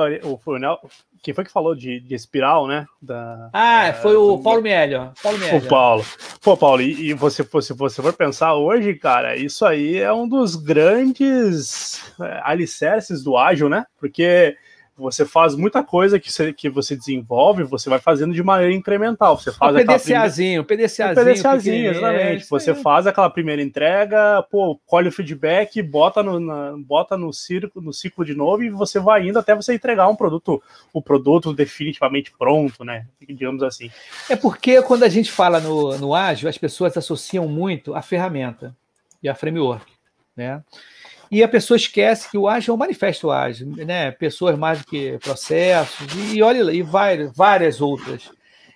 o 0.45 0.59
Nel, 0.59 0.79
quem 1.23 1.33
foi 1.33 1.45
que 1.45 1.53
falou 1.53 1.75
de, 1.75 2.01
de 2.01 2.15
espiral, 2.15 2.67
né? 2.67 2.87
Da, 3.01 3.51
ah, 3.53 3.93
foi 4.03 4.17
o 4.17 4.39
Paulo 4.39 4.63
Melio. 4.63 5.13
Paulo 5.23 5.39
Melio. 5.39 5.59
O 5.59 5.69
Paulo. 5.69 6.05
Pô, 6.41 6.57
Paulo, 6.57 6.83
e, 6.83 7.11
e 7.11 7.15
você, 7.15 7.45
se 7.63 7.73
você 7.73 8.03
for 8.03 8.13
pensar 8.13 8.55
hoje, 8.55 8.95
cara, 8.95 9.37
isso 9.37 9.65
aí 9.65 9.99
é 9.99 10.13
um 10.13 10.29
dos 10.29 10.57
grandes 10.57 12.03
é, 12.21 12.41
alicerces 12.43 13.23
do 13.23 13.37
ágil, 13.37 13.69
né? 13.69 13.85
Porque 13.99 14.57
você 14.97 15.27
faz 15.27 15.55
muita 15.55 15.83
coisa 15.83 16.19
que 16.19 16.33
você, 16.33 16.53
que 16.53 16.71
você 16.71 16.97
desenvolve, 16.97 17.65
você 17.65 17.91
vai 17.91 17.99
fazendo 17.99 18.33
de 18.33 18.43
maneira 18.43 18.73
incremental. 18.73 19.39
Você 19.39 19.53
faz 19.53 19.75
o 19.75 19.79
PDCAzinho, 19.79 20.65
primeira... 20.65 20.89
PDCAzinho. 20.89 21.13
O 21.13 21.35
PDCAzinho, 21.35 21.91
exatamente. 21.91 22.45
É, 22.45 22.47
você 22.49 22.75
faz 22.75 23.07
aquela 23.07 23.29
primeira 23.29 23.61
entrega, 23.61 24.43
pô, 24.51 24.81
colhe 24.87 25.09
o 25.09 25.13
feedback, 25.13 25.83
bota 25.83 26.23
no, 26.23 26.41
na, 26.41 26.75
bota 26.79 27.17
no, 27.17 27.33
circo, 27.33 27.81
no 27.81 27.93
ciclo 27.93 28.25
de 28.25 28.35
novo 28.35 28.65
e 28.65 28.71
você 28.71 28.99
vai 28.99 29.29
indo 29.29 29.39
até 29.39 29.55
você 29.55 29.75
entregar 29.75 30.09
um 30.09 30.17
produto, 30.17 30.63
o 30.93 31.03
produto 31.03 31.53
definitivamente 31.53 32.33
pronto, 32.39 32.83
né? 32.83 33.07
Digamos 33.21 33.63
assim. 33.63 33.91
É 34.31 34.37
porque 34.37 34.81
quando 34.81 35.03
a 35.03 35.09
gente 35.09 35.31
fala 35.31 35.61
no, 35.61 35.99
no 35.99 36.15
ágil, 36.15 36.49
as 36.49 36.57
pessoas 36.57 36.97
associam 36.97 37.47
muito 37.47 37.95
a 37.95 38.01
ferramenta 38.01 38.75
e 39.23 39.29
a 39.29 39.35
framework, 39.35 39.93
né? 40.35 40.63
E 41.31 41.43
a 41.43 41.49
pessoa 41.49 41.77
esquece 41.77 42.31
que 42.31 42.39
o 42.39 42.49
ágil 42.49 42.73
é 42.73 42.75
um 42.75 42.79
manifesto 42.79 43.31
ágil, 43.31 43.69
né? 43.85 44.11
Pessoas 44.13 44.59
mais 44.59 44.81
do 44.81 44.87
que 44.87 45.19
processos, 45.19 46.07
e, 46.33 46.43
olha 46.43 46.73
e 46.73 46.83
várias, 46.83 47.33
várias 47.35 47.81
outras. 47.81 48.31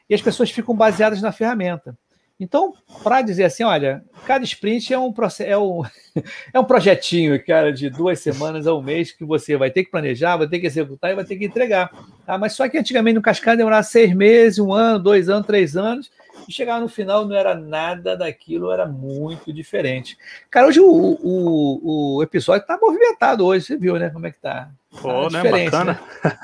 E 0.09 0.15
as 0.15 0.21
pessoas 0.21 0.51
ficam 0.51 0.75
baseadas 0.75 1.23
na 1.23 1.31
ferramenta. 1.31 1.97
Então, 2.41 2.73
para 3.05 3.21
dizer 3.21 3.45
assim, 3.45 3.63
olha, 3.63 4.03
cada 4.27 4.43
sprint 4.45 4.95
é 4.95 4.99
um, 4.99 5.13
é, 5.41 5.59
um, 5.59 5.83
é 6.55 6.59
um 6.59 6.65
projetinho, 6.65 7.45
cara, 7.45 7.71
de 7.71 7.91
duas 7.91 8.19
semanas 8.19 8.67
a 8.67 8.75
um 8.75 8.81
mês 8.81 9.13
que 9.13 9.27
você 9.27 9.59
vai 9.59 9.71
ter 9.71 9.85
que 9.85 9.91
planejar, 9.91 10.39
vai 10.39 10.49
ter 10.49 10.59
que 10.59 10.67
executar 10.67 11.13
e 11.13 11.15
vai 11.15 11.25
ter 11.25 11.37
que 11.37 11.45
entregar. 11.45 11.91
Tá? 12.25 12.39
Mas 12.39 12.55
só 12.55 12.67
que 12.67 12.79
antigamente 12.79 13.17
no 13.17 13.23
Cascada 13.23 13.59
demorava 13.59 13.83
seis 13.83 14.15
meses, 14.15 14.59
um 14.59 14.73
ano, 14.73 14.99
dois 14.99 15.29
anos, 15.29 15.47
três 15.47 15.77
anos, 15.77 16.11
e 16.49 16.53
chegar 16.53 16.81
no 16.81 16.89
final 16.89 17.27
não 17.27 17.37
era 17.37 17.55
nada 17.55 18.17
daquilo, 18.17 18.71
era 18.71 18.87
muito 18.87 19.53
diferente. 19.53 20.17
Cara, 20.51 20.67
hoje 20.67 20.81
o, 20.81 20.87
o, 20.87 22.17
o 22.17 22.23
episódio 22.23 22.63
está 22.63 22.79
movimentado 22.81 23.45
hoje, 23.47 23.67
você 23.67 23.77
viu, 23.77 23.99
né? 23.99 24.11
Como 24.11 24.27
é 24.27 24.31
que 24.31 24.39
tá? 24.39 24.71
Pô, 25.01 25.29
tá 25.29 25.43
né? 25.43 25.65
Bacana. 25.65 26.01
Né? 26.25 26.35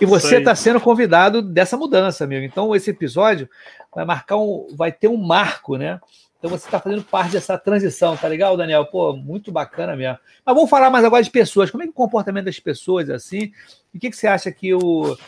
e 0.00 0.06
você 0.06 0.38
está 0.38 0.54
sendo 0.54 0.80
convidado 0.80 1.40
dessa 1.40 1.76
mudança, 1.76 2.24
amigo. 2.24 2.44
Então, 2.44 2.74
esse 2.74 2.90
episódio 2.90 3.48
vai 3.94 4.04
marcar 4.04 4.36
um. 4.36 4.66
vai 4.76 4.92
ter 4.92 5.08
um 5.08 5.16
marco, 5.16 5.76
né? 5.76 6.00
Então 6.38 6.50
você 6.50 6.66
está 6.66 6.78
fazendo 6.78 7.02
parte 7.02 7.32
dessa 7.32 7.58
transição, 7.58 8.16
tá 8.16 8.28
legal, 8.28 8.56
Daniel? 8.56 8.86
Pô, 8.86 9.12
muito 9.12 9.50
bacana 9.50 9.96
mesmo. 9.96 10.18
Mas 10.46 10.54
vamos 10.54 10.70
falar 10.70 10.88
mais 10.88 11.04
agora 11.04 11.22
de 11.22 11.30
pessoas. 11.30 11.68
Como 11.68 11.82
é 11.82 11.86
que 11.86 11.90
é 11.90 11.92
o 11.92 11.94
comportamento 11.94 12.44
das 12.44 12.60
pessoas 12.60 13.10
assim? 13.10 13.52
E 13.92 13.98
o 13.98 14.00
que, 14.00 14.08
que 14.08 14.16
você 14.16 14.28
acha 14.28 14.52
que 14.52 14.72
o, 14.72 15.18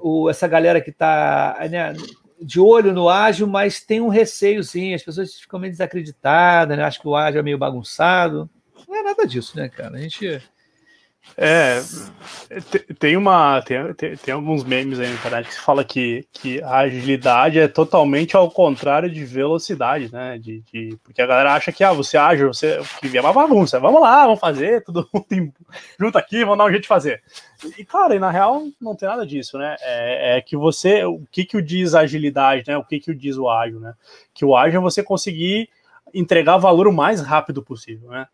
o, 0.00 0.28
essa 0.28 0.48
galera 0.48 0.80
que 0.80 0.90
está 0.90 1.56
né, 1.70 1.94
de 2.44 2.60
olho 2.60 2.92
no 2.92 3.08
ágil, 3.08 3.46
mas 3.46 3.80
tem 3.80 4.00
um 4.00 4.08
receiozinho, 4.08 4.94
as 4.94 5.02
pessoas 5.02 5.34
ficam 5.34 5.60
meio 5.60 5.72
desacreditadas, 5.72 6.76
né? 6.76 6.84
Acho 6.84 7.00
que 7.00 7.08
o 7.08 7.16
ágil 7.16 7.40
é 7.40 7.42
meio 7.42 7.58
bagunçado. 7.58 8.48
Não 8.88 8.96
é 8.96 9.02
nada 9.02 9.26
disso, 9.26 9.56
né, 9.56 9.68
cara? 9.68 9.96
A 9.96 10.00
gente. 10.00 10.42
É, 11.36 11.80
tem 12.98 13.16
uma. 13.16 13.62
Tem, 13.62 14.16
tem, 14.16 14.34
alguns 14.34 14.64
memes 14.64 15.00
aí 15.00 15.08
na 15.08 15.14
internet 15.14 15.48
que 15.48 15.54
se 15.54 15.60
fala 15.60 15.82
que, 15.82 16.26
que 16.32 16.62
a 16.62 16.78
agilidade 16.78 17.58
é 17.58 17.66
totalmente 17.66 18.36
ao 18.36 18.50
contrário 18.50 19.10
de 19.10 19.24
velocidade, 19.24 20.12
né? 20.12 20.38
De, 20.38 20.60
de 20.70 20.98
porque 21.02 21.22
a 21.22 21.26
galera 21.26 21.54
acha 21.54 21.72
que 21.72 21.82
ah, 21.82 21.92
você 21.92 22.16
é 22.16 22.20
ágil, 22.20 22.52
você 22.52 22.80
que 23.00 23.16
é 23.16 23.20
uma 23.20 23.32
bagunça. 23.32 23.80
Vamos 23.80 24.02
lá, 24.02 24.24
vamos 24.24 24.40
fazer, 24.40 24.84
tudo 24.84 25.08
mundo 25.12 25.52
junto 25.98 26.18
aqui, 26.18 26.44
vamos 26.44 26.58
dar 26.58 26.64
um 26.66 26.70
jeito 26.70 26.82
de 26.82 26.88
fazer. 26.88 27.22
E, 27.78 27.84
cara, 27.84 28.14
e 28.14 28.18
na 28.18 28.30
real 28.30 28.64
não 28.80 28.94
tem 28.94 29.08
nada 29.08 29.26
disso, 29.26 29.56
né? 29.56 29.76
É, 29.80 30.36
é, 30.36 30.40
que 30.42 30.56
você. 30.56 31.04
O 31.04 31.24
que 31.30 31.46
que 31.46 31.56
o 31.56 31.62
diz 31.62 31.94
agilidade, 31.94 32.64
né? 32.68 32.76
O 32.76 32.84
que 32.84 33.00
que 33.00 33.10
o 33.10 33.14
diz 33.14 33.38
o 33.38 33.48
ágil, 33.48 33.80
né? 33.80 33.94
Que 34.34 34.44
o 34.44 34.54
ágil 34.54 34.80
é 34.80 34.82
você 34.82 35.02
conseguir 35.02 35.70
entregar 36.12 36.58
valor 36.58 36.86
o 36.86 36.92
mais 36.92 37.22
rápido 37.22 37.62
possível, 37.62 38.10
né? 38.10 38.26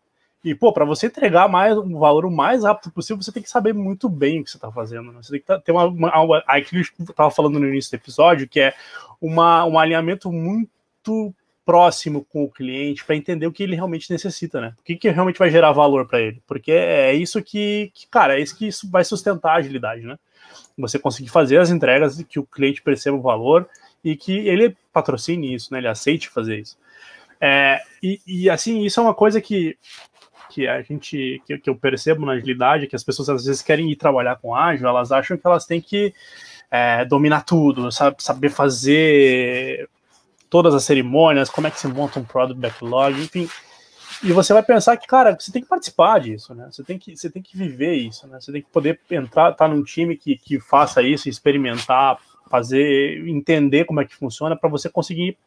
E, 0.43 0.55
pô, 0.55 0.71
para 0.71 0.85
você 0.85 1.07
entregar 1.07 1.49
mais 1.49 1.77
um 1.77 1.99
valor 1.99 2.25
o 2.25 2.31
mais 2.31 2.63
rápido 2.63 2.91
possível, 2.91 3.21
você 3.21 3.31
tem 3.31 3.43
que 3.43 3.49
saber 3.49 3.73
muito 3.73 4.07
bem 4.07 4.39
o 4.39 4.43
que 4.43 4.49
você 4.49 4.57
está 4.57 4.71
fazendo. 4.71 5.11
Né? 5.11 5.19
Você 5.21 5.31
tem 5.33 5.41
que 5.41 5.65
ter 5.65 5.71
uma, 5.71 5.85
uma, 5.85 6.43
Aquilo 6.47 6.83
que 6.83 7.01
eu 7.01 7.03
estava 7.03 7.29
falando 7.29 7.59
no 7.59 7.67
início 7.67 7.91
do 7.91 7.95
episódio, 7.95 8.47
que 8.47 8.59
é 8.59 8.73
uma, 9.21 9.65
um 9.65 9.77
alinhamento 9.77 10.31
muito 10.31 11.33
próximo 11.65 12.25
com 12.25 12.45
o 12.45 12.49
cliente 12.49 13.05
para 13.05 13.15
entender 13.15 13.45
o 13.45 13.51
que 13.51 13.61
ele 13.61 13.75
realmente 13.75 14.09
necessita, 14.11 14.59
né? 14.61 14.73
O 14.79 14.83
que, 14.83 14.95
que 14.95 15.09
realmente 15.09 15.37
vai 15.37 15.51
gerar 15.51 15.71
valor 15.71 16.07
para 16.07 16.19
ele. 16.19 16.41
Porque 16.47 16.71
é 16.71 17.13
isso 17.13 17.43
que, 17.43 17.91
que, 17.93 18.07
cara, 18.07 18.39
é 18.39 18.41
isso 18.41 18.57
que 18.57 18.67
isso 18.67 18.89
vai 18.89 19.03
sustentar 19.03 19.51
a 19.51 19.55
agilidade, 19.57 20.01
né? 20.01 20.17
Você 20.77 20.97
conseguir 20.97 21.29
fazer 21.29 21.57
as 21.57 21.69
entregas 21.69 22.23
que 22.23 22.39
o 22.39 22.45
cliente 22.45 22.81
perceba 22.81 23.17
o 23.17 23.21
valor 23.21 23.67
e 24.03 24.15
que 24.15 24.47
ele 24.47 24.75
patrocine 24.91 25.53
isso, 25.53 25.71
né? 25.71 25.79
Ele 25.79 25.87
aceite 25.87 26.29
fazer 26.29 26.59
isso. 26.59 26.77
É, 27.39 27.81
e, 28.01 28.19
e, 28.25 28.49
assim, 28.49 28.83
isso 28.83 28.99
é 28.99 29.03
uma 29.03 29.13
coisa 29.13 29.39
que 29.39 29.77
que 30.49 30.67
a 30.67 30.81
gente 30.81 31.41
que, 31.45 31.57
que, 31.57 31.69
eu 31.69 31.75
percebo 31.75 32.25
na 32.25 32.33
agilidade 32.33 32.87
que 32.87 32.95
as 32.95 33.03
pessoas 33.03 33.29
às 33.29 33.45
vezes 33.45 33.61
querem 33.61 33.91
ir 33.91 33.95
trabalhar 33.95 34.35
com 34.37 34.55
ágil, 34.55 34.87
elas 34.87 35.11
acham 35.11 35.37
que 35.37 35.45
elas 35.45 35.65
têm 35.65 35.79
que 35.79 36.13
é, 36.71 37.05
dominar 37.05 37.43
tudo, 37.43 37.91
sabe, 37.91 38.21
saber 38.21 38.49
fazer 38.49 39.89
todas 40.49 40.73
as 40.73 40.83
cerimônias, 40.83 41.49
como 41.49 41.67
é 41.67 41.71
que 41.71 41.79
se 41.79 41.87
monta 41.87 42.19
um 42.19 42.23
product 42.23 42.59
backlog, 42.59 43.21
enfim. 43.21 43.47
E 44.23 44.33
você 44.33 44.51
vai 44.51 44.63
pensar 44.63 44.97
que, 44.97 45.07
cara, 45.07 45.37
você 45.39 45.51
tem 45.51 45.61
que 45.61 45.67
participar 45.67 46.19
disso, 46.19 46.53
né? 46.53 46.67
Você 46.69 46.83
tem 46.83 46.97
que, 46.97 47.15
você 47.15 47.29
tem 47.29 47.41
que 47.41 47.55
viver 47.55 47.93
isso, 47.93 48.27
né? 48.27 48.39
Você 48.39 48.51
tem 48.51 48.61
que 48.61 48.69
poder 48.69 48.99
entrar, 49.09 49.51
estar 49.51 49.67
tá 49.67 49.67
num 49.67 49.83
time 49.83 50.17
que, 50.17 50.37
que 50.37 50.59
faça 50.59 51.01
isso, 51.01 51.29
experimentar, 51.29 52.19
fazer, 52.49 53.25
entender 53.27 53.85
como 53.85 54.01
é 54.01 54.05
que 54.05 54.15
funciona 54.15 54.57
para 54.57 54.69
você 54.69 54.89
conseguir 54.89 55.37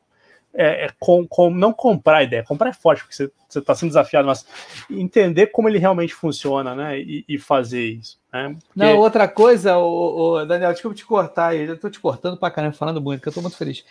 é, 0.55 0.87
é 0.87 0.91
com, 0.99 1.27
com, 1.27 1.51
não 1.51 1.73
comprar 1.73 2.19
a 2.19 2.23
ideia, 2.23 2.45
comprar 2.45 2.71
é 2.71 2.73
forte, 2.73 3.03
porque 3.03 3.15
você 3.15 3.59
está 3.59 3.75
sendo 3.75 3.91
desafiado, 3.91 4.27
mas 4.27 4.47
entender 4.91 5.49
como 5.49 5.69
ele 5.69 5.79
realmente 5.79 6.15
funciona, 6.15 6.75
né? 6.75 6.99
E, 6.99 7.25
e 7.29 7.39
fazer 7.39 7.85
isso. 7.85 8.19
Né? 8.33 8.49
Porque... 8.49 8.69
Não, 8.75 8.99
outra 8.99 9.29
coisa, 9.29 9.79
o, 9.79 10.35
o, 10.35 10.45
Daniel, 10.45 10.73
desculpa 10.73 10.97
te 10.97 11.05
cortar 11.05 11.49
aí, 11.49 11.67
eu 11.67 11.75
estou 11.75 11.91
te 11.91 12.01
cortando 12.01 12.37
para 12.37 12.53
caramba, 12.53 12.75
falando 12.75 13.01
muito, 13.01 13.21
porque 13.21 13.29
eu 13.29 13.31
estou 13.31 13.43
muito 13.43 13.57
feliz. 13.57 13.85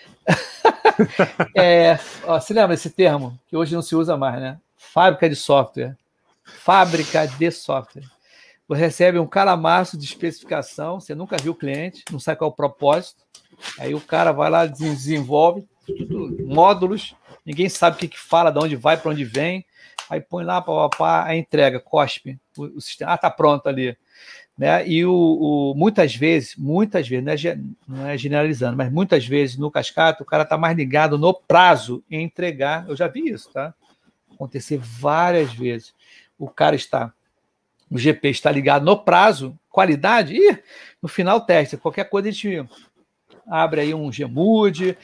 é, 1.55 1.99
ó, 2.25 2.39
você 2.39 2.53
lembra 2.53 2.73
esse 2.73 2.89
termo, 2.89 3.37
que 3.47 3.57
hoje 3.57 3.73
não 3.73 3.81
se 3.81 3.95
usa 3.95 4.15
mais, 4.15 4.39
né? 4.39 4.57
Fábrica 4.77 5.29
de 5.29 5.35
software. 5.35 5.95
Fábrica 6.43 7.27
de 7.27 7.51
software. 7.51 8.03
Você 8.67 8.79
recebe 8.79 9.19
um 9.19 9.27
calamaço 9.27 9.97
de 9.97 10.05
especificação, 10.05 10.99
você 10.99 11.13
nunca 11.13 11.35
viu 11.37 11.51
o 11.51 11.55
cliente, 11.55 12.03
não 12.09 12.19
sabe 12.19 12.37
qual 12.37 12.49
é 12.49 12.53
o 12.53 12.55
propósito, 12.55 13.21
aí 13.77 13.93
o 13.93 13.99
cara 13.99 14.31
vai 14.31 14.49
lá, 14.49 14.65
desenvolve, 14.65 15.67
tudo, 15.95 16.45
módulos, 16.45 17.15
ninguém 17.45 17.69
sabe 17.69 17.95
o 17.95 17.99
que, 17.99 18.07
que 18.07 18.19
fala, 18.19 18.51
de 18.51 18.59
onde 18.59 18.75
vai, 18.75 18.97
para 18.97 19.11
onde 19.11 19.23
vem. 19.23 19.65
Aí 20.09 20.19
põe 20.19 20.43
lá, 20.43 20.61
pá, 20.61 20.89
pá, 20.89 21.25
a 21.25 21.35
entrega, 21.35 21.79
cospe, 21.79 22.37
o, 22.57 22.63
o, 22.63 22.81
sistema, 22.81 23.13
ah, 23.13 23.17
tá 23.17 23.29
pronto 23.29 23.67
ali. 23.67 23.95
Né? 24.57 24.87
E 24.87 25.05
o, 25.05 25.13
o, 25.13 25.73
muitas 25.75 26.15
vezes, 26.15 26.55
muitas 26.55 27.07
vezes, 27.07 27.25
não 27.25 27.31
é, 27.31 27.59
não 27.87 28.07
é 28.07 28.17
generalizando, 28.17 28.77
mas 28.77 28.91
muitas 28.91 29.25
vezes 29.25 29.57
no 29.57 29.71
cascata 29.71 30.21
o 30.21 30.25
cara 30.25 30.43
está 30.43 30.57
mais 30.57 30.75
ligado 30.75 31.17
no 31.17 31.33
prazo 31.33 32.03
em 32.11 32.23
entregar. 32.23 32.85
Eu 32.87 32.95
já 32.95 33.07
vi 33.07 33.29
isso, 33.29 33.49
tá? 33.51 33.73
Acontecer 34.33 34.77
várias 34.77 35.53
vezes. 35.53 35.93
O 36.37 36.49
cara 36.49 36.75
está, 36.75 37.13
o 37.89 37.97
GP 37.97 38.29
está 38.29 38.51
ligado 38.51 38.83
no 38.83 38.97
prazo, 38.97 39.57
qualidade, 39.69 40.35
e 40.35 40.59
no 41.01 41.07
final 41.07 41.41
teste. 41.41 41.77
Qualquer 41.77 42.09
coisa 42.09 42.29
a 42.29 42.31
gente 42.31 42.65
abre 43.47 43.81
aí 43.81 43.93
um 43.93 44.09
Gmood, 44.09 44.97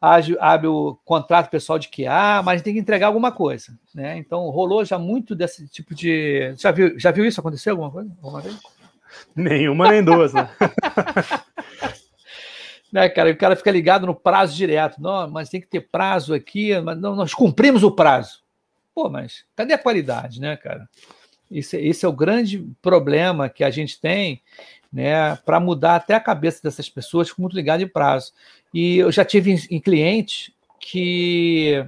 abre 0.00 0.66
o 0.66 0.98
contrato 1.04 1.50
pessoal 1.50 1.78
de 1.78 1.88
QA, 1.88 2.42
mas 2.42 2.62
tem 2.62 2.72
que 2.72 2.80
entregar 2.80 3.08
alguma 3.08 3.30
coisa. 3.30 3.78
Né? 3.94 4.16
Então, 4.16 4.48
rolou 4.48 4.84
já 4.84 4.98
muito 4.98 5.34
desse 5.34 5.68
tipo 5.68 5.94
de. 5.94 6.54
Já 6.56 6.70
viu, 6.70 6.98
já 6.98 7.10
viu 7.10 7.24
isso 7.24 7.40
acontecer 7.40 7.70
alguma 7.70 7.90
coisa? 7.90 8.10
Alguma 8.22 8.40
vez? 8.40 8.56
Nenhuma 9.36 9.90
nem 9.90 10.02
duas, 10.02 10.32
né? 10.32 10.48
né, 12.90 13.08
cara? 13.08 13.30
O 13.30 13.36
cara 13.36 13.56
fica 13.56 13.70
ligado 13.70 14.06
no 14.06 14.14
prazo 14.14 14.56
direto. 14.56 15.00
Não, 15.00 15.28
mas 15.28 15.50
tem 15.50 15.60
que 15.60 15.66
ter 15.66 15.80
prazo 15.80 16.32
aqui, 16.32 16.78
mas 16.80 16.98
não, 16.98 17.14
nós 17.14 17.34
cumprimos 17.34 17.82
o 17.82 17.90
prazo. 17.90 18.40
Pô, 18.94 19.08
mas 19.08 19.44
cadê 19.54 19.74
a 19.74 19.78
qualidade, 19.78 20.40
né, 20.40 20.56
cara? 20.56 20.88
Esse, 21.50 21.76
esse 21.76 22.04
é 22.06 22.08
o 22.08 22.12
grande 22.12 22.64
problema 22.80 23.48
que 23.48 23.64
a 23.64 23.70
gente 23.70 24.00
tem 24.00 24.40
né, 24.92 25.36
para 25.36 25.60
mudar 25.60 25.96
até 25.96 26.14
a 26.14 26.20
cabeça 26.20 26.60
dessas 26.62 26.88
pessoas 26.88 27.32
muito 27.36 27.54
ligado 27.54 27.82
em 27.82 27.88
prazo. 27.88 28.32
E 28.72 28.98
eu 28.98 29.10
já 29.10 29.24
tive 29.24 29.56
em, 29.70 29.80
clientes 29.80 30.52
que 30.78 31.84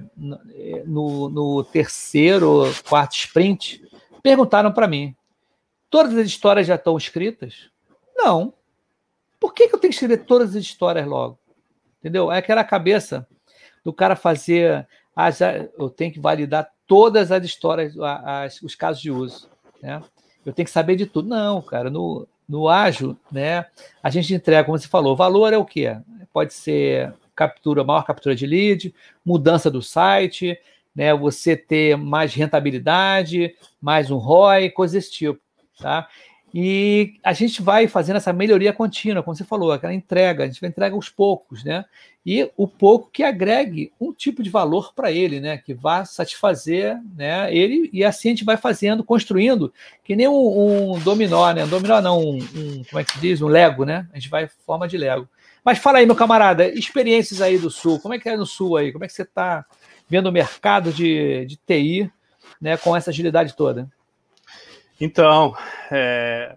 no, 0.85 1.29
no, 1.29 1.63
terceiro, 1.63 2.63
quarto 2.87 3.15
sprint 3.15 3.81
perguntaram 4.21 4.71
para 4.71 4.87
mim: 4.87 5.15
Todas 5.89 6.17
as 6.17 6.25
histórias 6.25 6.67
já 6.67 6.75
estão 6.75 6.97
escritas? 6.97 7.69
Não. 8.15 8.53
Por 9.39 9.53
que, 9.53 9.67
que 9.67 9.75
eu 9.75 9.79
tenho 9.79 9.91
que 9.91 9.95
escrever 9.95 10.25
todas 10.25 10.55
as 10.55 10.63
histórias 10.63 11.05
logo? 11.05 11.37
Entendeu? 11.99 12.31
É 12.31 12.37
aquela 12.37 12.63
cabeça 12.63 13.27
do 13.83 13.93
cara 13.93 14.15
fazer. 14.15 14.87
As, 15.15 15.39
eu 15.41 15.89
tenho 15.89 16.11
que 16.11 16.19
validar 16.19 16.71
todas 16.87 17.31
as 17.31 17.45
histórias, 17.45 17.93
as, 17.99 18.61
os 18.61 18.73
casos 18.73 19.01
de 19.01 19.11
uso. 19.11 19.47
Né? 19.81 20.01
Eu 20.45 20.51
tenho 20.51 20.65
que 20.65 20.71
saber 20.71 20.95
de 20.95 21.05
tudo. 21.05 21.29
Não, 21.29 21.61
cara, 21.61 21.89
no, 21.89 22.27
no 22.53 22.69
ágil, 22.69 23.17
né, 23.31 23.65
a 24.03 24.11
gente 24.11 24.31
entrega, 24.31 24.63
como 24.63 24.77
você 24.77 24.87
falou, 24.87 25.15
valor 25.15 25.51
é 25.51 25.57
o 25.57 25.65
quê? 25.65 25.97
Pode 26.31 26.53
ser 26.53 27.11
captura, 27.35 27.83
maior 27.83 28.05
captura 28.05 28.35
de 28.35 28.45
lead, 28.45 28.93
mudança 29.25 29.71
do 29.71 29.81
site, 29.81 30.55
né, 30.95 31.15
você 31.15 31.57
ter 31.57 31.97
mais 31.97 32.31
rentabilidade, 32.35 33.55
mais 33.81 34.11
um 34.11 34.17
ROI, 34.17 34.69
coisas 34.69 34.93
desse 34.93 35.11
tipo, 35.11 35.39
tá? 35.79 36.07
E 36.53 37.15
a 37.23 37.33
gente 37.33 37.63
vai 37.63 37.87
fazendo 37.87 38.17
essa 38.17 38.31
melhoria 38.31 38.71
contínua, 38.71 39.23
como 39.23 39.35
você 39.35 39.43
falou, 39.43 39.71
aquela 39.71 39.93
entrega, 39.93 40.43
a 40.43 40.45
gente 40.45 40.61
vai 40.61 40.69
entregar 40.69 40.93
aos 40.93 41.09
poucos, 41.09 41.63
né? 41.63 41.83
E 42.23 42.47
o 42.55 42.67
pouco 42.67 43.09
que 43.11 43.23
agregue 43.23 43.91
um 43.99 44.13
tipo 44.13 44.43
de 44.43 44.51
valor 44.51 44.93
para 44.93 45.11
ele, 45.11 45.39
né? 45.39 45.57
Que 45.57 45.73
vá 45.73 46.05
satisfazer 46.05 47.01
né, 47.17 47.53
ele, 47.53 47.89
e 47.91 48.05
assim 48.05 48.29
a 48.29 48.31
gente 48.31 48.45
vai 48.45 48.55
fazendo, 48.55 49.03
construindo, 49.03 49.73
que 50.03 50.15
nem 50.15 50.27
um, 50.27 50.93
um 50.93 50.99
dominó, 50.99 51.51
né? 51.51 51.63
Um 51.63 51.69
dominó 51.69 51.99
não, 51.99 52.21
um, 52.21 52.37
um, 52.37 52.83
como 52.87 52.99
é 52.99 53.03
que 53.03 53.13
se 53.13 53.19
diz? 53.19 53.41
Um 53.41 53.47
Lego, 53.47 53.83
né? 53.83 54.07
A 54.13 54.19
gente 54.19 54.29
vai 54.29 54.43
em 54.43 54.49
forma 54.63 54.87
de 54.87 54.95
Lego. 54.95 55.27
Mas 55.65 55.79
fala 55.79 55.97
aí, 55.97 56.05
meu 56.05 56.15
camarada, 56.15 56.67
experiências 56.67 57.41
aí 57.41 57.57
do 57.57 57.71
Sul, 57.71 57.99
como 57.99 58.13
é 58.13 58.19
que 58.19 58.29
é 58.29 58.37
no 58.37 58.45
Sul 58.45 58.77
aí? 58.77 58.91
Como 58.91 59.03
é 59.03 59.07
que 59.07 59.13
você 59.13 59.23
está 59.23 59.65
vendo 60.07 60.27
o 60.27 60.31
mercado 60.31 60.93
de, 60.93 61.47
de 61.47 61.57
TI 61.57 62.11
né, 62.61 62.77
com 62.77 62.95
essa 62.95 63.09
agilidade 63.09 63.55
toda? 63.55 63.89
Então, 65.03 65.53
é, 65.91 66.55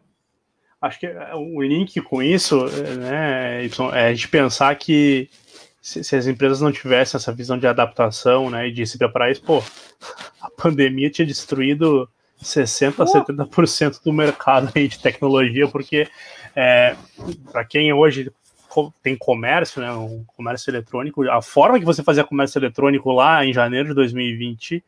acho 0.80 1.00
que 1.00 1.08
o 1.34 1.60
link 1.60 2.00
com 2.00 2.22
isso 2.22 2.64
né, 2.96 3.66
é 3.92 4.06
a 4.06 4.14
gente 4.14 4.28
pensar 4.28 4.72
que 4.76 5.28
se, 5.82 6.04
se, 6.04 6.14
as 6.14 6.28
empresas 6.28 6.60
não 6.60 6.70
tivessem 6.70 7.18
essa 7.18 7.32
visão 7.32 7.58
de 7.58 7.66
adaptação 7.66 8.48
né, 8.48 8.68
e 8.68 8.72
de 8.72 8.86
se 8.86 8.98
preparar 8.98 9.32
isso, 9.32 9.42
pô, 9.42 9.60
a 10.40 10.48
pandemia 10.48 11.10
tinha 11.10 11.26
destruído 11.26 12.08
60% 12.40 13.00
a 13.00 13.04
70% 13.04 14.00
do 14.04 14.12
mercado 14.12 14.72
de 14.72 14.96
tecnologia, 15.00 15.66
porque 15.66 16.06
é, 16.54 16.94
para 17.50 17.64
quem 17.64 17.92
hoje 17.92 18.30
tem 19.02 19.16
comércio, 19.16 19.82
né, 19.82 19.90
um 19.90 20.22
comércio 20.36 20.70
eletrônico, 20.70 21.28
a 21.28 21.42
forma 21.42 21.80
que 21.80 21.84
você 21.84 22.00
fazia 22.00 22.22
comércio 22.22 22.60
eletrônico 22.60 23.10
lá 23.10 23.44
em 23.44 23.52
janeiro 23.52 23.88
de 23.88 23.94
2020 23.94 24.84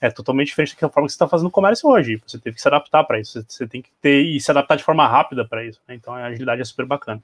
é 0.00 0.10
totalmente 0.10 0.48
diferente 0.48 0.76
da 0.80 0.88
forma 0.88 1.06
que 1.06 1.12
você 1.12 1.16
está 1.16 1.28
fazendo 1.28 1.50
comércio 1.50 1.88
hoje. 1.88 2.20
Você 2.26 2.38
teve 2.38 2.56
que 2.56 2.62
se 2.62 2.68
adaptar 2.68 3.04
para 3.04 3.18
isso, 3.18 3.44
você 3.46 3.66
tem 3.66 3.82
que 3.82 3.90
ter 4.00 4.22
e 4.22 4.40
se 4.40 4.50
adaptar 4.50 4.76
de 4.76 4.84
forma 4.84 5.06
rápida 5.06 5.46
para 5.46 5.64
isso. 5.64 5.80
Né? 5.88 5.94
Então 5.94 6.14
a 6.14 6.24
agilidade 6.24 6.60
é 6.60 6.64
super 6.64 6.86
bacana. 6.86 7.22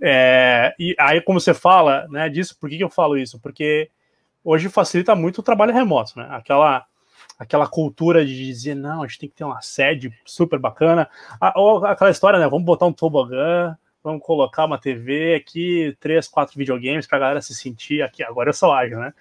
É, 0.00 0.74
e 0.78 0.96
aí, 0.98 1.20
como 1.20 1.38
você 1.38 1.52
fala 1.52 2.08
né, 2.08 2.28
disso, 2.28 2.56
por 2.58 2.70
que, 2.70 2.78
que 2.78 2.84
eu 2.84 2.88
falo 2.88 3.18
isso? 3.18 3.38
Porque 3.38 3.90
hoje 4.42 4.68
facilita 4.68 5.14
muito 5.14 5.38
o 5.38 5.42
trabalho 5.42 5.74
remoto, 5.74 6.18
né? 6.18 6.26
Aquela, 6.30 6.86
aquela 7.38 7.66
cultura 7.68 8.24
de 8.24 8.34
dizer, 8.34 8.74
não, 8.74 9.02
a 9.02 9.06
gente 9.06 9.18
tem 9.18 9.28
que 9.28 9.34
ter 9.34 9.44
uma 9.44 9.60
sede 9.60 10.10
super 10.24 10.58
bacana. 10.58 11.08
ou 11.54 11.84
aquela 11.84 12.10
história, 12.10 12.38
né? 12.38 12.48
Vamos 12.48 12.64
botar 12.64 12.86
um 12.86 12.92
tobogã, 12.92 13.76
vamos 14.02 14.22
colocar 14.22 14.64
uma 14.64 14.78
TV 14.78 15.34
aqui, 15.34 15.94
três, 16.00 16.26
quatro 16.26 16.56
videogames 16.56 17.06
para 17.06 17.18
a 17.18 17.20
galera 17.20 17.42
se 17.42 17.54
sentir 17.54 18.02
aqui. 18.02 18.22
Agora 18.22 18.48
eu 18.48 18.54
sou 18.54 18.72
ágil, 18.72 18.98
né? 18.98 19.12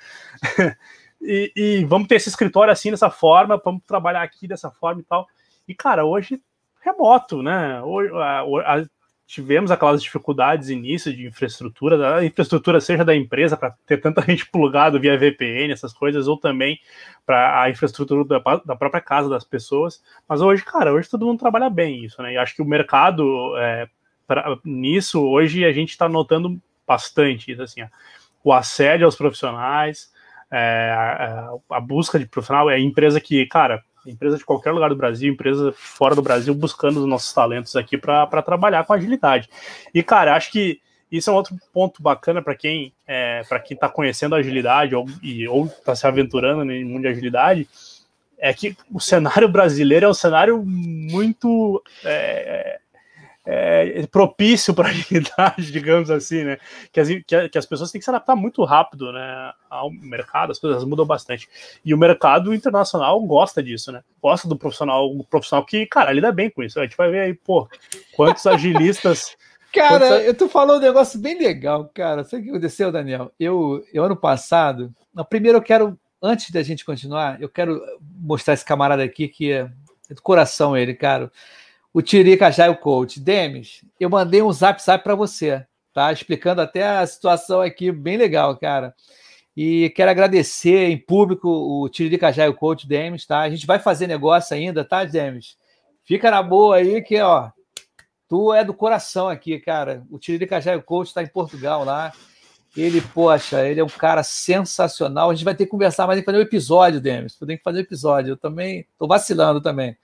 e, 1.22 1.52
e, 1.56 1.86
vamos 1.86 2.08
ter 2.08 2.16
esse 2.16 2.30
escritório 2.30 2.72
assim, 2.72 2.92
dessa 2.92 3.10
forma, 3.10 3.62
vamos 3.64 3.82
trabalhar 3.86 4.22
aqui 4.22 4.48
dessa 4.48 4.72
forma 4.72 5.02
e 5.02 5.04
tal. 5.04 5.28
E, 5.68 5.76
cara, 5.76 6.06
hoje 6.06 6.42
remoto, 6.82 7.42
né? 7.44 7.82
Hoje, 7.82 8.12
a, 8.16 8.42
a, 8.42 8.86
tivemos 9.30 9.70
aquelas 9.70 10.02
dificuldades 10.02 10.70
início 10.70 11.16
de 11.16 11.28
infraestrutura, 11.28 11.96
da 11.98 12.26
infraestrutura 12.26 12.82
seja 12.82 13.06
da 13.06 13.16
empresa 13.16 13.56
para 13.56 13.76
ter 13.86 13.98
tanta 14.02 14.22
gente 14.26 14.50
plugado 14.50 15.00
via 15.00 15.18
VPN, 15.18 15.72
essas 15.72 15.94
coisas, 15.94 16.28
ou 16.28 16.36
também 16.36 16.80
para 17.26 17.62
a 17.62 17.70
infraestrutura 17.70 18.26
da, 18.26 18.40
da, 18.66 18.76
própria 18.76 19.00
casa 19.00 19.30
das 19.30 19.44
pessoas. 19.44 20.02
Mas 20.28 20.42
hoje, 20.42 20.66
cara, 20.66 20.92
hoje 20.92 21.08
todo 21.08 21.28
mundo 21.28 21.40
trabalha 21.40 21.70
bem 21.70 22.04
isso, 22.04 22.22
né? 22.24 22.34
E 22.34 22.38
acho 22.38 22.56
que 22.56 22.62
o 22.62 22.66
mercado 22.66 23.56
é, 23.58 23.88
pra, 24.26 24.58
nisso 24.66 25.22
hoje 25.22 25.64
a 25.64 25.72
gente 25.72 25.90
está 25.90 26.10
notando 26.10 26.60
bastante 26.88 27.52
isso, 27.52 27.62
assim, 27.62 27.84
ó, 27.84 27.88
o 28.44 28.52
assédio 28.52 29.06
aos 29.06 29.16
profissionais, 29.16 30.12
é, 30.52 30.92
a, 30.96 31.52
a, 31.70 31.80
busca 31.80 32.18
de 32.18 32.26
profissional 32.26 32.70
é 32.70 32.80
empresa 32.80 33.20
que, 33.20 33.46
cara, 33.46 33.84
empresa 34.06 34.38
de 34.38 34.46
qualquer 34.46 34.72
lugar 34.72 34.90
do 34.90 34.96
Brasil, 34.96 35.32
empresa 35.32 35.74
fora 35.76 36.16
do 36.16 36.22
Brasil, 36.22 36.54
buscando 36.56 37.00
os 37.00 37.06
nossos 37.06 37.34
talentos 37.34 37.76
aqui 37.76 37.98
para 37.98 38.42
trabalhar 38.42 38.84
com 38.86 38.94
agilidade. 38.94 39.50
E, 39.94 40.02
cara, 40.02 40.36
acho 40.36 40.52
que 40.52 40.82
isso 41.12 41.30
é 41.30 41.34
um 41.34 41.36
outro 41.36 41.56
ponto 41.74 42.02
bacana 42.02 42.42
para 42.42 42.56
quem 42.56 42.94
é, 43.08 43.44
para 43.48 43.60
quem 43.60 43.76
está 43.76 43.90
conhecendo 43.90 44.36
a 44.36 44.40
agilidade 44.40 44.96
ou 44.96 45.06
está 45.66 45.96
se 45.96 46.06
aventurando 46.06 46.64
no 46.64 46.74
mundo 46.86 47.02
de 47.02 47.08
agilidade, 47.08 47.68
é 48.38 48.54
que 48.54 48.76
o 48.92 49.00
cenário 49.00 49.50
brasileiro 49.50 50.06
é 50.06 50.10
um 50.10 50.14
cenário 50.14 50.64
muito 50.66 51.84
é, 52.06 52.80
é, 53.52 54.06
propício 54.06 54.76
para 54.76 54.90
a 54.90 54.92
agilidade, 54.94 55.72
digamos 55.72 56.12
assim, 56.12 56.44
né? 56.44 56.58
Que 56.92 57.00
as, 57.00 57.10
que, 57.50 57.58
as 57.58 57.66
pessoas 57.66 57.92
têm 57.92 58.00
que 58.00 58.06
se 58.06 58.12
adaptar 58.12 58.36
muito 58.36 58.64
rápido, 58.64 59.12
né? 59.12 59.52
Ao 59.68 59.90
mercado, 59.90 60.52
as 60.52 60.60
coisas 60.60 60.84
mudam 60.84 61.06
bastante. 61.06 61.50
E 61.84 61.92
o 61.92 61.98
mercado 61.98 62.54
internacional 62.54 63.20
gosta 63.22 63.64
disso, 63.64 63.92
né? 63.92 64.04
Gosta 64.22 64.48
do 64.48 64.56
profissional, 64.56 65.12
um 65.12 65.24
profissional 65.24 65.66
que, 65.66 65.88
cara, 65.88 66.12
lida 66.12 66.32
bem 66.32 66.50
com 66.50 66.62
isso. 66.62 66.80
A 66.80 66.84
gente 66.84 66.96
vai 66.96 67.10
ver 67.10 67.22
aí, 67.22 67.34
pô, 67.34 67.68
quantos 68.16 68.46
agilistas. 68.46 69.36
Cara, 69.72 70.00
quantos... 70.00 70.26
eu 70.26 70.34
tô 70.34 70.50
falando 70.50 70.80
um 70.80 70.84
negócio 70.84 71.20
bem 71.20 71.38
legal, 71.38 71.92
cara. 71.94 72.24
Sabe 72.24 72.42
o 72.42 72.44
que 72.46 72.50
aconteceu, 72.50 72.92
Daniel? 72.92 73.32
Eu, 73.40 73.86
eu 73.94 74.04
ano 74.04 74.16
passado, 74.16 74.92
não, 75.14 75.24
primeiro 75.24 75.60
eu 75.60 75.62
quero, 75.62 75.96
antes 76.20 76.50
da 76.50 76.64
gente 76.64 76.84
continuar, 76.84 77.40
eu 77.40 77.48
quero 77.48 77.80
mostrar 78.20 78.56
esse 78.56 78.66
camarada 78.66 79.04
aqui 79.04 79.28
que 79.28 79.52
é, 79.52 79.70
é 80.10 80.14
do 80.16 80.24
coração 80.24 80.76
ele, 80.76 80.96
cara 80.96 81.32
o 81.94 82.02
Tirica 82.02 82.48
é 82.48 82.70
o 82.70 82.78
coach. 82.78 83.20
Demis, 83.20 83.84
eu 84.00 84.10
mandei 84.10 84.42
um 84.42 84.52
zap 84.52 84.82
zap 84.82 85.04
para 85.04 85.16
você, 85.16 85.66
tá? 85.94 86.12
Explicando 86.12 86.62
até 86.62 86.88
a 86.88 87.06
situação 87.06 87.62
aqui, 87.62 87.92
bem 87.92 88.18
legal, 88.18 88.56
cara. 88.58 88.94
E 89.58 89.90
quero 89.90 90.12
agradecer 90.12 90.90
em 90.90 90.98
público 90.98 91.50
o 91.50 91.90
Tiririca 91.90 92.30
é 92.30 92.48
o 92.48 92.54
coach, 92.54 92.88
Demis, 92.88 93.26
tá? 93.26 93.40
A 93.40 93.50
gente 93.50 93.66
vai 93.66 93.80
fazer 93.80 94.08
negócio 94.08 94.56
ainda, 94.56 94.86
tá, 94.86 95.04
Demis? 95.04 95.58
Fica 96.04 96.32
na 96.32 96.42
boa 96.42 96.78
aí 96.78 97.02
que, 97.02 97.20
ó, 97.20 97.50
tu 98.28 98.54
é 98.54 98.64
do 98.64 98.74
coração 98.74 99.28
aqui, 99.28 99.60
cara. 99.60 100.04
O 100.10 100.18
Tiririca 100.20 100.58
é 100.58 100.76
o 100.76 100.84
coach, 100.84 101.08
está 101.08 101.24
em 101.24 101.28
Portugal 101.28 101.84
lá. 101.84 102.14
Ele, 102.78 103.02
poxa, 103.02 103.68
ele 103.68 103.80
é 103.80 103.84
um 103.84 103.88
cara 103.88 104.22
sensacional. 104.22 105.30
A 105.30 105.34
gente 105.34 105.44
vai 105.44 105.56
ter 105.56 105.66
que 105.66 105.72
conversar, 105.72 106.06
mas 106.06 106.16
tem 106.16 106.22
que 106.22 106.32
fazer 106.32 106.38
um 106.38 106.48
episódio, 106.48 107.02
Demis. 107.02 107.36
Tem 107.36 107.58
que 107.58 107.64
fazer 107.64 107.80
um 107.80 107.82
episódio. 107.82 108.32
Eu 108.34 108.38
também 108.38 108.88
tô 108.98 109.08
vacilando 109.08 109.60
também 109.60 109.98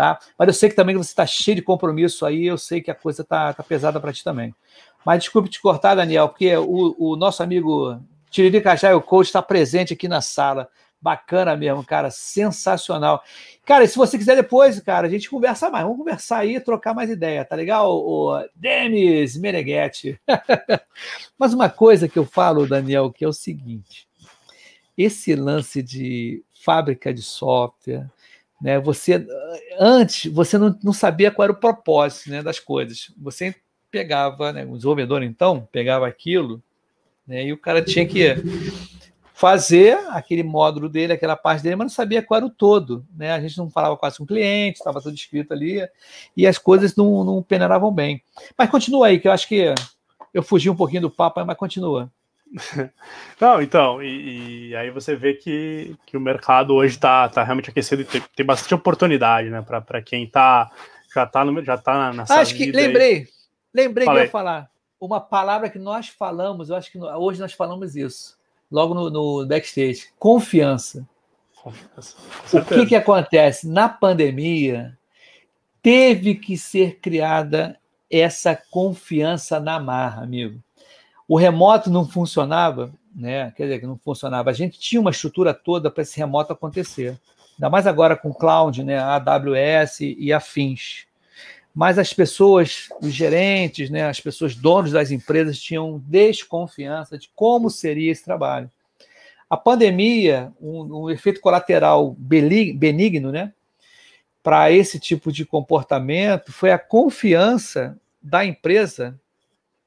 tá? 0.00 0.18
Mas 0.38 0.48
eu 0.48 0.54
sei 0.54 0.70
que 0.70 0.74
também 0.74 0.96
você 0.96 1.10
está 1.10 1.26
cheio 1.26 1.56
de 1.56 1.60
compromisso 1.62 2.24
aí, 2.24 2.46
eu 2.46 2.56
sei 2.56 2.80
que 2.80 2.90
a 2.90 2.94
coisa 2.94 3.22
tá, 3.22 3.52
tá 3.52 3.62
pesada 3.62 4.00
para 4.00 4.14
ti 4.14 4.24
também. 4.24 4.54
Mas 5.04 5.24
desculpe 5.24 5.50
te 5.50 5.60
cortar, 5.60 5.94
Daniel, 5.94 6.30
porque 6.30 6.56
o, 6.56 6.96
o 6.98 7.16
nosso 7.16 7.42
amigo 7.42 8.00
Tiririca 8.30 8.74
Jai, 8.74 8.94
o 8.94 9.02
coach, 9.02 9.26
está 9.26 9.42
presente 9.42 9.92
aqui 9.92 10.08
na 10.08 10.22
sala. 10.22 10.70
Bacana 11.02 11.54
mesmo, 11.54 11.84
cara, 11.84 12.10
sensacional. 12.10 13.22
Cara, 13.66 13.84
e 13.84 13.88
se 13.88 13.96
você 13.96 14.16
quiser 14.16 14.36
depois, 14.36 14.80
cara, 14.80 15.06
a 15.06 15.10
gente 15.10 15.28
conversa 15.28 15.68
mais. 15.68 15.84
Vamos 15.84 15.98
conversar 15.98 16.38
aí, 16.38 16.58
trocar 16.60 16.94
mais 16.94 17.10
ideia, 17.10 17.44
tá 17.44 17.54
legal? 17.54 17.90
O 17.94 18.42
Denis 18.54 19.36
Meneghetti. 19.36 20.18
Mas 21.38 21.52
uma 21.52 21.68
coisa 21.68 22.08
que 22.08 22.18
eu 22.18 22.24
falo, 22.24 22.66
Daniel, 22.66 23.10
que 23.10 23.24
é 23.24 23.28
o 23.28 23.32
seguinte: 23.32 24.08
esse 24.96 25.34
lance 25.34 25.82
de 25.82 26.42
fábrica 26.52 27.12
de 27.12 27.22
software, 27.22 28.06
né? 28.60 28.78
Você 28.80 29.26
antes 29.78 30.30
você 30.32 30.58
não, 30.58 30.78
não 30.82 30.92
sabia 30.92 31.30
qual 31.30 31.44
era 31.44 31.52
o 31.52 31.56
propósito 31.56 32.30
né, 32.30 32.42
das 32.42 32.58
coisas. 32.58 33.12
Você 33.18 33.54
pegava, 33.90 34.52
né, 34.52 34.64
o 34.64 34.76
desenvolvedor 34.76 35.22
então 35.22 35.68
pegava 35.72 36.06
aquilo, 36.06 36.62
né, 37.26 37.44
e 37.44 37.52
o 37.52 37.58
cara 37.58 37.82
tinha 37.82 38.06
que 38.06 38.36
fazer 39.40 39.96
aquele 40.10 40.42
módulo 40.42 40.86
dele, 40.86 41.14
aquela 41.14 41.34
parte 41.34 41.62
dele, 41.62 41.74
mas 41.74 41.86
não 41.86 41.94
sabia 41.94 42.22
qual 42.22 42.36
era 42.36 42.46
o 42.46 42.50
todo. 42.50 43.06
Né? 43.16 43.32
A 43.32 43.40
gente 43.40 43.56
não 43.56 43.70
falava 43.70 43.96
quase 43.96 44.18
com 44.18 44.24
o 44.24 44.26
cliente, 44.26 44.78
estava 44.78 45.00
tudo 45.00 45.14
escrito 45.14 45.52
ali, 45.52 45.80
e 46.36 46.46
as 46.46 46.58
coisas 46.58 46.94
não, 46.94 47.24
não 47.24 47.42
peneiravam 47.42 47.90
bem. 47.90 48.22
Mas 48.56 48.68
continua 48.68 49.06
aí, 49.06 49.18
que 49.18 49.26
eu 49.26 49.32
acho 49.32 49.48
que 49.48 49.74
eu 50.34 50.42
fugi 50.42 50.68
um 50.68 50.76
pouquinho 50.76 51.02
do 51.02 51.10
papo, 51.10 51.42
mas 51.42 51.56
continua. 51.56 52.12
Não, 53.40 53.62
então, 53.62 54.02
e, 54.02 54.70
e, 54.70 54.76
aí 54.76 54.90
você 54.90 55.14
vê 55.14 55.34
que, 55.34 55.96
que 56.04 56.16
o 56.16 56.20
mercado 56.20 56.74
hoje 56.74 56.94
está 56.94 57.28
tá 57.28 57.44
realmente 57.44 57.70
aquecido 57.70 58.02
e 58.02 58.04
tem, 58.04 58.22
tem 58.34 58.44
bastante 58.44 58.74
oportunidade, 58.74 59.48
né, 59.50 59.62
para 59.62 60.02
quem 60.02 60.26
tá, 60.26 60.70
já 61.14 61.24
está 61.24 61.44
já 61.62 61.78
tá 61.78 62.12
nessa 62.12 62.40
Acho 62.40 62.54
que, 62.56 62.72
lembrei, 62.72 63.14
aí. 63.14 63.28
lembrei 63.72 64.04
Falei. 64.04 64.22
que 64.22 64.24
eu 64.24 64.26
ia 64.26 64.30
falar. 64.30 64.70
Uma 65.00 65.20
palavra 65.20 65.70
que 65.70 65.78
nós 65.78 66.08
falamos, 66.08 66.68
eu 66.68 66.76
acho 66.76 66.90
que 66.90 66.98
hoje 66.98 67.40
nós 67.40 67.52
falamos 67.52 67.96
isso, 67.96 68.36
logo 68.70 68.94
no, 68.94 69.10
no 69.10 69.46
backstage, 69.46 70.08
confiança. 70.18 71.08
confiança 71.62 72.16
o 72.52 72.64
que 72.64 72.86
que 72.86 72.94
acontece? 72.96 73.68
Na 73.68 73.88
pandemia, 73.88 74.98
teve 75.80 76.34
que 76.34 76.58
ser 76.58 76.98
criada 77.00 77.78
essa 78.10 78.60
confiança 78.70 79.60
na 79.60 79.78
marra, 79.78 80.22
amigo. 80.22 80.60
O 81.30 81.36
remoto 81.36 81.88
não 81.88 82.08
funcionava, 82.08 82.92
né? 83.14 83.52
Quer 83.56 83.62
dizer, 83.62 83.78
que 83.78 83.86
não 83.86 83.96
funcionava. 83.96 84.50
A 84.50 84.52
gente 84.52 84.80
tinha 84.80 85.00
uma 85.00 85.12
estrutura 85.12 85.54
toda 85.54 85.88
para 85.88 86.02
esse 86.02 86.18
remoto 86.18 86.52
acontecer. 86.52 87.16
Ainda 87.54 87.70
mais 87.70 87.86
agora 87.86 88.16
com 88.16 88.34
cloud, 88.34 88.82
né? 88.82 88.98
AWS 88.98 90.00
e 90.00 90.32
afins. 90.32 91.06
Mas 91.72 92.00
as 92.00 92.12
pessoas, 92.12 92.88
os 93.00 93.12
gerentes, 93.12 93.90
né, 93.90 94.08
as 94.08 94.20
pessoas 94.20 94.56
donos 94.56 94.90
das 94.90 95.12
empresas 95.12 95.60
tinham 95.60 96.02
desconfiança 96.04 97.16
de 97.16 97.30
como 97.32 97.70
seria 97.70 98.10
esse 98.10 98.24
trabalho. 98.24 98.68
A 99.48 99.56
pandemia, 99.56 100.52
um, 100.60 101.04
um 101.04 101.10
efeito 101.10 101.40
colateral 101.40 102.12
benigno, 102.18 103.30
né, 103.30 103.52
para 104.42 104.72
esse 104.72 104.98
tipo 104.98 105.30
de 105.30 105.44
comportamento 105.44 106.52
foi 106.52 106.72
a 106.72 106.78
confiança 106.78 107.96
da 108.20 108.44
empresa 108.44 109.16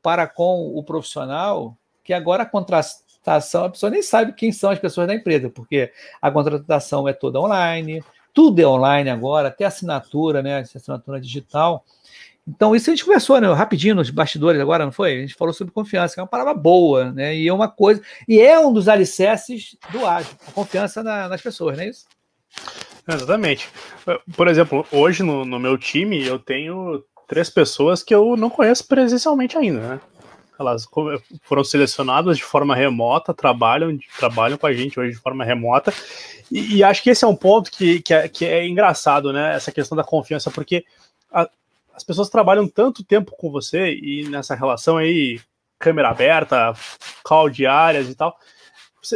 para 0.04 0.28
com 0.28 0.78
o 0.78 0.84
profissional, 0.84 1.76
que 2.04 2.14
agora 2.14 2.44
a 2.44 2.46
contratação, 2.46 3.66
a 3.66 3.70
pessoa 3.70 3.90
nem 3.90 4.04
sabe 4.04 4.34
quem 4.34 4.52
são 4.52 4.70
as 4.70 4.78
pessoas 4.78 5.08
da 5.08 5.16
empresa, 5.16 5.50
porque 5.50 5.92
a 6.22 6.30
contratação 6.30 7.08
é 7.08 7.14
toda 7.14 7.40
online, 7.40 8.04
tudo 8.34 8.62
é 8.62 8.68
online 8.68 9.10
agora, 9.10 9.48
até 9.48 9.64
assinatura, 9.64 10.44
né, 10.44 10.60
assinatura 10.60 11.22
digital. 11.22 11.86
Então, 12.46 12.76
isso 12.76 12.90
a 12.90 12.94
gente 12.94 13.06
conversou 13.06 13.40
né, 13.40 13.52
rapidinho 13.54 13.96
nos 13.96 14.10
bastidores 14.10 14.60
agora, 14.60 14.84
não 14.84 14.92
foi? 14.92 15.14
A 15.16 15.22
gente 15.22 15.34
falou 15.34 15.54
sobre 15.54 15.74
confiança, 15.74 16.14
que 16.14 16.20
é 16.20 16.24
uma 16.24 16.28
palavra 16.28 16.54
boa, 16.54 17.10
né? 17.14 17.34
E 17.34 17.48
é 17.48 17.54
uma 17.54 17.70
coisa. 17.70 18.02
E 18.28 18.38
é 18.42 18.60
um 18.60 18.74
dos 18.74 18.90
alicerces 18.90 19.78
do 19.92 20.06
ágil, 20.06 20.36
a 20.46 20.52
confiança 20.52 21.02
na, 21.02 21.30
nas 21.30 21.42
pessoas, 21.42 21.78
não 21.78 21.86
é 21.86 21.88
isso? 21.88 22.06
Exatamente. 23.08 23.70
Por 24.36 24.48
exemplo, 24.48 24.86
hoje 24.92 25.24
no, 25.24 25.46
no, 25.46 25.60
meu 25.60 25.78
time 25.78 26.26
eu 26.26 26.40
tenho 26.40 27.04
três 27.28 27.50
pessoas 27.50 28.04
que 28.04 28.14
eu 28.14 28.36
não 28.36 28.50
conheço 28.50 28.88
presencialmente 28.88 29.58
ainda, 29.58 29.80
né? 29.80 30.02
Elas 30.60 30.88
foram 31.42 31.64
selecionadas 31.64 32.38
de 32.38 32.44
forma 32.44 32.76
remota, 32.76 33.34
trabalham, 33.34 33.98
trabalham 34.18 34.58
com 34.58 34.68
a 34.68 34.74
gente 34.74 35.00
hoje 35.00 35.14
de 35.14 35.20
forma 35.20 35.44
remota. 35.44 35.92
E, 36.52 36.78
e 36.78 36.84
acho 36.84 37.02
que 37.02 37.10
esse 37.10 37.26
é 37.26 37.28
um 37.28 37.36
ponto 37.36 37.72
que, 37.72 38.02
que, 38.02 38.14
é, 38.14 38.28
que 38.28 38.46
é 38.46 38.68
engraçado, 38.68 39.34
né? 39.34 39.56
Essa 39.56 39.72
questão 39.72 39.96
da 39.96 40.04
confiança, 40.04 40.52
porque 40.52 40.86
a, 41.32 41.50
as 41.94 42.04
pessoas 42.04 42.30
trabalham 42.30 42.68
tanto 42.68 43.04
tempo 43.04 43.36
com 43.38 43.52
você 43.52 43.94
e 43.94 44.28
nessa 44.30 44.54
relação 44.54 44.98
aí, 44.98 45.40
câmera 45.80 46.10
aberta, 46.10 46.74
call 47.24 47.50
diárias 47.50 48.08
e 48.10 48.16
tal 48.16 48.38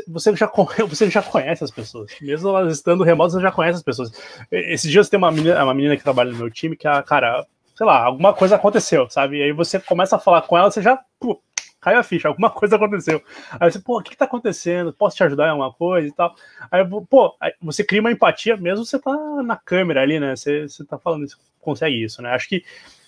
você, 0.08 0.36
já, 0.36 0.51
você 0.88 1.10
já 1.10 1.24
conhece 1.24 1.64
as 1.64 1.72
pessoas. 1.72 2.12
Mesmo 2.22 2.49
elas 2.49 2.74
estando 2.74 3.03
remotas, 3.03 3.34
você 3.34 3.41
já 3.41 3.51
conhece 3.51 3.78
as 3.78 3.84
pessoas. 3.84 4.12
Esses 4.51 4.91
dias 4.91 5.10
tem 5.10 5.18
uma 5.18 5.32
menina, 5.32 5.64
uma 5.64 5.74
menina 5.74 5.95
que 5.95 6.03
trabalha 6.03 6.32
no 6.32 6.38
meu 6.38 6.51
time 6.51 6.76
que, 6.76 6.88
a, 6.88 7.01
cara, 7.01 7.45
sei 7.78 7.86
lá, 7.86 8.03
alguma 8.03 8.34
coisa 8.34 8.55
aconteceu, 8.55 9.07
sabe? 9.07 9.38
E 9.38 9.43
aí 9.43 9.51
você 9.51 9.80
começa 9.80 10.15
a 10.15 10.19
falar 10.19 10.41
com 10.41 10.57
ela, 10.57 10.71
você 10.71 10.82
já 10.82 10.99
pô, 11.19 11.39
caiu 11.80 11.99
a 11.99 12.03
ficha, 12.03 12.28
alguma 12.28 12.49
coisa 12.51 12.75
aconteceu. 12.75 13.21
Aí 13.59 13.71
você, 13.71 13.80
pô, 13.80 13.99
o 13.99 14.01
que, 14.01 14.09
que 14.11 14.17
tá 14.17 14.25
acontecendo? 14.25 14.91
Posso 14.91 15.15
te 15.15 15.23
ajudar 15.23 15.45
em 15.45 15.51
alguma 15.51 15.71
coisa 15.71 16.07
e 16.07 16.11
tal? 16.11 16.36
Aí, 16.71 16.84
pô, 17.07 17.36
aí 17.39 17.53
você 17.61 17.84
cria 17.84 18.01
uma 18.01 18.11
empatia 18.11 18.57
mesmo 18.57 18.84
você 18.84 18.97
tá 18.97 19.13
na 19.43 19.55
câmera 19.55 20.01
ali, 20.01 20.19
né? 20.19 20.36
Você, 20.36 20.67
você 20.67 20.84
tá 20.84 20.97
falando 20.97 21.25
isso, 21.25 21.38
consegue 21.61 22.03
isso, 22.03 22.19
né? 22.19 22.32
Acho 22.32 22.49
que 22.49 22.63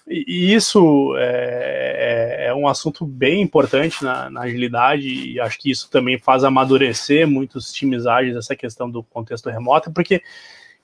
isso 0.08 1.16
é, 1.18 2.38
é, 2.40 2.48
é, 2.48 2.54
um 2.54 2.68
assunto 2.68 3.06
bem 3.06 3.42
importante 3.42 4.04
na, 4.04 4.30
na, 4.30 4.42
agilidade, 4.42 5.08
e 5.08 5.40
acho 5.40 5.60
que 5.60 5.70
isso 5.70 5.90
também 5.90 6.18
faz 6.18 6.44
amadurecer 6.44 7.28
muitos 7.28 7.72
times 7.72 8.08
ágeis 8.08 8.36
essa 8.36 8.56
questão 8.56 8.90
do 8.90 9.04
contexto 9.04 9.50
remoto, 9.50 9.92
porque, 9.92 10.22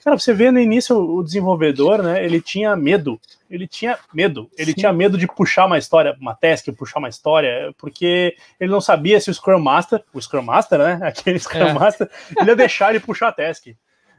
cara, 0.06 0.20
você 0.20 0.34
vê 0.34 0.52
no 0.52 0.60
início 0.60 0.96
o 0.96 1.24
desenvolvedor, 1.24 2.04
né, 2.04 2.24
ele 2.24 2.40
tinha 2.40 2.76
medo, 2.76 3.20
ele 3.50 3.68
tinha 3.68 3.98
medo, 4.14 4.48
ele 4.56 4.72
Sim. 4.72 4.78
tinha 4.78 4.94
medo 4.94 5.18
de 5.18 5.26
puxar 5.26 5.66
uma 5.66 5.80
história, 5.80 6.16
uma 6.22 6.36
task, 6.36 6.68
puxar 6.78 7.00
uma 7.00 7.10
história, 7.10 7.74
porque 7.76 8.38
ele 8.60 8.72
não 8.72 8.80
sabia 8.80 9.20
se 9.20 9.32
o 9.32 9.34
Scrum 9.34 9.60
Master, 9.60 10.04
o 10.14 10.22
Scrum 10.22 10.44
Master, 10.44 10.78
né, 10.78 11.00
aquele 11.10 11.40
Scrum 11.40 11.70
é. 11.70 11.74
Master, 11.74 12.08
ele 12.40 12.52
ia 12.52 12.56
deixar 12.56 12.92
ele 12.92 13.00
puxar 13.00 13.30
a 13.30 13.32
task. 13.32 13.66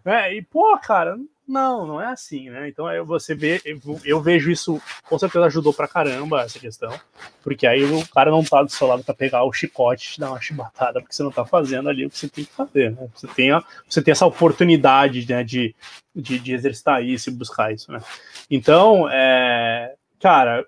Né? 0.05 0.35
E, 0.35 0.43
pô, 0.43 0.77
cara, 0.79 1.17
não, 1.47 1.87
não 1.87 2.01
é 2.01 2.07
assim, 2.07 2.51
né? 2.51 2.69
Então 2.69 2.87
você 3.05 3.35
vê, 3.35 3.61
eu, 3.65 3.79
eu, 4.05 4.21
vejo 4.21 4.51
isso, 4.51 4.83
com 5.09 5.19
certeza 5.19 5.47
ajudou 5.47 5.73
pra 5.73 5.87
caramba 5.87 6.43
essa 6.43 6.59
questão, 6.59 6.93
porque 7.43 7.67
aí 7.67 7.85
o 7.85 8.07
cara 8.09 8.33
não 8.33 8.43
tá 8.43 8.63
do 8.65 8.71
seu 8.71 8.87
lado 8.87 9.05
pra 9.05 9.15
pegar 9.15 9.45
o 9.45 9.53
chicote 9.53 10.09
e 10.09 10.13
te 10.15 10.21
dar 10.21 10.31
uma 10.31 10.41
chibatada, 10.41 11.01
porque 11.01 11.15
você 11.15 11.23
não 11.23 11.31
tá 11.31 11.45
fazendo 11.45 11.89
ali 11.89 12.05
o 12.05 12.11
que 12.11 12.19
você 12.19 12.29
tem 12.29 12.45
que 12.45 12.53
fazer, 12.53 12.91
né? 12.91 13.09
Você 13.15 13.29
tem, 13.29 13.53
a, 13.53 13.63
você 13.89 14.03
tem 14.03 14.11
essa 14.11 14.27
oportunidade 14.27 15.25
né, 15.29 15.45
de, 15.45 15.75
de, 16.15 16.39
de 16.41 16.53
exercitar 16.53 17.05
isso 17.05 17.31
e 17.31 17.33
buscar 17.33 17.73
isso, 17.73 17.93
né? 17.93 18.03
Então, 18.51 19.09
é, 19.09 19.95
cara, 20.19 20.67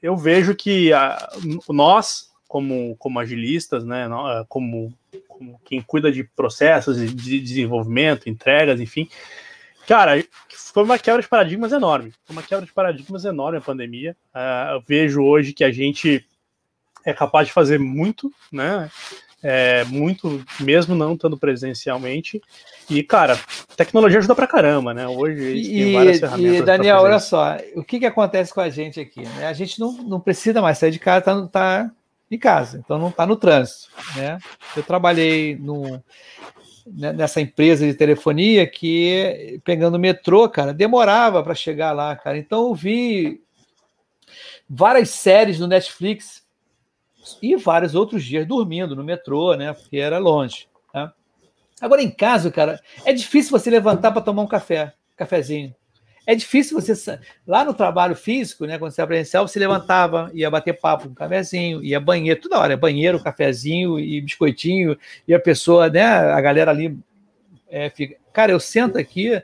eu 0.00 0.16
vejo 0.16 0.54
que 0.54 0.92
a, 0.92 1.30
nós, 1.68 2.30
como, 2.46 2.94
como 2.96 3.18
agilistas, 3.18 3.84
né, 3.84 4.08
como, 4.48 4.94
como 5.26 5.60
quem 5.64 5.82
cuida 5.82 6.12
de 6.12 6.22
processos 6.22 6.96
de 6.96 7.40
desenvolvimento, 7.40 8.28
entregas, 8.28 8.80
enfim, 8.80 9.08
Cara, 9.86 10.22
foi 10.72 10.82
uma 10.82 10.98
quebra 10.98 11.22
de 11.22 11.28
paradigmas 11.28 11.72
enorme. 11.72 12.12
Foi 12.24 12.34
uma 12.34 12.42
quebra 12.42 12.66
de 12.66 12.72
paradigmas 12.72 13.24
enorme 13.24 13.58
a 13.58 13.62
pandemia. 13.62 14.16
Uh, 14.34 14.74
eu 14.74 14.82
vejo 14.86 15.22
hoje 15.22 15.52
que 15.52 15.64
a 15.64 15.70
gente 15.70 16.24
é 17.04 17.12
capaz 17.12 17.46
de 17.46 17.52
fazer 17.52 17.78
muito, 17.78 18.32
né? 18.50 18.90
É, 19.42 19.84
muito, 19.84 20.44
mesmo 20.58 20.94
não 20.94 21.14
estando 21.14 21.38
presencialmente. 21.38 22.42
E, 22.90 23.02
cara, 23.02 23.38
tecnologia 23.76 24.18
ajuda 24.18 24.34
pra 24.34 24.46
caramba, 24.46 24.92
né? 24.92 25.06
Hoje 25.06 25.54
e, 25.54 25.84
tem 25.84 25.92
várias 25.92 26.18
ferramentas. 26.18 26.56
E, 26.56 26.62
Daniel, 26.62 26.98
olha 26.98 27.20
só, 27.20 27.56
o 27.76 27.84
que, 27.84 28.00
que 28.00 28.06
acontece 28.06 28.52
com 28.52 28.60
a 28.60 28.68
gente 28.68 28.98
aqui? 28.98 29.22
Né? 29.22 29.46
A 29.46 29.52
gente 29.52 29.78
não, 29.78 29.92
não 29.92 30.18
precisa 30.18 30.60
mais 30.60 30.78
sair 30.78 30.90
de 30.90 30.98
casa, 30.98 31.20
tá, 31.24 31.46
tá 31.46 31.90
em 32.28 32.38
casa, 32.38 32.82
então 32.84 32.98
não 32.98 33.12
tá 33.12 33.24
no 33.24 33.36
trânsito, 33.36 33.88
né? 34.16 34.38
Eu 34.76 34.82
trabalhei 34.82 35.54
no 35.54 36.02
nessa 36.86 37.40
empresa 37.40 37.84
de 37.84 37.94
telefonia 37.94 38.66
que, 38.66 39.60
pegando 39.64 39.98
metrô, 39.98 40.48
cara, 40.48 40.72
demorava 40.72 41.42
para 41.42 41.54
chegar 41.54 41.92
lá, 41.92 42.14
cara. 42.14 42.38
Então 42.38 42.68
eu 42.68 42.74
vi 42.74 43.42
várias 44.68 45.10
séries 45.10 45.58
no 45.58 45.66
Netflix 45.66 46.46
e 47.42 47.56
vários 47.56 47.94
outros 47.94 48.24
dias 48.24 48.46
dormindo 48.46 48.94
no 48.94 49.02
metrô, 49.02 49.54
né? 49.54 49.72
Porque 49.72 49.96
era 49.96 50.18
longe. 50.18 50.68
Né? 50.94 51.10
Agora 51.80 52.02
em 52.02 52.10
casa, 52.10 52.50
cara, 52.50 52.80
é 53.04 53.12
difícil 53.12 53.50
você 53.50 53.68
levantar 53.68 54.12
para 54.12 54.22
tomar 54.22 54.42
um 54.42 54.46
café, 54.46 54.94
cafezinho. 55.16 55.74
É 56.26 56.34
difícil 56.34 56.78
você. 56.78 57.20
Lá 57.46 57.64
no 57.64 57.72
trabalho 57.72 58.16
físico, 58.16 58.66
né? 58.66 58.78
Quando 58.78 58.90
você 58.90 59.00
era 59.00 59.06
presencial, 59.06 59.46
você 59.46 59.60
levantava, 59.60 60.28
ia 60.34 60.50
bater 60.50 60.72
papo 60.72 61.04
com 61.04 61.10
um 61.10 61.14
cafezinho, 61.14 61.84
ia 61.84 62.00
banheiro, 62.00 62.40
toda 62.40 62.58
hora, 62.58 62.76
banheiro, 62.76 63.22
cafezinho 63.22 63.98
e 63.98 64.20
biscoitinho, 64.20 64.98
e 65.26 65.32
a 65.32 65.38
pessoa, 65.38 65.88
né? 65.88 66.02
A 66.02 66.40
galera 66.40 66.72
ali 66.72 66.98
é, 67.68 67.88
fica. 67.90 68.16
Cara, 68.32 68.50
eu 68.50 68.58
sento 68.58 68.98
aqui, 68.98 69.40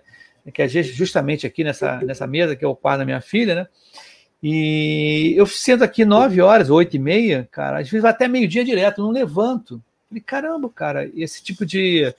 que 0.52 0.60
é 0.60 0.68
justamente 0.68 1.46
aqui 1.46 1.62
nessa, 1.62 1.98
nessa 1.98 2.26
mesa, 2.26 2.56
que 2.56 2.64
é 2.64 2.68
o 2.68 2.74
quarto 2.74 2.98
da 2.98 3.04
minha 3.04 3.20
filha, 3.20 3.54
né? 3.54 3.66
E 4.42 5.34
eu 5.36 5.46
sento 5.46 5.84
aqui 5.84 6.04
nove 6.04 6.40
horas, 6.40 6.68
oito 6.68 6.96
e 6.96 6.98
meia, 6.98 7.48
cara, 7.52 7.78
às 7.78 7.88
vezes 7.88 8.04
até 8.04 8.26
meio-dia 8.26 8.64
direto, 8.64 9.00
não 9.00 9.12
levanto. 9.12 9.80
Falei, 10.08 10.20
caramba, 10.20 10.68
cara, 10.68 11.08
esse 11.14 11.42
tipo 11.44 11.64
de 11.64 12.12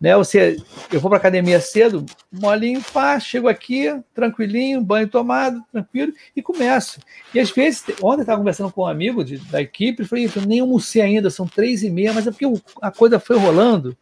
né? 0.00 0.16
Você, 0.16 0.56
eu 0.92 1.00
vou 1.00 1.10
para 1.10 1.18
academia 1.18 1.60
cedo, 1.60 2.06
molinho, 2.32 2.82
pá, 2.92 3.18
chego 3.18 3.48
aqui, 3.48 3.88
tranquilinho, 4.14 4.80
banho 4.80 5.08
tomado, 5.08 5.62
tranquilo, 5.72 6.12
e 6.36 6.42
começo. 6.42 7.00
E 7.34 7.40
às 7.40 7.50
vezes, 7.50 7.84
ontem 8.02 8.20
eu 8.20 8.22
estava 8.22 8.38
conversando 8.38 8.70
com 8.70 8.82
um 8.82 8.86
amigo 8.86 9.24
de, 9.24 9.38
da 9.50 9.60
equipe, 9.60 10.04
falei, 10.04 10.30
eu 10.34 10.42
nem 10.42 10.60
almocei 10.60 11.02
ainda, 11.02 11.30
são 11.30 11.46
três 11.46 11.82
e 11.82 11.90
meia, 11.90 12.12
mas 12.12 12.26
é 12.26 12.30
porque 12.30 12.46
a 12.80 12.90
coisa 12.90 13.18
foi 13.18 13.36
rolando, 13.38 13.96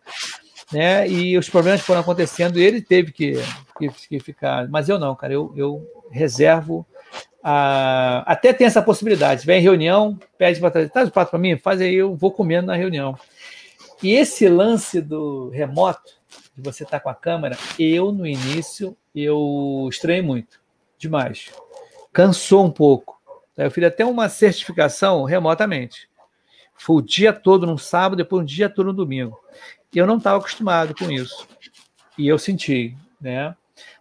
né? 0.70 1.08
E 1.08 1.38
os 1.38 1.48
problemas 1.48 1.80
foram 1.80 2.00
acontecendo, 2.00 2.58
e 2.58 2.62
ele 2.62 2.82
teve 2.82 3.12
que, 3.12 3.34
que, 3.78 3.88
que 3.88 4.20
ficar. 4.20 4.68
Mas 4.68 4.88
eu 4.88 4.98
não, 4.98 5.14
cara, 5.14 5.32
eu, 5.32 5.52
eu 5.56 5.86
reservo. 6.10 6.86
A... 7.42 8.24
Até 8.26 8.52
tem 8.52 8.66
essa 8.66 8.82
possibilidade. 8.82 9.46
Vem 9.46 9.60
em 9.60 9.62
reunião, 9.62 10.18
pede 10.36 10.60
para 10.60 10.70
trazer, 10.70 10.90
traz 10.90 11.08
o 11.08 11.12
prato 11.12 11.30
para 11.30 11.38
mim, 11.38 11.56
faz 11.56 11.80
aí, 11.80 11.94
eu 11.94 12.14
vou 12.14 12.30
comendo 12.30 12.66
na 12.66 12.74
reunião. 12.74 13.16
E 14.02 14.12
esse 14.12 14.48
lance 14.48 15.00
do 15.00 15.48
remoto, 15.50 16.12
de 16.54 16.62
você 16.62 16.84
estar 16.84 16.98
tá 16.98 17.02
com 17.02 17.08
a 17.08 17.14
câmera, 17.14 17.56
eu 17.78 18.12
no 18.12 18.26
início 18.26 18.96
eu 19.14 19.86
estranhei 19.90 20.22
muito, 20.22 20.60
demais. 20.98 21.50
Cansou 22.12 22.64
um 22.64 22.70
pouco. 22.70 23.20
Eu 23.56 23.70
fiz 23.70 23.84
até 23.84 24.04
uma 24.04 24.28
certificação 24.28 25.24
remotamente. 25.24 26.10
Foi 26.74 26.96
o 26.96 27.02
dia 27.02 27.32
todo 27.32 27.66
no 27.66 27.78
sábado, 27.78 28.18
depois 28.18 28.42
um 28.42 28.46
dia 28.46 28.68
todo 28.68 28.86
no 28.86 28.92
domingo. 28.92 29.38
Eu 29.94 30.06
não 30.06 30.18
estava 30.18 30.38
acostumado 30.38 30.94
com 30.94 31.10
isso. 31.10 31.48
E 32.18 32.28
eu 32.28 32.38
senti, 32.38 32.94
né? 33.20 33.56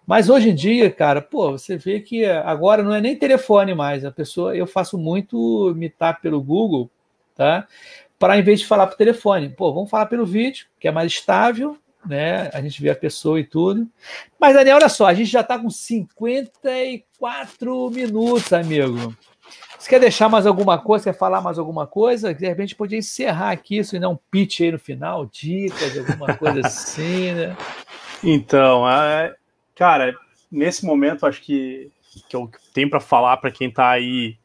Mas 0.05 0.29
hoje 0.29 0.49
em 0.49 0.55
dia, 0.55 0.91
cara, 0.91 1.21
pô, 1.21 1.51
você 1.51 1.77
vê 1.77 1.99
que 1.99 2.25
agora 2.25 2.83
não 2.83 2.93
é 2.93 3.01
nem 3.01 3.15
telefone 3.15 3.73
mais. 3.73 4.05
A 4.05 4.11
pessoa, 4.11 4.55
eu 4.55 4.67
faço 4.67 4.97
muito 4.97 5.73
meetup 5.75 6.21
pelo 6.21 6.41
Google, 6.41 6.89
tá? 7.33 7.67
Para 8.17 8.37
em 8.37 8.43
vez 8.43 8.61
de 8.61 8.67
falar 8.67 8.87
por 8.87 8.95
telefone, 8.95 9.49
pô, 9.49 9.73
vamos 9.73 9.89
falar 9.89 10.05
pelo 10.05 10.25
vídeo, 10.25 10.67
que 10.79 10.87
é 10.87 10.91
mais 10.91 11.11
estável, 11.11 11.77
né? 12.05 12.49
A 12.53 12.61
gente 12.61 12.81
vê 12.81 12.89
a 12.89 12.95
pessoa 12.95 13.37
e 13.39 13.43
tudo. 13.43 13.87
Mas, 14.39 14.53
Daniel, 14.53 14.77
olha 14.77 14.89
só, 14.89 15.07
a 15.07 15.13
gente 15.13 15.29
já 15.29 15.41
está 15.41 15.59
com 15.59 15.69
54 15.69 17.89
minutos, 17.89 18.53
amigo. 18.53 19.13
Você 19.77 19.89
quer 19.89 19.99
deixar 19.99 20.29
mais 20.29 20.47
alguma 20.47 20.79
coisa? 20.79 21.03
Quer 21.05 21.17
falar 21.17 21.41
mais 21.41 21.59
alguma 21.59 21.85
coisa? 21.85 22.33
De 22.33 22.47
repente 22.47 22.75
podia 22.75 22.97
encerrar 22.97 23.51
aqui, 23.51 23.83
se 23.83 23.99
não 23.99 24.13
um 24.13 24.19
pitch 24.31 24.61
aí 24.61 24.71
no 24.71 24.79
final, 24.79 25.25
dicas, 25.25 25.97
alguma 25.97 26.33
coisa 26.35 26.65
assim, 26.65 27.33
né? 27.33 27.57
Então, 28.23 28.89
é, 28.89 29.35
cara, 29.75 30.15
nesse 30.51 30.83
momento 30.83 31.27
acho 31.27 31.39
que, 31.41 31.91
que 32.27 32.35
eu 32.35 32.49
tenho 32.73 32.89
para 32.89 32.99
falar 32.99 33.37
para 33.37 33.51
quem 33.51 33.67
está 33.67 33.91
aí 33.91 34.35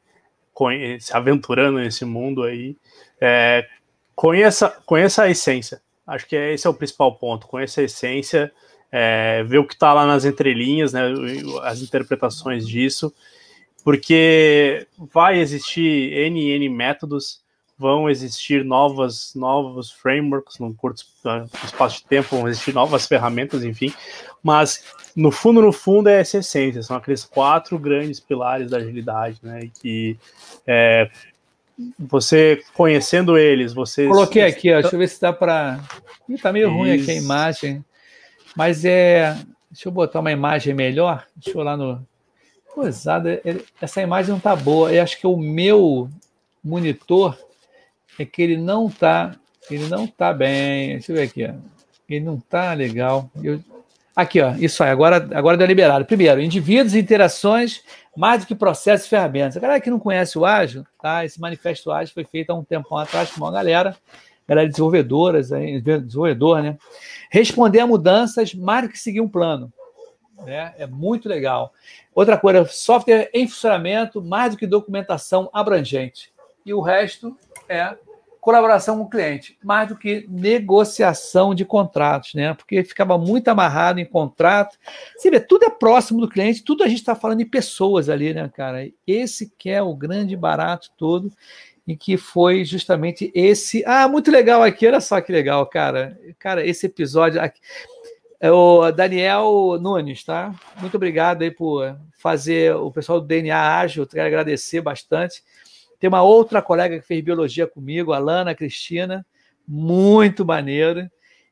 se 1.01 1.17
aventurando 1.17 1.79
nesse 1.79 2.05
mundo 2.05 2.43
aí, 2.43 2.77
é, 3.21 3.67
conheça, 4.15 4.69
conheça 4.85 5.23
a 5.23 5.31
essência. 5.31 5.81
Acho 6.07 6.27
que 6.27 6.37
esse 6.37 6.67
é 6.67 6.71
o 6.71 6.75
principal 6.75 7.15
ponto. 7.17 7.47
Conheça 7.47 7.81
a 7.81 7.85
essência, 7.85 8.53
é, 8.91 9.43
ver 9.45 9.59
o 9.59 9.67
que 9.67 9.75
está 9.75 9.93
lá 9.93 10.07
nas 10.07 10.25
entrelinhas, 10.25 10.93
né, 10.93 11.03
as 11.63 11.81
interpretações 11.81 12.67
disso, 12.67 13.15
porque 13.85 14.87
vai 14.99 15.39
existir 15.39 16.13
N 16.13 16.51
N 16.51 16.69
métodos, 16.69 17.40
vão 17.81 18.11
existir 18.11 18.63
novas, 18.63 19.33
novos 19.35 19.91
frameworks 19.91 20.59
num 20.59 20.71
curto 20.71 21.03
espaço 21.65 22.01
de 22.01 22.05
tempo, 22.05 22.37
vão 22.37 22.47
existir 22.47 22.75
novas 22.75 23.07
ferramentas, 23.07 23.65
enfim, 23.65 23.91
mas 24.43 24.85
no 25.17 25.31
fundo, 25.31 25.63
no 25.63 25.73
fundo, 25.73 26.11
é 26.11 26.21
essa 26.21 26.37
essência, 26.37 26.83
são 26.83 26.95
aqueles 26.95 27.25
quatro 27.25 27.79
grandes 27.79 28.21
pilares 28.21 28.71
da 28.71 28.77
agilidade, 28.77 29.39
né, 29.43 29.71
que 29.81 30.19
é, 30.67 31.11
você 31.99 32.63
conhecendo 32.75 33.39
eles, 33.39 33.73
você... 33.73 34.07
Coloquei 34.07 34.43
aqui, 34.43 34.71
ó, 34.71 34.83
deixa 34.83 34.95
eu 34.95 34.99
ver 34.99 35.09
se 35.09 35.19
dá 35.19 35.33
para... 35.33 35.81
Tá 36.43 36.53
meio 36.53 36.69
Isso. 36.69 36.77
ruim 36.77 36.93
aqui 36.93 37.11
a 37.11 37.15
imagem, 37.15 37.85
mas 38.55 38.85
é... 38.85 39.39
Deixa 39.71 39.89
eu 39.89 39.93
botar 39.93 40.21
uma 40.21 40.33
imagem 40.33 40.75
melhor, 40.75 41.25
deixa 41.35 41.59
eu 41.59 41.65
lá 41.65 41.79
no... 41.79 42.07
Coisada, 42.75 43.41
essa 43.81 44.03
imagem 44.03 44.33
não 44.33 44.39
tá 44.39 44.55
boa, 44.55 44.93
eu 44.93 45.03
acho 45.03 45.19
que 45.19 45.27
o 45.27 45.37
meu 45.37 46.11
monitor 46.63 47.37
é 48.23 48.25
que 48.27 48.43
ele 48.43 48.57
não 48.57 48.91
tá, 48.91 49.35
ele 49.71 49.89
não 49.89 50.07
tá 50.07 50.33
bem, 50.33 50.91
deixa 50.91 51.13
eu 51.13 51.17
ver 51.17 51.23
aqui, 51.23 51.45
ó. 51.45 51.55
ele 52.09 52.25
não 52.25 52.39
tá 52.39 52.75
legal, 52.75 53.31
eu, 53.43 53.61
Aqui, 54.15 54.41
ó, 54.41 54.53
isso 54.57 54.83
aí, 54.83 54.91
agora, 54.91 55.17
agora 55.35 55.57
deu 55.57 55.67
liberado. 55.67 56.05
Primeiro, 56.05 56.43
indivíduos 56.43 56.95
e 56.95 56.99
interações, 56.99 57.83
mais 58.15 58.41
do 58.41 58.47
que 58.47 58.55
processos 58.55 59.07
e 59.07 59.09
ferramentas. 59.09 59.57
A 59.57 59.61
galera 59.61 59.81
que 59.81 59.89
não 59.89 60.01
conhece 60.01 60.37
o 60.37 60.45
Ágil, 60.45 60.85
tá? 61.01 61.25
Esse 61.25 61.41
manifesto 61.41 61.91
Ágil 61.91 62.13
foi 62.13 62.25
feito 62.25 62.51
há 62.51 62.55
um 62.55 62.65
tempão 62.65 62.99
atrás 62.99 63.31
com 63.31 63.41
uma 63.41 63.53
galera, 63.53 63.97
galera 64.47 64.69
desenvolvedoras, 64.69 65.49
desenvolvedor, 65.51 66.61
né? 66.61 66.77
Responder 67.31 67.81
a 67.81 67.87
mudanças 67.87 68.53
mais 68.53 68.83
do 68.83 68.91
que 68.91 68.99
seguir 68.99 69.21
um 69.21 69.29
plano. 69.29 69.73
Né? 70.45 70.75
É 70.77 70.87
muito 70.87 71.29
legal. 71.29 71.73
Outra 72.15 72.37
coisa, 72.37 72.67
software 72.67 73.31
em 73.33 73.47
funcionamento, 73.47 74.21
mais 74.21 74.53
do 74.53 74.59
que 74.59 74.67
documentação 74.67 75.49
abrangente. 75.51 76.33
E 76.67 76.75
o 76.75 76.81
resto 76.81 77.35
é 77.69 77.97
colaboração 78.41 78.97
com 78.97 79.05
o 79.05 79.11
cliente, 79.11 79.59
mais 79.63 79.89
do 79.89 79.97
que 79.97 80.27
negociação 80.29 81.55
de 81.55 81.65
contratos, 81.65 82.35
né? 82.35 82.55
Porque 82.55 82.83
ficava 82.83 83.19
muito 83.19 83.49
amarrado 83.49 84.01
em 84.01 84.05
contrato. 84.05 84.79
Você 85.17 85.31
vê, 85.31 85.39
tudo 85.39 85.67
é 85.67 85.71
próximo 85.71 86.21
do 86.21 86.29
cliente, 86.29 86.65
tudo 86.65 86.83
a 86.83 86.89
gente 86.89 86.99
está 87.01 87.15
falando 87.15 87.39
de 87.39 87.45
pessoas 87.45 88.09
ali, 88.09 88.33
né, 88.33 88.51
cara? 88.55 88.89
Esse 89.07 89.53
que 89.59 89.69
é 89.69 89.83
o 89.83 89.95
grande 89.95 90.37
barato 90.37 90.91
todo, 90.97 91.31
e 91.87 91.97
que 91.97 92.17
foi 92.17 92.65
justamente 92.65 93.33
esse. 93.35 93.83
Ah, 93.85 94.07
muito 94.07 94.31
legal 94.31 94.63
aqui, 94.63 94.87
olha 94.87 95.01
só 95.01 95.21
que 95.21 95.33
legal, 95.33 95.67
cara. 95.67 96.19
Cara, 96.39 96.65
esse 96.65 96.87
episódio 96.87 97.41
aqui. 97.41 97.61
É 98.43 98.51
o 98.51 98.91
Daniel 98.91 99.77
Nunes, 99.79 100.25
tá? 100.25 100.55
Muito 100.81 100.97
obrigado 100.97 101.43
aí 101.43 101.51
por 101.51 101.95
fazer 102.17 102.75
o 102.75 102.91
pessoal 102.91 103.21
do 103.21 103.27
DNA 103.27 103.79
Ágil, 103.79 104.07
quero 104.07 104.27
agradecer 104.27 104.81
bastante. 104.81 105.43
Tem 106.01 106.09
uma 106.09 106.23
outra 106.23 106.63
colega 106.63 106.99
que 106.99 107.07
fez 107.07 107.23
biologia 107.23 107.67
comigo, 107.67 108.15
a 108.15 108.19
Lana 108.19 108.55
Cristina, 108.55 109.25
muito 109.69 110.47
maneiro. 110.47 111.09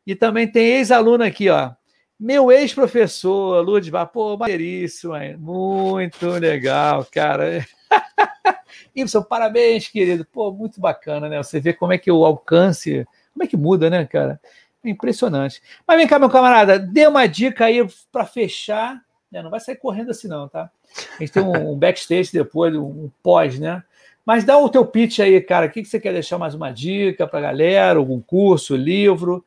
E 0.07 0.15
também 0.15 0.51
tem 0.51 0.79
ex-aluna 0.79 1.27
aqui, 1.27 1.51
ó. 1.51 1.73
Meu 2.19 2.51
ex-professor, 2.51 3.63
Lourdes 3.63 3.93
pô, 4.13 4.39
maneiríssimo, 4.39 5.13
muito 5.39 6.27
legal, 6.31 7.07
cara. 7.13 7.65
Ibson, 8.97 9.23
parabéns, 9.23 9.87
querido. 9.87 10.25
Pô, 10.25 10.51
muito 10.51 10.81
bacana, 10.81 11.29
né? 11.29 11.37
Você 11.37 11.61
vê 11.61 11.75
como 11.75 11.93
é 11.93 11.99
que 11.99 12.11
o 12.11 12.25
alcance, 12.25 13.07
como 13.33 13.45
é 13.45 13.47
que 13.47 13.57
muda, 13.57 13.91
né, 13.91 14.05
cara? 14.07 14.41
É 14.83 14.89
impressionante. 14.89 15.63
Mas 15.87 15.99
vem 15.99 16.09
cá, 16.09 16.19
meu 16.19 16.31
camarada, 16.31 16.79
dê 16.79 17.07
uma 17.07 17.27
dica 17.27 17.67
aí 17.67 17.87
para 18.11 18.25
fechar. 18.25 19.01
Né? 19.31 19.43
Não 19.43 19.51
vai 19.51 19.61
sair 19.61 19.77
correndo 19.77 20.11
assim, 20.11 20.27
não, 20.27 20.49
tá? 20.49 20.71
A 21.17 21.21
gente 21.21 21.33
tem 21.33 21.43
um, 21.43 21.73
um 21.73 21.79
backstage 21.79 22.33
depois, 22.33 22.75
um 22.75 23.11
pós, 23.23 23.59
né? 23.59 23.83
Mas 24.29 24.45
dá 24.45 24.59
o 24.59 24.69
teu 24.69 24.85
pitch 24.85 25.21
aí, 25.21 25.41
cara. 25.41 25.65
O 25.65 25.71
que, 25.71 25.83
você 25.83 25.99
quer 25.99 26.13
deixar 26.13 26.37
mais 26.37 26.55
uma 26.55 26.71
dica 26.71 27.27
para 27.27 27.39
a 27.39 27.43
galera? 27.45 27.99
Algum 27.99 28.21
curso, 28.21 28.77
livro? 28.77 29.43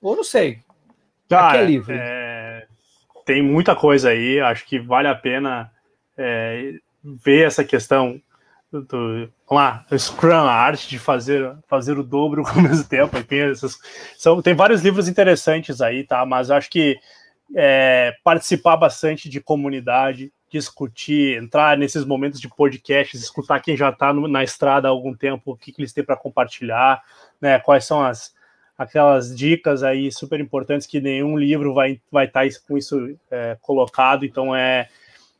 Ou 0.00 0.16
não 0.16 0.24
sei. 0.24 0.60
Cara, 1.28 1.58
é 1.58 1.64
livre. 1.66 1.94
É... 2.00 2.64
Tem 3.26 3.42
muita 3.42 3.76
coisa 3.76 4.08
aí. 4.08 4.40
Acho 4.40 4.64
que 4.64 4.78
vale 4.78 5.06
a 5.06 5.14
pena 5.14 5.70
é, 6.16 6.76
ver 7.04 7.46
essa 7.46 7.62
questão 7.62 8.18
do, 8.72 9.30
vamos 9.46 9.64
lá, 9.64 9.84
Scrum, 9.98 10.32
a 10.32 10.54
arte 10.54 10.88
de 10.88 10.98
fazer, 10.98 11.54
fazer 11.68 11.98
o 11.98 12.02
dobro 12.02 12.42
ao 12.48 12.62
mesmo 12.62 12.84
tempo. 12.84 13.22
Tem, 13.24 13.40
essas, 13.40 13.78
são, 14.16 14.40
tem 14.40 14.54
vários 14.54 14.80
livros 14.80 15.08
interessantes 15.08 15.82
aí, 15.82 16.04
tá? 16.04 16.24
Mas 16.24 16.50
acho 16.50 16.70
que 16.70 16.96
é, 17.54 18.14
participar 18.24 18.78
bastante 18.78 19.28
de 19.28 19.42
comunidade, 19.42 20.32
discutir, 20.52 21.42
entrar 21.42 21.78
nesses 21.78 22.04
momentos 22.04 22.40
de 22.40 22.48
podcasts, 22.48 23.22
escutar 23.22 23.60
quem 23.60 23.76
já 23.76 23.88
está 23.88 24.12
na 24.12 24.44
estrada 24.44 24.86
há 24.86 24.90
algum 24.90 25.14
tempo, 25.14 25.52
o 25.52 25.56
que, 25.56 25.72
que 25.72 25.80
eles 25.80 25.92
têm 25.92 26.04
para 26.04 26.16
compartilhar, 26.16 27.02
né? 27.40 27.58
Quais 27.58 27.84
são 27.84 28.02
as 28.02 28.34
aquelas 28.76 29.36
dicas 29.36 29.82
aí 29.82 30.10
super 30.10 30.40
importantes 30.40 30.86
que 30.86 31.00
nenhum 31.00 31.36
livro 31.36 31.72
vai 31.72 32.00
vai 32.10 32.26
estar 32.26 32.46
tá 32.46 32.54
com 32.66 32.76
isso 32.76 33.16
é, 33.30 33.56
colocado, 33.60 34.24
então 34.24 34.54
é 34.54 34.88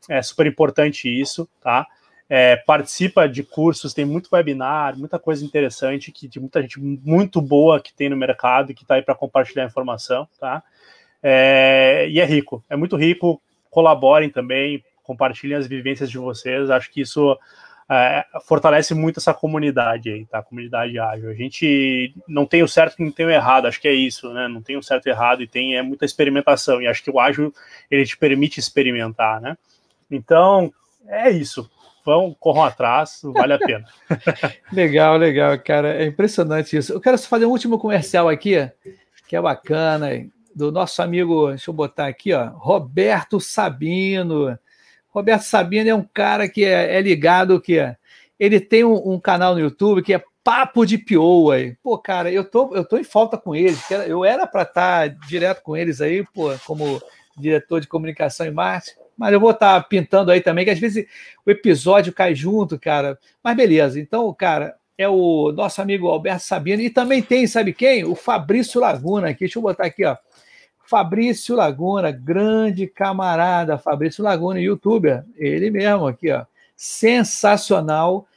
é 0.09 0.21
super 0.23 0.47
importante 0.47 1.09
isso, 1.09 1.49
tá? 1.61 1.87
É, 2.29 2.57
participa 2.57 3.29
de 3.29 3.43
cursos, 3.43 3.93
tem 3.93 4.05
muito 4.05 4.31
webinar, 4.33 4.99
muita 4.99 5.19
coisa 5.19 5.45
interessante 5.45 6.11
que 6.11 6.27
de 6.27 6.41
muita 6.41 6.63
gente 6.63 6.81
muito 6.81 7.43
boa 7.43 7.81
que 7.81 7.93
tem 7.93 8.09
no 8.09 8.17
mercado 8.17 8.73
que 8.73 8.83
está 8.83 8.95
aí 8.95 9.03
para 9.03 9.15
compartilhar 9.15 9.67
informação, 9.67 10.27
tá? 10.41 10.63
É, 11.23 12.07
e 12.09 12.19
é 12.19 12.25
rico, 12.25 12.65
é 12.69 12.77
muito 12.77 12.97
rico. 12.97 13.41
Colaborem 13.71 14.29
também, 14.29 14.85
compartilhem 15.03 15.57
as 15.57 15.67
vivências 15.67 16.11
de 16.11 16.19
vocês. 16.19 16.71
Acho 16.71 16.91
que 16.91 17.01
isso 17.01 17.39
é, 17.91 18.25
fortalece 18.47 18.95
muito 18.95 19.19
essa 19.19 19.35
comunidade 19.35 20.11
aí, 20.11 20.25
tá? 20.25 20.39
A 20.39 20.43
comunidade 20.43 20.99
ágil. 20.99 21.31
A 21.31 21.35
gente 21.35 22.15
não 22.27 22.47
tem 22.47 22.63
o 22.63 22.69
certo 22.69 22.99
e 22.99 23.05
não 23.05 23.13
tem 23.13 23.27
o 23.27 23.31
errado, 23.31 23.67
acho 23.67 23.81
que 23.81 23.89
é 23.89 23.93
isso, 23.93 24.33
né? 24.33 24.49
Não 24.49 24.63
tem 24.63 24.77
o 24.77 24.83
certo 24.83 25.07
e 25.07 25.11
errado 25.11 25.43
e 25.43 25.47
tem 25.47 25.77
é 25.77 25.83
muita 25.83 26.05
experimentação. 26.05 26.81
E 26.81 26.87
acho 26.87 27.03
que 27.03 27.11
o 27.11 27.21
ágil 27.21 27.53
ele 27.91 28.05
te 28.05 28.17
permite 28.17 28.59
experimentar, 28.59 29.41
né? 29.41 29.57
Então, 30.11 30.73
é 31.07 31.31
isso. 31.31 31.71
Vão, 32.05 32.35
corram 32.39 32.65
atrás, 32.65 33.21
vale 33.23 33.53
a 33.53 33.59
pena. 33.59 33.85
legal, 34.73 35.17
legal, 35.17 35.59
cara. 35.59 36.03
É 36.03 36.07
impressionante 36.07 36.77
isso. 36.77 36.93
Eu 36.93 37.01
quero 37.01 37.17
fazer 37.19 37.47
um 37.47 37.51
último 37.51 37.79
comercial 37.79 38.29
aqui, 38.29 38.69
que 39.29 39.37
é 39.37 39.41
bacana, 39.41 40.09
do 40.55 40.71
nosso 40.71 41.01
amigo, 41.01 41.49
deixa 41.49 41.71
eu 41.71 41.75
botar 41.75 42.07
aqui, 42.07 42.33
ó, 42.33 42.49
Roberto 42.51 43.41
Sabino. 43.41 44.59
Roberto 45.13 45.43
Sabino 45.43 45.91
é 45.91 45.95
um 45.95 46.03
cara 46.03 46.49
que 46.49 46.65
é, 46.65 46.97
é 46.97 47.01
ligado 47.01 47.61
que 47.61 47.79
ele 48.41 48.59
tem 48.59 48.83
um, 48.83 49.13
um, 49.13 49.21
canal 49.21 49.55
no 49.55 49.61
YouTube 49.61 50.03
que 50.03 50.15
é 50.15 50.25
Papo 50.43 50.85
de 50.85 50.99
Pioa. 50.99 51.57
Pô, 51.83 51.99
cara, 51.99 52.33
eu 52.33 52.43
tô, 52.43 52.75
eu 52.75 52.85
tô 52.85 52.97
em 52.97 53.05
falta 53.05 53.37
com 53.37 53.55
eles. 53.55 53.79
Eu 54.09 54.25
era 54.25 54.47
para 54.47 54.63
estar 54.63 55.11
tá 55.11 55.17
direto 55.29 55.63
com 55.63 55.77
eles 55.77 56.01
aí, 56.01 56.25
pô, 56.35 56.53
como 56.67 57.01
diretor 57.39 57.81
de 57.81 57.87
comunicação 57.87 58.47
e 58.47 58.51
marketing, 58.51 58.97
mas 59.17 59.33
eu 59.33 59.41
vou 59.41 59.51
estar 59.51 59.81
tá 59.81 59.87
pintando 59.87 60.31
aí 60.31 60.41
também, 60.41 60.65
que 60.65 60.71
às 60.71 60.79
vezes 60.79 61.07
o 61.47 61.51
episódio 61.51 62.13
cai 62.13 62.35
junto, 62.35 62.79
cara. 62.79 63.19
Mas 63.45 63.57
beleza, 63.57 64.01
então, 64.01 64.33
cara, 64.35 64.75
é 64.97 65.09
o 65.09 65.53
nosso 65.53 65.81
amigo 65.81 66.09
Alberto 66.09 66.43
Sabino 66.43 66.83
e 66.83 66.91
também 66.91 67.23
tem, 67.23 67.47
sabe 67.47 67.73
quem? 67.73 68.05
O 68.05 68.15
Fabrício 68.15 68.81
Laguna 68.81 69.29
aqui. 69.29 69.41
Deixa 69.41 69.59
eu 69.59 69.63
botar 69.63 69.87
aqui, 69.87 70.05
ó. 70.05 70.17
Fabrício 70.93 71.57
Laguna, 71.57 72.11
grande 72.11 72.87
camarada, 72.87 73.79
Fabrício 73.79 74.23
Laguna, 74.23 74.61
youtuber, 74.61 75.25
ele 75.37 75.71
mesmo 75.71 76.07
aqui, 76.07 76.31
ó. 76.31 76.45
Sensacional. 76.77 78.29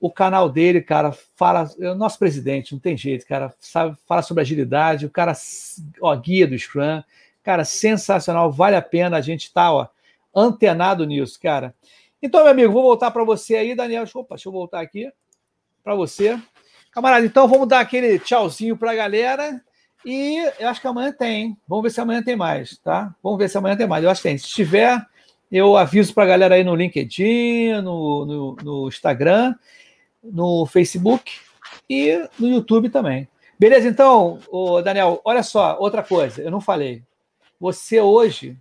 O 0.00 0.10
canal 0.10 0.48
dele, 0.48 0.80
cara, 0.80 1.12
fala. 1.36 1.70
É 1.78 1.90
o 1.90 1.94
nosso 1.94 2.18
presidente, 2.18 2.72
não 2.72 2.80
tem 2.80 2.96
jeito, 2.96 3.26
cara. 3.26 3.52
Sabe, 3.60 3.94
fala 4.06 4.22
sobre 4.22 4.40
agilidade, 4.40 5.04
o 5.04 5.10
cara, 5.10 5.34
ó, 6.00 6.16
guia 6.16 6.46
do 6.46 6.58
Scrum. 6.58 7.02
Cara, 7.42 7.62
sensacional, 7.62 8.50
vale 8.50 8.76
a 8.76 8.80
pena 8.80 9.18
a 9.18 9.20
gente 9.20 9.42
estar, 9.42 9.64
tá, 9.64 9.72
ó, 9.74 9.86
antenado 10.34 11.04
nisso, 11.04 11.38
cara. 11.38 11.74
Então, 12.22 12.40
meu 12.40 12.52
amigo, 12.52 12.72
vou 12.72 12.84
voltar 12.84 13.10
para 13.10 13.22
você 13.22 13.54
aí, 13.54 13.74
Daniel. 13.74 14.04
Opa, 14.14 14.36
deixa 14.36 14.48
eu 14.48 14.52
voltar 14.52 14.80
aqui 14.80 15.12
para 15.84 15.94
você. 15.94 16.40
Camarada, 16.90 17.26
então 17.26 17.46
vamos 17.46 17.68
dar 17.68 17.80
aquele 17.80 18.18
tchauzinho 18.18 18.78
para 18.78 18.92
a 18.92 18.94
galera 18.94 19.62
E 20.10 20.38
eu 20.58 20.70
acho 20.70 20.80
que 20.80 20.86
amanhã 20.86 21.12
tem. 21.12 21.54
Vamos 21.68 21.82
ver 21.82 21.90
se 21.90 22.00
amanhã 22.00 22.22
tem 22.22 22.34
mais, 22.34 22.78
tá? 22.78 23.14
Vamos 23.22 23.38
ver 23.38 23.46
se 23.50 23.58
amanhã 23.58 23.76
tem 23.76 23.86
mais. 23.86 24.02
Eu 24.02 24.08
acho 24.08 24.22
que 24.22 24.28
tem. 24.30 24.38
Se 24.38 24.48
tiver, 24.48 25.04
eu 25.52 25.76
aviso 25.76 26.14
para 26.14 26.24
a 26.24 26.28
galera 26.28 26.54
aí 26.54 26.64
no 26.64 26.74
LinkedIn, 26.74 27.82
no, 27.82 28.24
no, 28.24 28.56
no, 28.56 28.88
Instagram, 28.88 29.54
no 30.24 30.64
Facebook 30.64 31.30
e 31.90 32.26
no 32.38 32.48
YouTube 32.48 32.88
também. 32.88 33.28
Beleza, 33.58 33.86
então, 33.86 34.38
Daniel, 34.82 35.20
olha 35.22 35.42
só, 35.42 35.76
outra 35.78 36.02
coisa, 36.02 36.40
eu 36.40 36.50
não 36.50 36.60
falei. 36.62 37.02
Você 37.60 38.00
hoje 38.00 38.56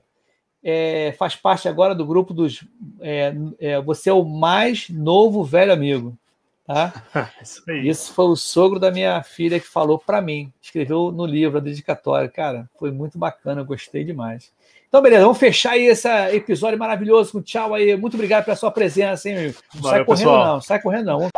é, 0.61 1.15
faz 1.17 1.33
parte 1.33 1.69
agora 1.69 1.95
do 1.95 2.05
grupo 2.05 2.33
dos. 2.33 2.67
É, 2.99 3.33
é, 3.57 3.81
você 3.81 4.09
é 4.09 4.13
o 4.13 4.25
mais 4.25 4.89
novo 4.89 5.45
velho 5.45 5.71
amigo. 5.71 6.19
Tá? 6.67 6.93
Isso, 7.41 7.71
Isso, 7.71 8.13
foi 8.13 8.25
o 8.25 8.35
sogro 8.35 8.77
da 8.77 8.91
minha 8.91 9.23
filha 9.23 9.57
que 9.57 9.65
falou 9.65 9.97
para 9.97 10.21
mim, 10.21 10.51
escreveu 10.61 11.13
no 11.13 11.25
livro 11.25 11.57
a 11.57 11.61
dedicatória. 11.61 12.27
Cara, 12.27 12.69
foi 12.77 12.91
muito 12.91 13.17
bacana, 13.17 13.61
eu 13.61 13.65
gostei 13.65 14.03
demais. 14.03 14.51
Então, 14.89 15.01
beleza, 15.01 15.23
vamos 15.23 15.37
fechar 15.37 15.71
aí 15.71 15.85
esse 15.85 16.07
episódio 16.33 16.77
maravilhoso 16.77 17.31
com 17.31 17.41
tchau 17.41 17.73
aí. 17.73 17.95
Muito 17.95 18.15
obrigado 18.15 18.45
pela 18.45 18.55
sua 18.55 18.71
presença, 18.71 19.29
hein, 19.29 19.55
Não 19.73 19.81
Valeu, 19.81 19.97
sai 19.97 20.05
correndo, 20.05 20.05
pessoal. 20.05 20.45
não, 20.45 20.61
sai 20.61 20.81
correndo, 20.81 21.05
não. 21.05 21.29